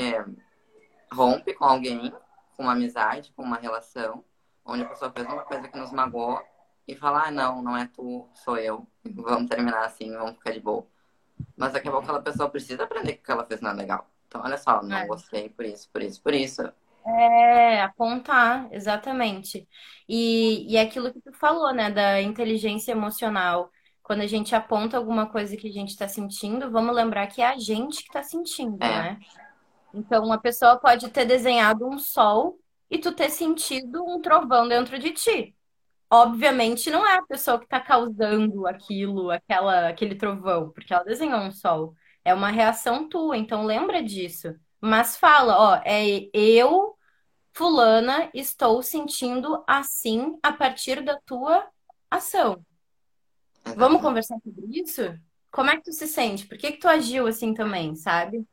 rompe 1.13 1.55
com 1.55 1.65
alguém 1.65 2.13
com 2.57 2.65
uma 2.65 2.73
amizade, 2.73 3.33
com 3.35 3.43
uma 3.43 3.57
relação, 3.57 4.23
onde 4.65 4.83
a 4.83 4.89
pessoa 4.89 5.11
fez 5.11 5.27
uma 5.27 5.43
coisa 5.43 5.67
que 5.67 5.79
nos 5.79 5.91
magoou 5.91 6.41
e 6.87 6.95
fala, 6.95 7.27
ah, 7.27 7.31
não, 7.31 7.63
não 7.63 7.77
é 7.77 7.87
tu, 7.87 8.29
sou 8.35 8.59
eu. 8.59 8.87
Vamos 9.05 9.49
terminar 9.49 9.85
assim, 9.85 10.13
vamos 10.13 10.35
ficar 10.35 10.53
de 10.53 10.61
boa. 10.61 10.87
Mas 11.57 11.73
daqui 11.73 11.89
a 11.89 11.91
pouco 11.91 12.05
aquela 12.05 12.23
pessoa 12.23 12.51
precisa 12.51 12.85
aprender 12.85 13.15
que 13.15 13.21
o 13.21 13.25
que 13.25 13.33
ela 13.33 13.47
fez 13.47 13.61
não 13.61 13.71
é 13.71 13.75
legal. 13.75 14.11
Então, 14.29 14.43
olha 14.43 14.59
só, 14.59 14.83
não 14.83 14.97
é. 14.97 15.07
gostei 15.07 15.49
por 15.49 15.65
isso, 15.65 15.89
por 15.91 16.03
isso, 16.03 16.23
por 16.23 16.35
isso. 16.35 16.63
É, 17.07 17.83
apontar, 17.83 18.69
exatamente. 18.73 19.67
E, 20.09 20.71
e 20.71 20.77
é 20.77 20.83
aquilo 20.83 21.13
que 21.13 21.21
tu 21.21 21.33
falou, 21.33 21.73
né, 21.73 21.91
da 21.91 22.21
inteligência 22.21 22.93
emocional. 22.93 23.71
Quando 24.11 24.23
a 24.23 24.27
gente 24.27 24.57
aponta 24.57 24.97
alguma 24.97 25.27
coisa 25.27 25.57
que 25.57 25.69
a 25.69 25.73
gente 25.73 25.91
está 25.91 26.09
sentindo, 26.09 26.69
vamos 26.69 26.93
lembrar 26.97 27.29
que 27.29 27.41
é 27.41 27.47
a 27.47 27.57
gente 27.57 28.03
que 28.03 28.09
está 28.09 28.25
sentindo, 28.25 28.83
é. 28.83 28.89
né? 28.89 29.21
Então, 29.95 30.25
uma 30.25 30.37
pessoa 30.37 30.77
pode 30.81 31.09
ter 31.11 31.25
desenhado 31.25 31.87
um 31.87 31.97
sol 31.97 32.59
e 32.91 32.99
tu 32.99 33.13
ter 33.13 33.31
sentido 33.31 34.05
um 34.05 34.21
trovão 34.21 34.67
dentro 34.67 34.99
de 34.99 35.13
ti. 35.13 35.55
Obviamente, 36.11 36.91
não 36.91 37.07
é 37.07 37.19
a 37.19 37.23
pessoa 37.23 37.57
que 37.57 37.67
está 37.67 37.79
causando 37.79 38.67
aquilo, 38.67 39.31
aquela, 39.31 39.89
aquele 39.89 40.17
trovão, 40.17 40.71
porque 40.71 40.93
ela 40.93 41.05
desenhou 41.05 41.39
um 41.39 41.53
sol. 41.53 41.95
É 42.25 42.35
uma 42.35 42.51
reação 42.51 43.09
tua, 43.09 43.39
então 43.39 43.65
lembra 43.65 44.03
disso. 44.03 44.57
Mas 44.81 45.17
fala, 45.17 45.57
ó, 45.57 45.83
é 45.85 46.29
eu, 46.35 46.99
fulana, 47.53 48.29
estou 48.35 48.83
sentindo 48.83 49.63
assim 49.69 50.37
a 50.43 50.53
partir 50.53 51.01
da 51.01 51.17
tua 51.21 51.65
ação. 52.11 52.61
Vamos 53.77 54.01
conversar 54.01 54.39
sobre 54.43 54.67
isso? 54.81 55.03
Como 55.51 55.71
é 55.71 55.77
que 55.77 55.85
tu 55.85 55.93
se 55.93 56.07
sente? 56.07 56.47
Por 56.47 56.57
que 56.57 56.73
que 56.73 56.79
tu 56.79 56.89
agiu 56.89 57.27
assim 57.27 57.53
também, 57.55 57.95
sabe? 57.97 58.47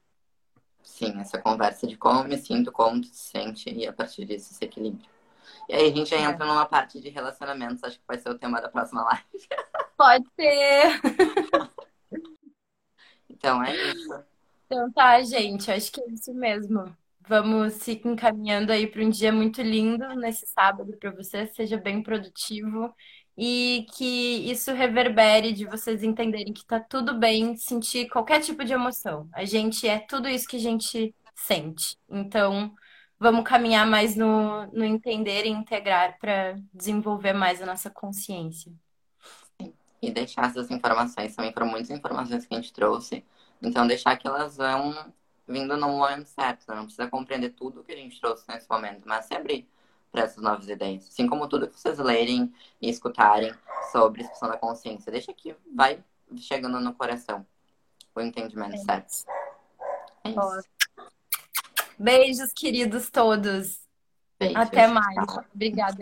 Sim, 0.82 1.20
essa 1.20 1.39
conversa 1.39 1.86
de 1.86 1.97
como 1.97 2.22
eu 2.22 2.28
me 2.28 2.38
sinto, 2.38 2.72
como 2.72 3.01
tu 3.01 3.08
se 3.08 3.30
sente 3.30 3.70
e 3.70 3.86
a 3.86 3.93
partir 3.93 4.26
disso 4.26 4.51
esse 4.51 4.64
equilíbrio. 4.64 5.08
E 5.70 5.76
aí 5.76 5.91
a 5.91 5.95
gente 5.95 6.10
já 6.10 6.18
é. 6.18 6.22
entra 6.22 6.45
numa 6.45 6.66
parte 6.66 6.99
de 6.99 7.10
relacionamentos, 7.10 7.84
acho 7.84 7.99
que 7.99 8.08
vai 8.08 8.18
ser 8.18 8.30
o 8.30 8.38
tema 8.38 8.62
da 8.62 8.70
próxima 8.70 9.03
live. 9.03 9.24
Pode 9.97 10.26
ser. 10.36 11.01
então 13.30 13.64
é 13.64 13.76
isso. 13.76 14.24
Então 14.66 14.91
tá, 14.91 15.22
gente, 15.22 15.70
acho 15.70 15.91
que 15.91 16.01
é 16.01 16.10
isso 16.10 16.34
mesmo. 16.34 16.95
Vamos 17.28 17.74
se 17.74 18.01
encaminhando 18.05 18.72
aí 18.72 18.88
para 18.88 19.03
um 19.03 19.10
dia 19.10 19.34
muito 19.34 19.62
lindo 19.62 20.08
nesse 20.16 20.47
sábado 20.47 20.95
para 20.97 21.12
você, 21.12 21.45
seja 21.47 21.78
bem 21.78 22.01
produtivo 22.01 22.93
e 23.38 23.85
que 23.91 24.49
isso 24.49 24.73
reverbere 24.73 25.53
de 25.53 25.65
vocês 25.65 26.01
entenderem 26.01 26.51
que 26.51 26.65
tá 26.65 26.79
tudo 26.79 27.13
bem 27.13 27.55
sentir 27.55 28.09
qualquer 28.09 28.41
tipo 28.41 28.65
de 28.65 28.73
emoção. 28.73 29.29
A 29.31 29.45
gente 29.45 29.88
é 29.88 29.99
tudo 29.99 30.27
isso 30.27 30.47
que 30.47 30.55
a 30.55 30.59
gente 30.59 31.13
sente. 31.35 31.95
Então, 32.09 32.73
vamos 33.19 33.47
caminhar 33.47 33.85
mais 33.85 34.15
no, 34.15 34.65
no 34.67 34.83
entender 34.83 35.45
e 35.45 35.49
integrar 35.49 36.17
para 36.17 36.55
desenvolver 36.73 37.33
mais 37.33 37.61
a 37.61 37.65
nossa 37.67 37.91
consciência. 37.91 38.71
E 40.01 40.11
deixar 40.11 40.49
essas 40.49 40.71
informações 40.71 41.35
também 41.35 41.53
foram 41.53 41.67
muitas 41.67 41.91
informações 41.91 42.45
que 42.45 42.55
a 42.55 42.57
gente 42.57 42.73
trouxe. 42.73 43.23
Então, 43.61 43.85
deixar 43.85 44.17
que 44.17 44.27
elas 44.27 44.57
vão 44.57 45.13
vindo 45.47 45.77
no 45.77 45.89
momento 45.89 46.27
certo. 46.27 46.65
Né? 46.67 46.75
Não 46.75 46.83
precisa 46.85 47.07
compreender 47.07 47.51
tudo 47.51 47.83
que 47.83 47.91
a 47.91 47.95
gente 47.95 48.19
trouxe 48.19 48.43
nesse 48.47 48.67
momento, 48.67 49.03
mas 49.05 49.25
se 49.25 49.35
abrir 49.35 49.67
para 50.12 50.24
essas 50.24 50.41
novas 50.41 50.68
ideias. 50.68 51.08
Assim 51.08 51.28
como 51.28 51.47
tudo 51.47 51.68
que 51.68 51.80
vocês 51.80 51.97
lerem 51.99 52.53
e 52.82 52.89
escutarem 52.89 53.53
sobre 53.91 54.22
expansão 54.22 54.49
da 54.49 54.58
consciência. 54.58 55.12
Deixa 55.12 55.34
que 55.34 55.55
vai 55.74 56.03
chegando 56.38 56.80
no 56.80 56.93
coração 56.93 57.45
o 58.18 58.22
entendimento 58.22 58.76
é. 58.76 58.78
certo. 58.78 59.26
É 60.24 60.30
isso. 60.30 60.70
Beijos, 61.97 62.51
queridos 62.53 63.10
todos. 63.10 63.80
Beijo, 64.39 64.58
Até 64.58 64.88
mais. 64.88 65.16
Obrigada. 65.53 65.95